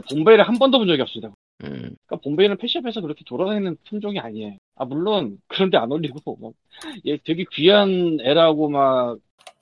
본베이를 0.01 0.47
한 0.47 0.57
번도 0.57 0.79
본 0.79 0.87
적이 0.87 1.01
없습니다. 1.03 1.33
음, 1.63 1.95
그러니까 2.05 2.15
본베이는 2.23 2.57
펫샵에서 2.57 3.01
그렇게 3.01 3.23
돌아다니는 3.25 3.77
품종이 3.87 4.19
아니에요. 4.19 4.57
아 4.75 4.85
물론 4.85 5.37
그런데 5.47 5.77
안 5.77 5.91
올리고 5.91 6.37
막, 6.41 6.53
얘 7.05 7.17
되게 7.23 7.45
귀한 7.51 8.17
애라고 8.21 8.69
막 8.69 9.17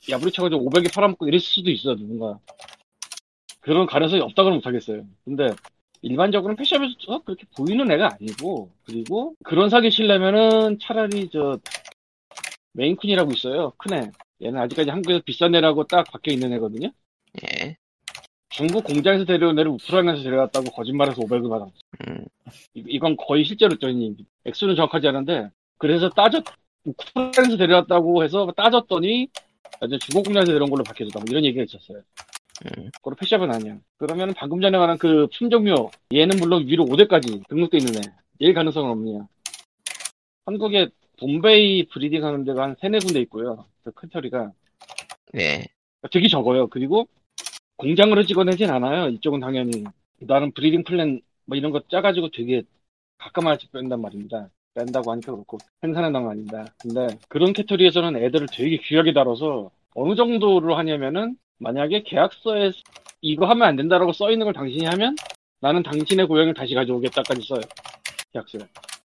야부리 0.10 0.32
쳐가지고 0.32 0.70
500에 0.70 0.94
팔아먹고 0.94 1.28
이랬을 1.28 1.42
수도 1.42 1.70
있어 1.70 1.96
누군가. 1.96 2.40
그런 3.60 3.86
가능성이 3.86 4.22
없다고는 4.22 4.58
못하겠어요. 4.58 5.06
근데 5.24 5.50
일반적으로는 6.02 6.56
펫샵에서 6.56 7.24
그렇게 7.24 7.46
보이는 7.56 7.90
애가 7.92 8.18
아니고 8.20 8.72
그리고 8.84 9.36
그런 9.44 9.70
사기 9.70 9.92
치려면은 9.92 10.80
차라리 10.80 11.30
저 11.30 11.60
메인쿤이라고 12.74 13.36
있어요 13.36 13.74
큰 13.78 13.94
애. 13.98 14.12
얘는 14.42 14.60
아직까지 14.60 14.90
한국에서 14.90 15.22
비싼 15.24 15.54
애라고 15.54 15.84
딱 15.84 16.06
박혀 16.12 16.32
있는 16.32 16.52
애거든요. 16.54 16.92
예. 17.44 17.78
중국 18.52 18.84
공장에서 18.84 19.26
데려온 19.26 19.58
애를 19.58 19.72
우크라이나에서 19.72 20.24
데려왔다고 20.24 20.72
거짓말해서 20.72 21.22
500을 21.22 21.50
받았어. 21.50 21.72
음, 22.08 22.26
이- 22.74 22.84
이건 22.88 23.16
거의 23.16 23.46
실제로 23.46 23.76
떴니 23.78 24.16
액수는 24.46 24.76
정확하지 24.76 25.08
않은데 25.08 25.50
그래서 25.78 26.10
따졌 26.10 26.44
우크라이나에서 26.84 27.58
데려왔다고 27.58 28.24
해서 28.24 28.52
따졌더니 28.56 29.28
이제 29.86 29.98
중국 30.00 30.26
공장에서 30.26 30.52
데려온 30.52 30.70
걸로 30.70 30.84
밝혀졌다. 30.84 31.20
뭐 31.20 31.26
이런 31.30 31.46
얘기가 31.46 31.64
있었어요. 31.64 32.02
음, 32.78 32.90
그거 33.02 33.16
펫샵은 33.16 33.50
아니야. 33.52 33.78
그러면 33.98 34.34
방금 34.36 34.62
전에 34.62 34.78
말한 34.78 34.98
그 34.98 35.28
품종묘 35.38 35.90
얘는 36.14 36.38
물론 36.38 36.68
위로 36.68 36.86
5대까지 36.86 37.48
등록돼 37.48 37.78
있는 37.78 37.96
애. 37.98 38.02
얘일 38.42 38.54
가능성은 38.54 38.92
없느냐. 38.92 39.28
한국에 40.46 40.90
봄베이 41.20 41.88
breeding 41.88 42.24
하는 42.24 42.44
데가 42.44 42.64
한 42.64 42.76
세네 42.82 43.00
군데 43.00 43.22
있고요. 43.22 43.66
그 43.84 43.92
cattery가. 43.92 44.52
네. 45.34 45.66
되게 46.12 46.28
적어요. 46.28 46.68
그리고 46.68 47.08
공장으로 47.82 48.24
찍어내진 48.24 48.70
않아요. 48.70 49.10
이쪽은 49.10 49.40
당연히 49.40 49.84
나는 50.20 50.52
breeding 50.52 50.84
plan 50.84 51.20
뭐 51.46 51.58
이런 51.58 51.72
거 51.72 51.82
짜가지고 51.90 52.30
되게 52.30 52.62
가끔씩 53.18 53.72
뺀단 53.72 54.00
말입니다. 54.00 54.50
뺀다고 54.76 55.12
하니까 55.12 55.32
그렇고 55.32 55.58
생산한다는 55.82 56.26
거 56.26 56.32
아닙니다. 56.32 56.66
근데 56.80 57.08
그런 57.28 57.54
cattery에서는 57.54 58.24
애들을 58.24 58.48
되게 58.52 58.78
귀하게 58.78 59.14
다뤄서 59.14 59.72
어느 59.96 60.16
정도로 60.16 60.76
하냐면은 60.76 61.36
만약에 61.58 62.04
계약서에 62.04 62.72
이거 63.22 63.48
하면 63.48 63.68
안 63.68 63.76
된다라고 63.76 64.14
써 64.14 64.32
있는 64.32 64.46
걸 64.46 64.54
당신이 64.54 64.86
하면 64.86 65.16
나는 65.60 65.84
당신의 65.84 66.28
고양이를 66.28 66.54
다시 66.54 66.74
가져오겠다까지 66.76 67.42
써요. 67.48 67.62
계약서에. 68.32 68.62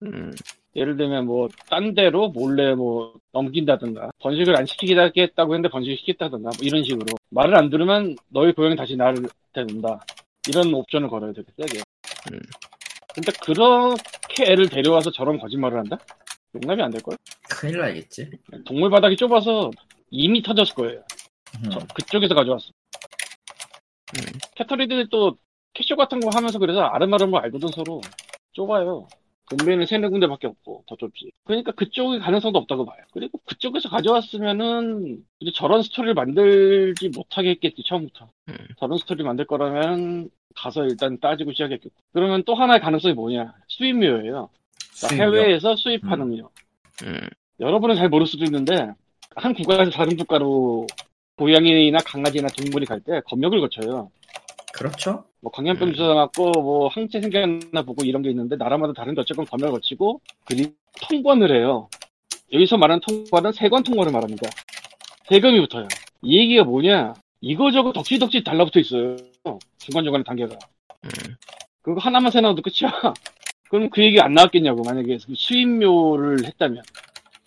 음, 0.04 0.32
예를 0.76 0.96
들면 0.96 1.26
뭐 1.26 1.48
딴 1.68 1.94
데로 1.94 2.28
몰래 2.28 2.74
뭐 2.74 3.14
넘긴다든가 3.32 4.10
번식을 4.20 4.56
안 4.56 4.66
시키겠다고 4.66 5.54
했는데 5.54 5.68
번식을 5.68 5.96
시켰다든가 5.98 6.50
뭐 6.50 6.52
이런 6.62 6.84
식으로 6.84 7.06
말을 7.30 7.56
안 7.56 7.70
들으면 7.70 8.14
너희 8.28 8.52
고양이 8.52 8.76
다시 8.76 8.96
나를 8.96 9.24
데려온다 9.52 10.00
이런 10.48 10.72
옵션을 10.72 11.08
걸어야 11.08 11.32
되게 11.32 11.46
세게 11.56 11.82
음. 12.32 12.40
근데 13.14 13.32
그렇게 13.44 14.44
애를 14.52 14.68
데려와서 14.68 15.10
저런 15.10 15.38
거짓말을 15.38 15.78
한다? 15.78 15.98
용납이 16.54 16.80
안 16.82 16.90
될걸? 16.92 17.16
큰일 17.48 17.78
나겠지. 17.78 18.30
동물 18.64 18.90
바닥이 18.90 19.16
좁아서 19.16 19.70
이미 20.10 20.40
터졌을 20.42 20.74
거예요 20.74 21.02
음. 21.64 21.70
저 21.70 21.80
그쪽에서 21.94 22.34
가져왔어 22.34 22.68
음. 24.16 24.38
cattery들이 24.56 25.08
또 25.10 25.36
cat 25.74 25.84
show 25.84 25.96
같은 25.96 26.20
거 26.20 26.30
하면서 26.32 26.58
그래서 26.58 26.80
알음알음 26.82 27.30
걸 27.32 27.42
알거든 27.44 27.68
서로 27.68 28.00
좁아요 28.52 29.06
봄베이는 29.50 29.86
세네 29.86 30.08
군데밖에 30.08 30.46
없고 30.46 30.84
더 30.86 30.96
좁지. 30.96 31.32
그러니까 31.44 31.72
그쪽이 31.72 32.20
가능성도 32.20 32.58
없다고 32.60 32.84
봐요. 32.86 32.98
그리고 33.12 33.38
그쪽에서 33.46 33.88
가져왔으면은 33.88 35.24
이제 35.40 35.50
저런 35.54 35.82
스토리를 35.82 36.14
만들지 36.14 37.08
못하게 37.10 37.50
했겠지 37.50 37.82
처음부터. 37.84 38.30
음. 38.48 38.56
저런 38.78 38.98
스토리 38.98 39.24
만들 39.24 39.46
거라면 39.46 40.30
가서 40.54 40.84
일단 40.84 41.18
따지고 41.20 41.52
시작했겠고. 41.52 41.94
그러면 42.12 42.42
또 42.46 42.54
하나의 42.54 42.80
가능성이 42.80 43.14
뭐냐? 43.14 43.52
수입묘예요. 43.68 44.48
그러니까. 44.98 45.24
해외에서 45.24 45.76
수입하는 45.76 46.36
료. 46.36 46.50
음, 47.04 47.18
여러분은 47.60 47.96
잘 47.96 48.08
모를 48.08 48.26
수도 48.26 48.44
있는데 48.44 48.92
한 49.34 49.54
국가에서 49.54 49.90
다른 49.90 50.16
국가로 50.16 50.86
고양이나 51.36 51.98
강아지나 52.04 52.48
동물이 52.48 52.84
갈 52.86 53.00
때 53.00 53.20
검역을 53.26 53.60
거쳐요. 53.60 54.10
그렇죠. 54.72 55.24
뭐 55.40 55.50
음. 55.88 55.92
주사 55.92 56.14
맞고 56.14 56.52
뭐 56.52 56.88
항체 56.88 57.20
생겼나 57.20 57.82
보고 57.82 58.04
이런 58.04 58.22
게 58.22 58.30
있는데 58.30 58.56
나라마다 58.56 58.92
다른데 58.92 59.22
어쨌건 59.22 59.46
검역을 59.46 59.72
거치고 59.72 60.20
그리고 60.44 60.72
통관을 61.08 61.54
해요. 61.54 61.88
여기서 62.52 62.76
말하는 62.76 63.00
통관은 63.06 63.52
세관 63.52 63.82
통관을 63.82 64.12
말합니다. 64.12 64.50
세금이 65.28 65.60
붙어요. 65.60 65.86
이 66.22 66.38
얘기가 66.38 66.64
뭐냐? 66.64 67.14
이거저거 67.40 67.92
덕지덕지 67.92 68.44
달라붙어 68.44 68.80
있어요. 68.80 69.16
중간중간에 69.78 70.24
단계가. 70.24 70.56
음, 71.04 71.36
그거 71.82 72.00
하나만 72.00 72.30
새나도 72.30 72.60
끝이야. 72.62 72.90
그럼 73.70 73.88
그 73.88 74.02
얘기 74.02 74.20
안 74.20 74.34
나왔겠냐고 74.34 74.82
만약에 74.82 75.18
수입묘를 75.18 76.44
했다면 76.44 76.82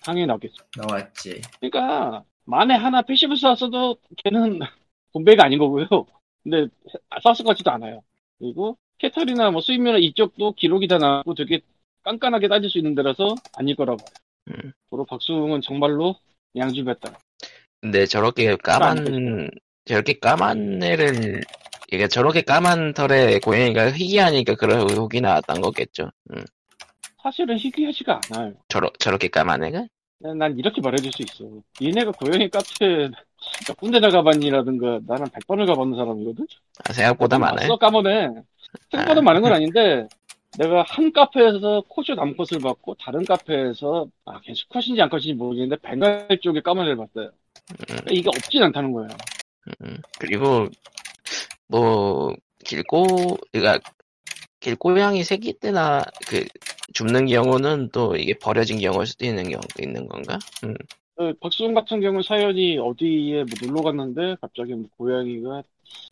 당연히 0.04 0.28
나왔겠죠. 0.28 0.64
나왔지. 0.78 1.42
그러니까 1.60 2.24
만에 2.46 2.76
하나 2.76 3.02
펫샵에서 3.02 3.46
왔어도 3.46 3.98
걔는 4.24 4.60
봄베이가 5.14 5.46
아닌 5.46 5.60
거고요. 5.60 5.88
근데 6.44 6.68
샵 7.22 7.44
같지도 7.44 7.72
않아요. 7.72 8.02
그리고 8.40 8.78
cattery나 8.98 9.52
뭐 9.52 9.62
수입묘나 9.62 9.98
이쪽도 9.98 10.54
기록이 10.54 10.88
다 10.88 10.98
나고 10.98 11.34
되게 11.34 11.62
깐깐하게 12.04 12.48
따질 12.48 12.70
수 12.70 12.78
있는 12.78 12.96
데라서 12.96 13.36
아닐 13.58 13.76
거라고. 13.76 14.04
음. 14.50 14.72
그리고 14.90 15.06
박수홍은 15.06 15.62
정말로 15.62 16.16
냥줍했다. 16.56 17.18
근데 17.82 18.06
저렇게 18.06 18.56
까만, 18.58 19.50
저렇게 19.86 20.20
까만 20.20 20.82
애를, 20.84 21.42
그러니까 21.90 22.08
저렇게 22.08 22.42
까만 22.42 22.94
털에 22.94 23.40
고양이가 23.40 23.92
희귀하니까 23.92 24.56
그런 24.56 24.82
의혹이 24.90 25.22
나왔던 25.22 25.62
거겠죠. 25.62 26.10
음, 26.32 26.44
사실은 27.22 27.58
희귀하지가 27.58 28.22
않아요. 28.32 28.54
저러, 28.70 28.90
저렇게 29.00 29.28
까만 29.28 29.64
애가? 29.66 29.86
난- 30.20 30.38
난 30.38 30.58
이렇게 30.58 30.80
말해줄 30.82 31.12
수 31.12 31.24
있어. 31.24 31.46
얘네가 31.82 32.12
고양이 32.12 32.50
카페 32.50 33.10
몇 33.68 33.78
군데나 33.78 34.10
가봤니라든가 34.10 35.00
나는 35.08 35.26
100번을 35.28 35.66
가봤는 35.68 35.96
사람이거든? 35.98 36.46
아, 36.88 36.94
생각보다 36.94 37.38
많아요. 37.40 37.68
써 37.68 37.78
까머네. 37.78 38.30
생각보다 38.92 39.22
많은 39.22 39.42
건 39.42 39.54
아닌데 39.54 40.08
내가 40.58 40.84
한 40.88 41.12
카페에서 41.12 41.84
코쇼 41.88 42.14
남컷을 42.16 42.60
봤고 42.62 42.96
다른 42.96 43.26
카페에서 43.26 44.08
아 44.26 44.40
걔 44.42 44.54
수 44.54 44.68
컷인지 44.70 45.02
암컷인지 45.02 45.34
모르겠는데 45.34 45.78
벵갈 45.82 46.28
쪽에 46.42 46.62
까만 46.62 46.86
애를 46.86 46.98
봤어요. 46.98 47.32
그러니까 47.88 48.12
이게 48.12 48.30
없진 48.30 48.62
않다는 48.64 48.92
거예요. 48.94 49.10
음, 49.82 49.98
그리고, 50.20 50.68
뭐, 51.68 52.34
길고, 52.66 53.38
그니까, 53.52 53.80
길고양이 54.60 55.24
새끼 55.24 55.54
때나 55.54 56.04
그 56.28 56.46
줍는 56.94 57.26
경우는 57.28 57.90
또 57.94 58.16
이게 58.16 58.34
버려진 58.38 58.80
경우일 58.80 59.06
수도 59.08 59.26
있는 59.26 59.44
경우도 59.44 59.82
있는 59.82 60.08
건가? 60.08 60.38
음. 60.66 60.74
그 61.16 61.34
박수홍 61.40 61.74
같은 61.74 62.02
경우 62.02 62.24
사연이 62.24 62.78
어디에 62.78 63.44
뭐 63.44 63.46
놀러 63.68 63.82
갔는데 63.84 64.36
갑자기 64.42 64.74
뭐 64.74 64.90
고양이가 64.98 65.62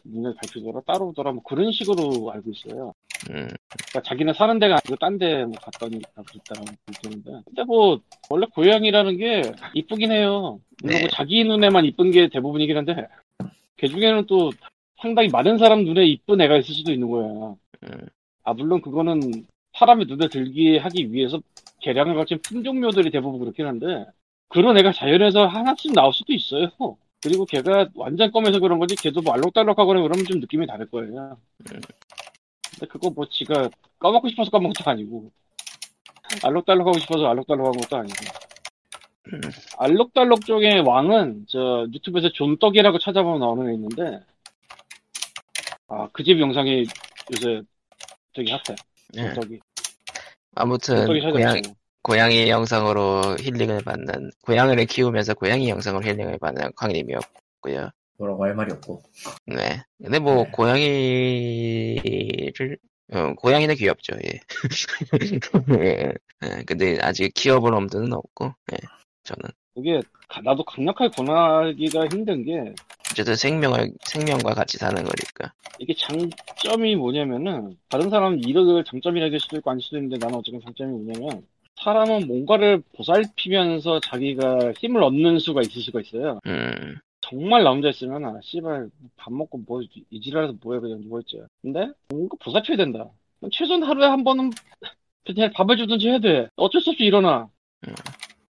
눈에 0.03 0.33
밟히더라 0.35 0.81
따라오더라 0.85 1.31
뭐 1.31 1.43
그런 1.43 1.71
식으로 1.71 2.31
알고 2.31 2.51
있어요. 2.51 2.93
음. 3.29 3.47
그러니까 3.89 4.01
자기는 4.03 4.33
사는 4.33 4.59
데가 4.59 4.75
아니고 4.75 4.95
딴 4.97 5.17
데 5.17 5.43
뭐 5.45 5.53
갔더니 5.59 5.99
밟혔다라고 6.15 6.65
그러는데 7.01 7.31
근데 7.45 7.63
뭐 7.63 7.99
원래 8.29 8.45
고양이라는 8.53 9.17
게 9.17 9.41
이쁘긴 9.73 10.11
해요. 10.11 10.59
물론 10.83 10.95
네. 10.95 10.99
뭐 11.01 11.09
자기 11.11 11.43
눈에만 11.43 11.85
이쁜 11.85 12.11
게 12.11 12.27
대부분이긴 12.29 12.77
한데 12.77 13.07
그 13.77 13.87
중에는 13.87 14.27
또 14.27 14.51
상당히 14.99 15.29
많은 15.29 15.57
사람 15.57 15.83
눈에 15.83 16.05
이쁜 16.05 16.39
애가 16.41 16.57
있을 16.57 16.75
수도 16.75 16.91
있는 16.91 17.09
거야. 17.09 17.55
음. 17.83 18.07
아 18.43 18.53
물론 18.53 18.81
그거는 18.81 19.45
사람의 19.73 20.05
눈에 20.05 20.27
들게 20.27 20.77
하기 20.77 21.11
위해서 21.11 21.41
개량을 21.79 22.13
거친 22.15 22.39
품종묘들이 22.43 23.09
대부분 23.09 23.39
그렇긴 23.39 23.65
한데 23.65 24.05
그런 24.51 24.77
애가 24.77 24.91
자연에서 24.93 25.47
하나씩 25.47 25.93
나올 25.93 26.13
수도 26.13 26.33
있어요. 26.33 26.69
그리고 27.23 27.45
걔가 27.45 27.87
완전 27.95 28.31
검해서 28.31 28.59
그런 28.59 28.79
거지 28.79 28.95
걔도 28.95 29.21
뭐 29.21 29.33
알록달록하거나 29.35 30.01
그러면 30.01 30.25
좀 30.25 30.39
느낌이 30.39 30.65
다를 30.67 30.89
거예요. 30.89 31.37
근데 31.63 32.87
그거 32.89 33.09
뭐 33.11 33.25
지가 33.29 33.69
까먹고 33.99 34.27
싶어서 34.29 34.49
까먹은 34.51 34.73
것도 34.73 34.89
아니고 34.89 35.31
알록달록하고 36.43 36.97
싶어서 36.99 37.27
알록달록한 37.27 37.73
것도 37.73 37.97
아니고 37.97 38.15
음. 39.33 39.41
알록달록 39.77 40.45
쪽의 40.45 40.79
왕은 40.81 41.45
저 41.47 41.85
유튜브에서 41.93 42.29
존떡이라고 42.31 42.97
찾아보면 42.99 43.39
나오는 43.39 43.69
애 43.69 43.73
있는데 43.75 44.19
아 45.87 46.07
그 46.11 46.23
집 46.23 46.39
영상이 46.39 46.85
요새 47.35 47.61
되게 48.33 48.51
핫해. 48.51 48.75
네. 49.13 49.33
존떡이. 49.33 49.59
아무튼 50.55 51.05
고양 51.33 51.61
고. 52.03 52.11
고양이 52.11 52.49
영상으로 52.49 53.37
힐링을 53.39 53.83
받는 53.83 54.31
고양이를 54.43 54.85
키우면서 54.85 55.33
고양이 55.35 55.69
영상으로 55.69 56.03
힐링을 56.03 56.37
받는 56.39 56.71
광님이었고요. 56.75 57.89
뭐라고 58.17 58.43
할 58.43 58.53
말이 58.55 58.71
없고. 58.73 59.01
네. 59.47 59.81
근데 60.01 60.19
뭐 60.19 60.43
네. 60.43 60.51
고양이를 60.51 62.01
어, 63.13 63.33
고양이는 63.35 63.75
귀엽죠. 63.75 64.15
예. 64.25 64.39
예. 65.83 66.13
예, 66.43 66.63
근데 66.65 66.97
아직 67.01 67.33
키워볼 67.33 67.73
엄두는 67.73 68.13
없고 68.13 68.53
예. 68.73 68.77
저는 69.23 69.49
이게 69.75 70.01
가- 70.27 70.41
나도 70.41 70.63
강력하게 70.63 71.09
권하기가 71.15 72.05
힘든 72.11 72.43
게 72.45 72.73
어쨌든 73.11 73.35
생명을 73.35 73.91
생명과 74.05 74.53
같이 74.53 74.77
사는 74.77 74.95
거니까. 74.95 75.51
이게 75.79 75.93
장점이 75.93 76.95
뭐냐면은 76.95 77.77
다른 77.89 78.09
사람은 78.09 78.39
이를 78.47 78.83
장점이라고 78.85 79.31
할 79.33 79.39
수도 79.39 79.57
있고 79.57 79.71
아닐 79.71 79.81
수도 79.83 79.97
있는데 79.97 80.17
나는 80.17 80.39
어쨌든 80.39 80.61
장점이 80.61 80.91
뭐냐면 80.91 81.45
사람은 81.83 82.27
뭔가를 82.27 82.83
보살피면서 82.95 83.99
자기가 84.01 84.73
힘을 84.77 85.01
얻는 85.03 85.39
수가 85.39 85.61
있을 85.61 85.81
수가 85.81 86.01
있어요. 86.01 86.39
음. 86.45 86.97
정말 87.21 87.63
나 87.63 87.71
혼자 87.71 87.89
있으면 87.89 88.25
아 88.25 88.39
씨발 88.43 88.89
밥 89.15 89.31
먹고 89.33 89.59
뭐 89.59 89.81
이지랄해서 90.09 90.55
뭐해 90.61 90.79
그냥 90.79 91.01
누워있지. 91.01 91.41
근데 91.61 91.87
뭔가 92.09 92.35
보살펴야 92.39 92.77
된다. 92.77 93.09
최소한 93.51 93.83
하루에 93.83 94.05
한 94.05 94.23
번은 94.23 94.51
그냥 95.25 95.51
밥을 95.53 95.77
주든지 95.77 96.09
해야 96.09 96.19
돼. 96.19 96.49
어쩔 96.55 96.81
수 96.81 96.91
없이 96.91 97.03
일어나. 97.03 97.49
음. 97.87 97.93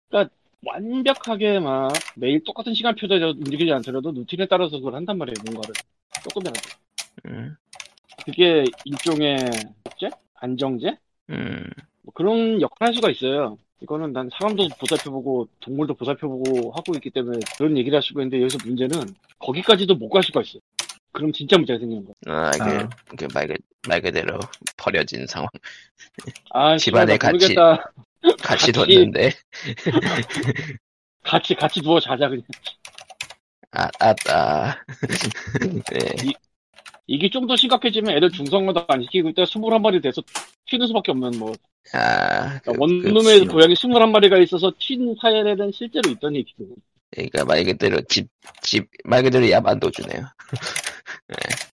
그러니까 0.08 0.34
완벽하게 0.66 1.60
막 1.60 1.92
매일 2.16 2.44
똑같은 2.44 2.74
시간 2.74 2.96
표대로 2.96 3.30
움직이지 3.30 3.72
않더라도 3.72 4.12
루틴에 4.12 4.48
따라서 4.48 4.78
그걸 4.78 4.96
한단 4.96 5.18
말이에요. 5.18 5.36
뭔가를 5.46 5.74
조금이라도. 6.24 6.60
음. 7.26 7.56
그게 8.26 8.66
일종의 8.86 9.38
제 10.00 10.10
안정제? 10.36 10.98
음. 11.30 11.64
뭐 12.10 12.12
그런 12.14 12.60
역할을 12.62 12.88
할 12.90 12.94
수가 12.96 13.10
있어요. 13.12 13.58
이거는 13.82 14.12
난 14.14 14.30
사람도 14.34 14.68
보살펴보고 14.80 15.48
동물도 15.62 15.94
보살펴보고 15.94 16.72
하고 16.72 16.94
있기 16.96 17.12
때문에 17.12 17.40
그런 17.58 17.78
얘기를 17.78 17.96
할 17.96 18.02
수가 18.04 18.22
있는데 18.24 18.42
여기서 18.42 18.58
문제는 18.66 19.14
거기까지도 19.38 19.96
못 19.96 20.10
갈 20.10 20.24
수가 20.24 20.42
있어. 20.42 20.60
그럼 21.12 21.32
진짜 21.32 21.58
문제가 21.58 21.80
생기는 21.80 22.04
거야. 22.06 22.14
아, 22.28 22.52
그, 22.52 22.64
아. 22.64 22.90
그 23.18 23.28
말, 23.34 23.48
그, 23.48 23.54
말 23.88 24.02
그대로 24.02 24.40
버려진 24.78 25.26
상황. 25.28 25.48
아, 26.52 26.78
집안에 26.78 27.18
같이-. 27.18 27.56
같이 27.56 27.88
같이- 28.42 28.72
뒀는데, 28.74 29.32
같이 31.24 31.56
같이 31.56 31.82
누워 31.82 32.00
자자 32.00 32.28
그냥. 32.28 32.44
아, 33.72 33.88
아따. 34.00 34.84
네. 35.92 36.34
이게 37.10 37.28
좀 37.30 37.48
더 37.48 37.56
심각해지면 37.56 38.16
애들 38.16 38.30
중성화도 38.30 38.86
안 38.88 39.02
시키고 39.02 39.30
일단 39.30 39.46
21마리 39.46 40.02
돼서 40.04 40.22
튀는 40.68 40.86
수밖에 40.88 41.12
없는 41.12 41.40
뭐. 41.40 41.52
아, 41.94 42.60
그, 42.60 42.72
원룸에 42.78 43.40
그, 43.40 43.46
고양이 43.48 43.74
21마리가 43.74 44.42
있어서 44.44 44.70
튄 44.72 45.20
사례는 45.20 45.72
실제로 45.72 46.12
있던 46.12 46.36
얘기고 46.36 46.76
그러니까 47.10 47.46
말 47.46 47.64
그대로 47.64 48.00
집, 48.08 48.28
집, 48.62 48.86
말 49.04 49.24
그대로 49.24 49.50
야반도주네요. 49.50 50.26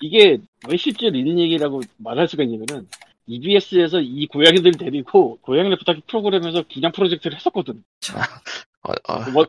이게 0.00 0.38
왜 0.68 0.76
실제로 0.76 1.16
있는 1.16 1.38
얘기라고 1.40 1.80
말할 1.96 2.28
수가 2.28 2.44
있냐면은 2.44 2.86
EBS에서 3.26 4.00
이 4.00 4.26
고양이들 4.28 4.72
데리고 4.72 5.38
고양이를 5.42 5.76
부탁해 5.78 6.02
프로그램에서 6.06 6.62
기념 6.68 6.92
프로젝트를 6.92 7.36
했었거든. 7.36 7.82
어, 8.82 8.92
어, 9.08 9.24
그, 9.24 9.32
원, 9.34 9.46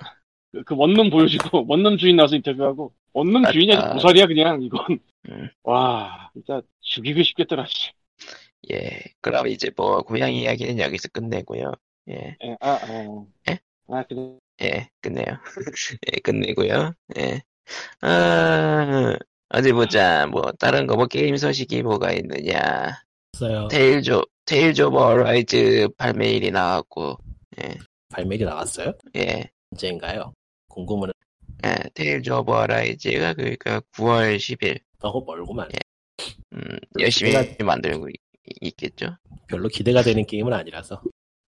그- 0.52 0.64
그 0.64 0.76
원룸 0.76 1.12
보여주고 1.12 1.66
원룸 1.70 1.98
주인 1.98 2.16
나와서 2.16 2.36
인터뷰하고 2.36 2.92
아, 3.46 3.52
주인이 3.52 3.74
아. 3.74 3.94
고살이야 3.94 4.28
그냥 4.28 4.62
이건. 4.62 5.00
음. 5.30 5.50
와 5.64 6.30
진짜 6.34 6.62
죽이고 6.82 7.24
싶겠더라. 7.24 7.66
씨. 7.68 7.92
예. 8.72 9.00
그럼 9.22 9.48
이제 9.48 9.70
뭐, 9.76 10.02
고양이 10.02 10.44
이야기는 10.44 10.80
여기서 10.80 11.08
끝내고요. 11.10 11.72
예, 12.10 12.36
예, 12.44 12.58
아, 12.60 12.80
어. 12.90 13.28
예? 13.50 13.60
아 13.88 14.04
그래. 14.04 14.38
예, 14.62 14.90
끝내요. 15.02 15.26
예, 16.12 16.20
끝내고요. 16.22 16.94
예. 17.18 17.42
아, 18.02 19.16
어디 19.50 19.72
보자. 19.72 20.28
뭐, 20.28 20.52
다른 20.60 20.88
거, 20.88 20.96
뭐, 20.96 21.06
게임 21.06 21.38
소식이 21.38 21.84
뭐가 21.84 22.12
있느냐. 22.14 23.02
있어요. 23.36 23.68
테일즈 23.70 24.82
오브 24.82 24.98
어라이즈 24.98 25.90
발매일이 25.98 26.52
나왔고, 26.52 27.18
발매일이 28.10 28.44
나왔어요? 28.44 28.94
예. 29.16 29.50
언제인가요? 29.72 30.34
궁금은 30.68 31.12
예, 31.66 31.76
테일즈 31.94 32.30
오브 32.32 32.52
어라이즈가 32.52 33.34
그러니까 33.34 33.82
9월 33.96 34.38
10일, 34.38 34.80
하고 35.00 35.24
멀구만. 35.26 35.68
음, 36.54 36.78
열심히 37.00 37.32
기대가- 37.32 37.64
만들고 37.64 38.10
있, 38.10 38.16
있겠죠. 38.62 39.18
별로 39.48 39.68
기대가 39.68 40.02
되는 40.02 40.26
게임은 40.26 40.54
아니라서. 40.54 41.02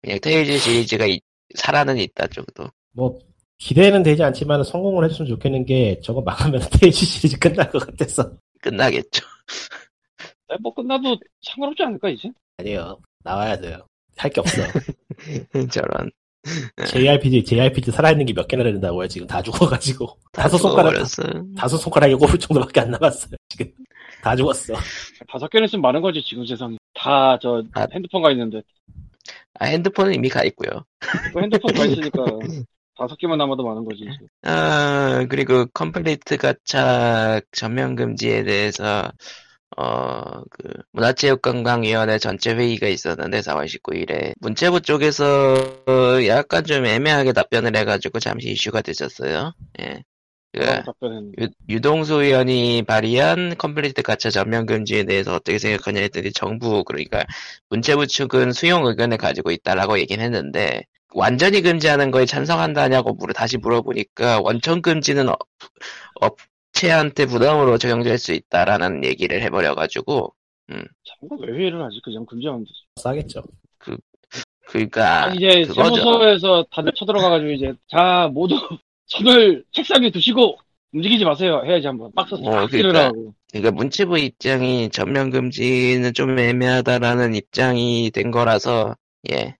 그냥 0.02 0.18
테일즈 0.20 0.58
시리즈가 0.58 1.06
이- 1.06 1.20
살아는 1.56 1.98
있다 1.98 2.26
정도. 2.28 2.68
뭐 2.92 3.18
기대는 3.58 4.02
되지 4.02 4.22
않지만 4.22 4.64
성공을 4.64 5.04
해줬으면 5.04 5.28
좋겠는 5.28 5.64
게 5.66 6.00
저거 6.02 6.20
망하면 6.22 6.60
스테이지 6.62 7.04
시리즈 7.06 7.38
끝날 7.38 7.70
것 7.70 7.78
같아서. 7.86 8.32
끝나겠죠. 8.62 9.24
네, 10.48 10.56
뭐 10.60 10.72
끝나도 10.74 11.16
상관없지 11.42 11.82
않을까 11.82 12.08
이제? 12.10 12.30
아니에요. 12.58 13.00
나와야 13.22 13.56
돼요. 13.58 13.86
할 14.16 14.30
게 14.30 14.40
없어. 14.40 14.62
저런. 15.72 16.10
JRPG, 16.86 17.44
JRPG 17.44 17.90
살아있는 17.90 18.26
게 18.26 18.32
몇 18.32 18.48
개나 18.48 18.62
된다고요, 18.64 19.06
지금. 19.08 19.26
다 19.26 19.42
죽어가지고. 19.42 20.18
다섯 20.32 20.56
손가락. 20.58 20.94
다섯 21.56 21.76
손가락에 21.76 22.14
꼽을 22.14 22.38
정도밖에 22.38 22.80
안 22.80 22.90
남았어요, 22.90 23.36
지금. 23.48 23.70
다 24.22 24.34
죽었어. 24.36 24.74
다섯 25.28 25.48
개는 25.48 25.66
있으면 25.66 25.82
많은 25.82 26.00
거지 26.02 26.22
지금 26.22 26.44
세상에. 26.46 26.76
다저 26.94 27.62
아. 27.72 27.86
핸드폰 27.92 28.22
가 28.22 28.30
있는데 28.32 28.60
아, 29.58 29.66
핸드폰은 29.66 30.14
이미 30.14 30.28
가 30.28 30.44
있고요. 30.44 30.84
그 31.32 31.40
핸드폰 31.40 31.72
가 31.74 31.84
있으니까 31.86 32.24
다섯 32.98 33.16
개만 33.16 33.38
남아도 33.38 33.64
많은 33.64 33.84
거지. 33.84 34.04
아, 34.42 35.24
그리고 35.30 35.64
complete 35.72 36.36
가차 36.36 37.40
전면 37.52 37.96
금지에 37.96 38.42
대해서 38.44 39.10
어, 39.76 40.42
그 40.50 40.68
문화체육관광위원회 40.92 42.18
전체 42.18 42.52
회의가 42.52 42.88
있었는데 42.88 43.40
4월 43.40 43.66
19일에 43.66 44.34
문체부 44.40 44.80
쪽에서 44.80 45.54
약간 46.26 46.64
좀 46.64 46.84
애매하게 46.84 47.32
답변을 47.32 47.76
해가지고 47.76 48.18
잠시 48.18 48.50
이슈가 48.50 48.82
됐었어요. 48.82 49.52
예. 49.80 50.02
그 50.52 50.64
답변은 50.82 51.32
유, 51.40 51.48
유동수 51.68 52.22
의원이 52.22 52.82
발의한 52.82 53.56
complete 53.56 54.02
가차 54.02 54.30
전면 54.30 54.66
금지에 54.66 55.04
대해서 55.04 55.34
어떻게 55.34 55.58
생각하냐 55.58 56.00
했더니 56.00 56.32
정부 56.32 56.82
그러니까 56.82 57.24
문체부 57.68 58.08
측은 58.08 58.52
수용 58.52 58.86
의견을 58.86 59.16
가지고 59.16 59.52
있다라고 59.52 60.00
얘기는 60.00 60.22
했는데 60.24 60.82
완전히 61.12 61.62
금지하는 61.62 62.10
거에 62.10 62.26
찬성한다냐고 62.26 63.14
물어 63.14 63.32
다시 63.32 63.58
물어보니까 63.58 64.40
원천 64.40 64.82
금지는 64.82 65.28
업, 65.28 66.36
업체한테 66.80 67.26
부담으로 67.26 67.78
적용될 67.78 68.18
수 68.18 68.32
있다라는 68.32 69.04
얘기를 69.04 69.42
해버려가지고 69.42 70.34
자기가 70.68 71.36
왜 71.40 71.58
회의를 71.58 71.82
하지? 71.82 72.00
그냥 72.02 72.24
금지하면 72.26 72.64
되지. 72.64 72.74
싸겠죠. 72.96 73.42
그러니까 74.68 75.24
아, 75.24 75.34
이제 75.34 75.62
그거죠. 75.62 75.96
세무서에서 75.96 76.64
다들 76.70 76.92
쳐들어가가지고 76.94 77.50
이제 77.50 77.72
자 77.88 78.30
모두 78.32 78.54
손을 79.06 79.64
책상에 79.72 80.10
두시고 80.10 80.58
움직이지 80.92 81.24
마세요. 81.24 81.62
해야지 81.64 81.86
한번. 81.88 82.12
박스 82.14 82.34
어, 82.34 82.38
싹 82.38 82.70
그러니까. 82.70 83.10
그러니까 83.50 83.70
문체부 83.72 84.18
입장이 84.18 84.90
전면 84.90 85.30
금지는 85.30 86.12
좀 86.14 86.38
애매하다라는 86.38 87.34
입장이 87.34 88.12
된 88.12 88.30
거라서 88.30 88.94
예 89.32 89.56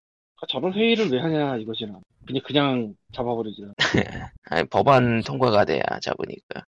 저런 0.49 0.73
회의를 0.73 1.11
왜 1.11 1.19
하냐 1.19 1.57
이거지. 1.57 1.87
나. 1.87 1.99
그냥 2.31 2.43
그냥 2.47 2.95
잡아버리지. 3.13 3.63
아니, 4.45 4.69
법안 4.69 5.23
통과가 5.23 5.65
돼야 5.65 5.83
잡으니까 6.03 6.65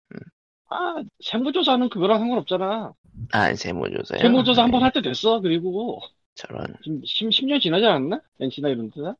아 0.69 1.03
세무조사는 1.21 1.89
그거랑 1.89 2.19
상관없잖아. 2.21 2.93
아 3.33 3.55
세무조사요 3.55 4.21
세무조사 4.21 4.63
한번 4.63 4.83
예, 4.83 4.85
할때 4.85 5.01
됐어. 5.03 5.41
그리고 5.41 6.01
저런 6.35 6.75
지금 6.83 7.03
10, 7.05 7.31
10년 7.33 7.61
지나지 7.61 7.85
않았나? 7.87 8.21
NC나 8.41 8.69
이런 8.71 8.91
데다? 8.91 9.17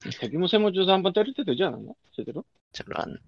대규모 0.20 0.46
세무조사 0.48 0.92
한 0.92 1.02
번 1.02 1.12
때릴 1.12 1.34
때 1.34 1.44
되지 1.44 1.62
않았나? 1.64 1.92
제대로? 2.16 2.44
저런 2.72 3.18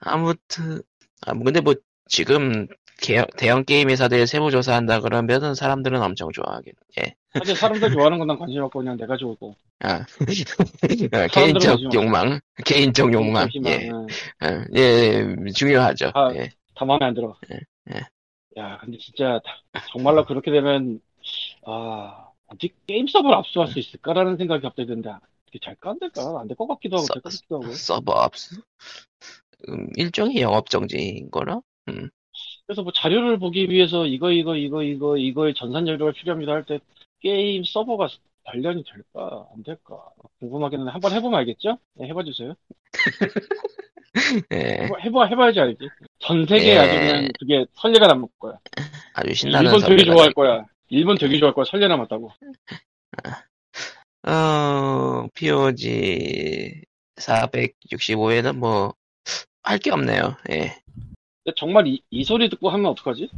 아무튼 0.00 0.82
아 1.26 1.34
근데 1.34 1.60
뭐 1.60 1.74
지금 2.08 2.66
개- 3.00 3.26
대형 3.36 3.64
게임 3.64 3.90
회사들 3.90 4.26
세무조사 4.26 4.74
한다 4.74 5.00
그러면은 5.00 5.54
사람들은 5.54 6.02
엄청 6.02 6.30
좋아하긴 6.32 6.72
예 7.00 7.14
사실 7.38 7.56
사람들 7.56 7.90
좋아하는 7.92 8.18
건 8.18 8.26
난 8.28 8.38
관심 8.38 8.62
없고 8.62 8.80
그냥 8.80 8.96
내가 8.96 9.16
좋고. 9.16 9.56
아, 9.80 10.04
개인적 11.32 11.80
관심 11.80 11.92
욕망, 11.94 12.40
개인적 12.64 13.12
욕망, 13.12 13.48
예, 13.66 13.88
응. 13.90 14.06
예, 14.76 14.80
예, 15.46 15.50
중요하죠. 15.52 16.10
아, 16.14 16.32
예. 16.34 16.50
다 16.74 16.84
마음에 16.84 17.06
안 17.06 17.14
들어. 17.14 17.36
예, 17.52 17.58
예. 17.94 18.00
야, 18.58 18.78
근데 18.78 18.98
진짜 18.98 19.40
정말로 19.92 20.24
그렇게 20.24 20.50
되면 20.50 21.00
아 21.66 22.30
어디 22.48 22.70
게임 22.86 23.06
서버를 23.08 23.36
압수할 23.36 23.68
수 23.68 23.78
있을까라는 23.78 24.36
생각이 24.38 24.62
갑자기 24.62 24.88
든다. 24.88 25.20
이게 25.48 25.58
될까 25.62 25.90
안 25.90 25.98
될까? 25.98 26.22
안 26.40 26.48
될 26.48 26.56
것 26.56 26.66
같기도 26.68 26.98
하고 26.98 27.06
서- 27.06 27.14
같기도 27.20 27.56
하고. 27.56 27.72
서버 27.74 28.12
압수? 28.22 28.62
음, 29.68 29.88
일종의 29.96 30.40
영업 30.40 30.70
정지인 30.70 31.30
거나? 31.30 31.60
그래서 32.66 32.82
뭐 32.82 32.92
자료를 32.92 33.38
보기 33.38 33.68
위해서 33.70 34.06
이거 34.06 34.30
이거 34.30 34.56
이거 34.56 34.82
이거 34.82 35.16
이거의 35.16 35.54
전산 35.54 35.86
자료가 35.86 36.12
필요합니다 36.12 36.52
할 36.52 36.64
때 36.64 36.80
게임 37.20 37.64
서버가 37.64 38.08
관련이 38.44 38.84
될까 38.84 39.46
안 39.54 39.62
될까 39.62 40.08
궁금하긴 40.40 40.80
한데 40.80 40.92
한번 40.92 41.12
해보면 41.12 41.38
알겠죠? 41.40 41.78
네, 41.94 42.08
해봐 42.08 42.24
주세요. 42.24 42.54
예, 44.52 44.56
해봐 44.88 44.98
해봐 45.00 45.24
해봐야지 45.26 45.60
알지. 45.60 45.88
전 46.20 46.46
세계에 46.46 46.74
예. 46.74 46.78
아주 46.78 46.90
그냥 46.92 47.28
그게 47.38 47.66
선례가 47.74 48.06
남을 48.06 48.28
거야. 48.38 48.58
아주 49.14 49.34
신나는 49.34 49.66
일본 49.66 49.80
되게 49.88 50.04
좋아할 50.04 50.24
될 50.26 50.34
거야. 50.34 50.64
일본 50.88 51.18
되게 51.18 51.38
좋아할 51.38 51.54
거야. 51.54 51.64
선례 51.64 51.88
남았다고. 51.88 52.30
어, 54.26 55.26
POG 55.34 56.82
465에는 57.16 58.56
뭐, 58.56 58.94
할 59.62 59.78
게 59.78 59.90
없네요. 59.90 60.36
예. 60.50 60.74
정말 61.56 61.86
이, 61.86 62.00
이 62.10 62.24
소리 62.24 62.48
듣고 62.48 62.68
하면 62.70 62.86
어떡하지? 62.86 63.28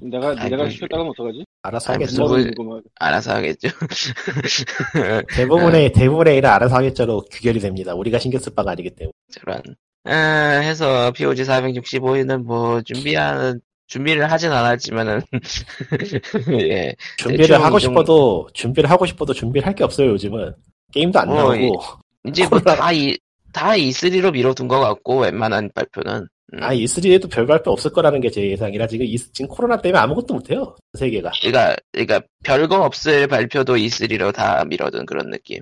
내가 0.00 0.28
아이고, 0.30 0.48
내가 0.48 0.68
시켰다가 0.70 1.00
하면 1.00 1.10
어떡하지? 1.12 1.44
알아서 1.62 1.92
아, 1.92 1.94
하겠죠. 1.94 2.22
뭐, 2.22 2.38
뭐, 2.56 2.64
뭐. 2.64 2.80
알아서 3.00 3.34
하겠죠. 3.34 3.68
대부분의 5.34 5.92
대부분의 5.92 6.36
일은 6.36 6.48
알아서 6.50 6.76
하겠죠로 6.76 7.22
규결이 7.30 7.60
됩니다. 7.60 7.94
우리가 7.94 8.18
신경 8.18 8.40
쓸 8.40 8.54
바가 8.54 8.72
아니기 8.72 8.90
때문에. 8.90 9.12
저런. 9.32 9.62
아, 10.04 10.60
해서 10.62 11.10
POG 11.12 11.42
465에는 11.42 12.44
뭐, 12.44 12.80
준비하는, 12.82 13.60
준비를 13.88 14.30
하진 14.30 14.52
않았지만은, 14.52 15.20
예. 16.70 16.94
준비를 17.18 17.56
하고 17.62 17.78
이 17.78 17.80
정- 17.80 17.90
싶어도 17.90 18.48
준비를 18.52 18.90
하고 18.90 19.06
싶어도 19.06 19.32
준비를 19.32 19.66
할 19.66 19.74
게 19.74 19.82
없어요 19.84 20.10
요즘은. 20.10 20.54
게임도 20.92 21.18
안 21.18 21.28
어, 21.30 21.34
나오고. 21.34 21.80
이제 22.28 22.42
뭐 22.48 22.58
코로나- 22.58 22.76
다 22.76 22.92
이, 22.92 23.16
다 23.52 23.70
E3로 23.72 24.32
미뤄둔 24.32 24.68
것 24.68 24.78
같고, 24.80 25.20
웬만한 25.20 25.70
발표는. 25.74 26.28
음. 26.54 26.62
아 26.62 26.72
E3에도 26.72 27.30
별 27.30 27.46
발표 27.46 27.70
없을 27.72 27.92
거라는 27.92 28.20
게 28.20 28.30
제 28.30 28.50
예상이라 28.50 28.86
지금 28.86 29.04
이- 29.06 29.16
지금 29.18 29.48
코로나 29.48 29.76
때문에 29.80 29.98
아무것도 30.00 30.34
못해요 30.34 30.74
세계가. 30.98 31.32
그러니까, 31.42 31.76
그러니까 31.92 32.20
별거 32.44 32.82
없을 32.84 33.26
발표도 33.26 33.74
E3로 33.76 34.32
다 34.32 34.64
미뤄둔 34.64 35.04
그런 35.06 35.30
느낌. 35.30 35.60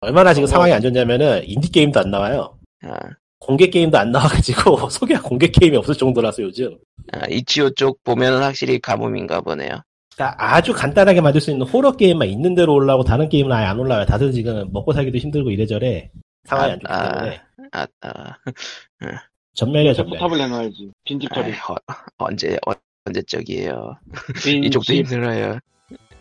얼마나 0.00 0.34
지금 0.34 0.44
어, 0.44 0.46
상황이 0.48 0.72
안 0.72 0.82
좋냐면은 0.82 1.42
인디 1.46 1.70
게임도 1.70 2.00
안 2.00 2.10
나와요. 2.10 2.58
아, 2.84 2.98
공개 3.38 3.68
게임도 3.68 3.96
안 3.96 4.10
나와가지고 4.10 4.88
소개 4.90 5.16
공개 5.16 5.46
게임이 5.48 5.76
없을 5.76 5.94
정도라서 5.94 6.42
요즘. 6.42 6.76
아, 7.12 7.26
이치오 7.28 7.70
쪽 7.70 8.02
보면은 8.02 8.42
확실히 8.42 8.78
가뭄인가 8.80 9.40
보네요. 9.40 9.80
그러니까 10.14 10.36
아주 10.54 10.72
간단하게 10.74 11.20
만들 11.22 11.40
수 11.40 11.50
있는 11.52 11.66
호러 11.66 11.92
게임만 11.92 12.28
있는 12.28 12.54
대로 12.54 12.74
올라오고 12.74 13.04
다른 13.04 13.28
게임은 13.28 13.50
아예 13.52 13.64
안 13.66 13.78
올라와요. 13.78 14.04
다들 14.04 14.30
지금 14.32 14.68
먹고 14.72 14.92
살기도 14.92 15.16
힘들고 15.18 15.50
이래저래 15.50 16.10
상황이 16.44 16.72
안 16.72 16.80
좋기 16.80 16.92
아, 16.92 17.12
때문에 17.14 17.40
아, 17.72 17.86
아, 18.02 18.36
전멸이야 19.54 19.94
전멸. 19.94 20.18
포탑을 20.18 20.38
내놔야지. 20.38 20.90
빈집 21.04 21.32
처리. 21.34 21.52
아이, 21.52 21.58
어, 21.68 21.76
언제, 22.18 22.56
어, 22.66 22.72
언제적이에요. 23.06 23.96
빈집 24.42 24.64
이쪽도 24.64 24.92
힘들어요. 24.94 25.58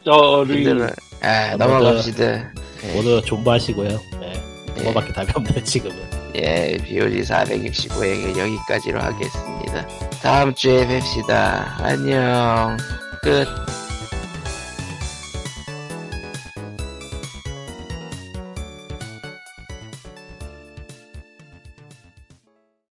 처리. 0.03 0.57
힘들어요. 0.57 0.89
아, 1.21 1.27
아, 1.27 1.55
넘어갑시다. 1.57 2.51
예, 2.83 2.93
모두 2.95 3.21
존버하시고요. 3.25 3.87
네. 4.19 4.33
예, 4.69 4.73
그거밖에 4.79 5.13
답이 5.13 5.31
없네요 5.35 5.63
지금은. 5.63 5.95
예, 6.35 6.77
BOG 6.83 7.21
465에 7.21 8.37
여기까지로 8.37 8.99
하겠습니다. 9.01 9.87
다음 10.21 10.53
주에 10.53 10.87
뵙시다. 10.87 11.77
안녕. 11.79 12.77
끝. 13.21 13.47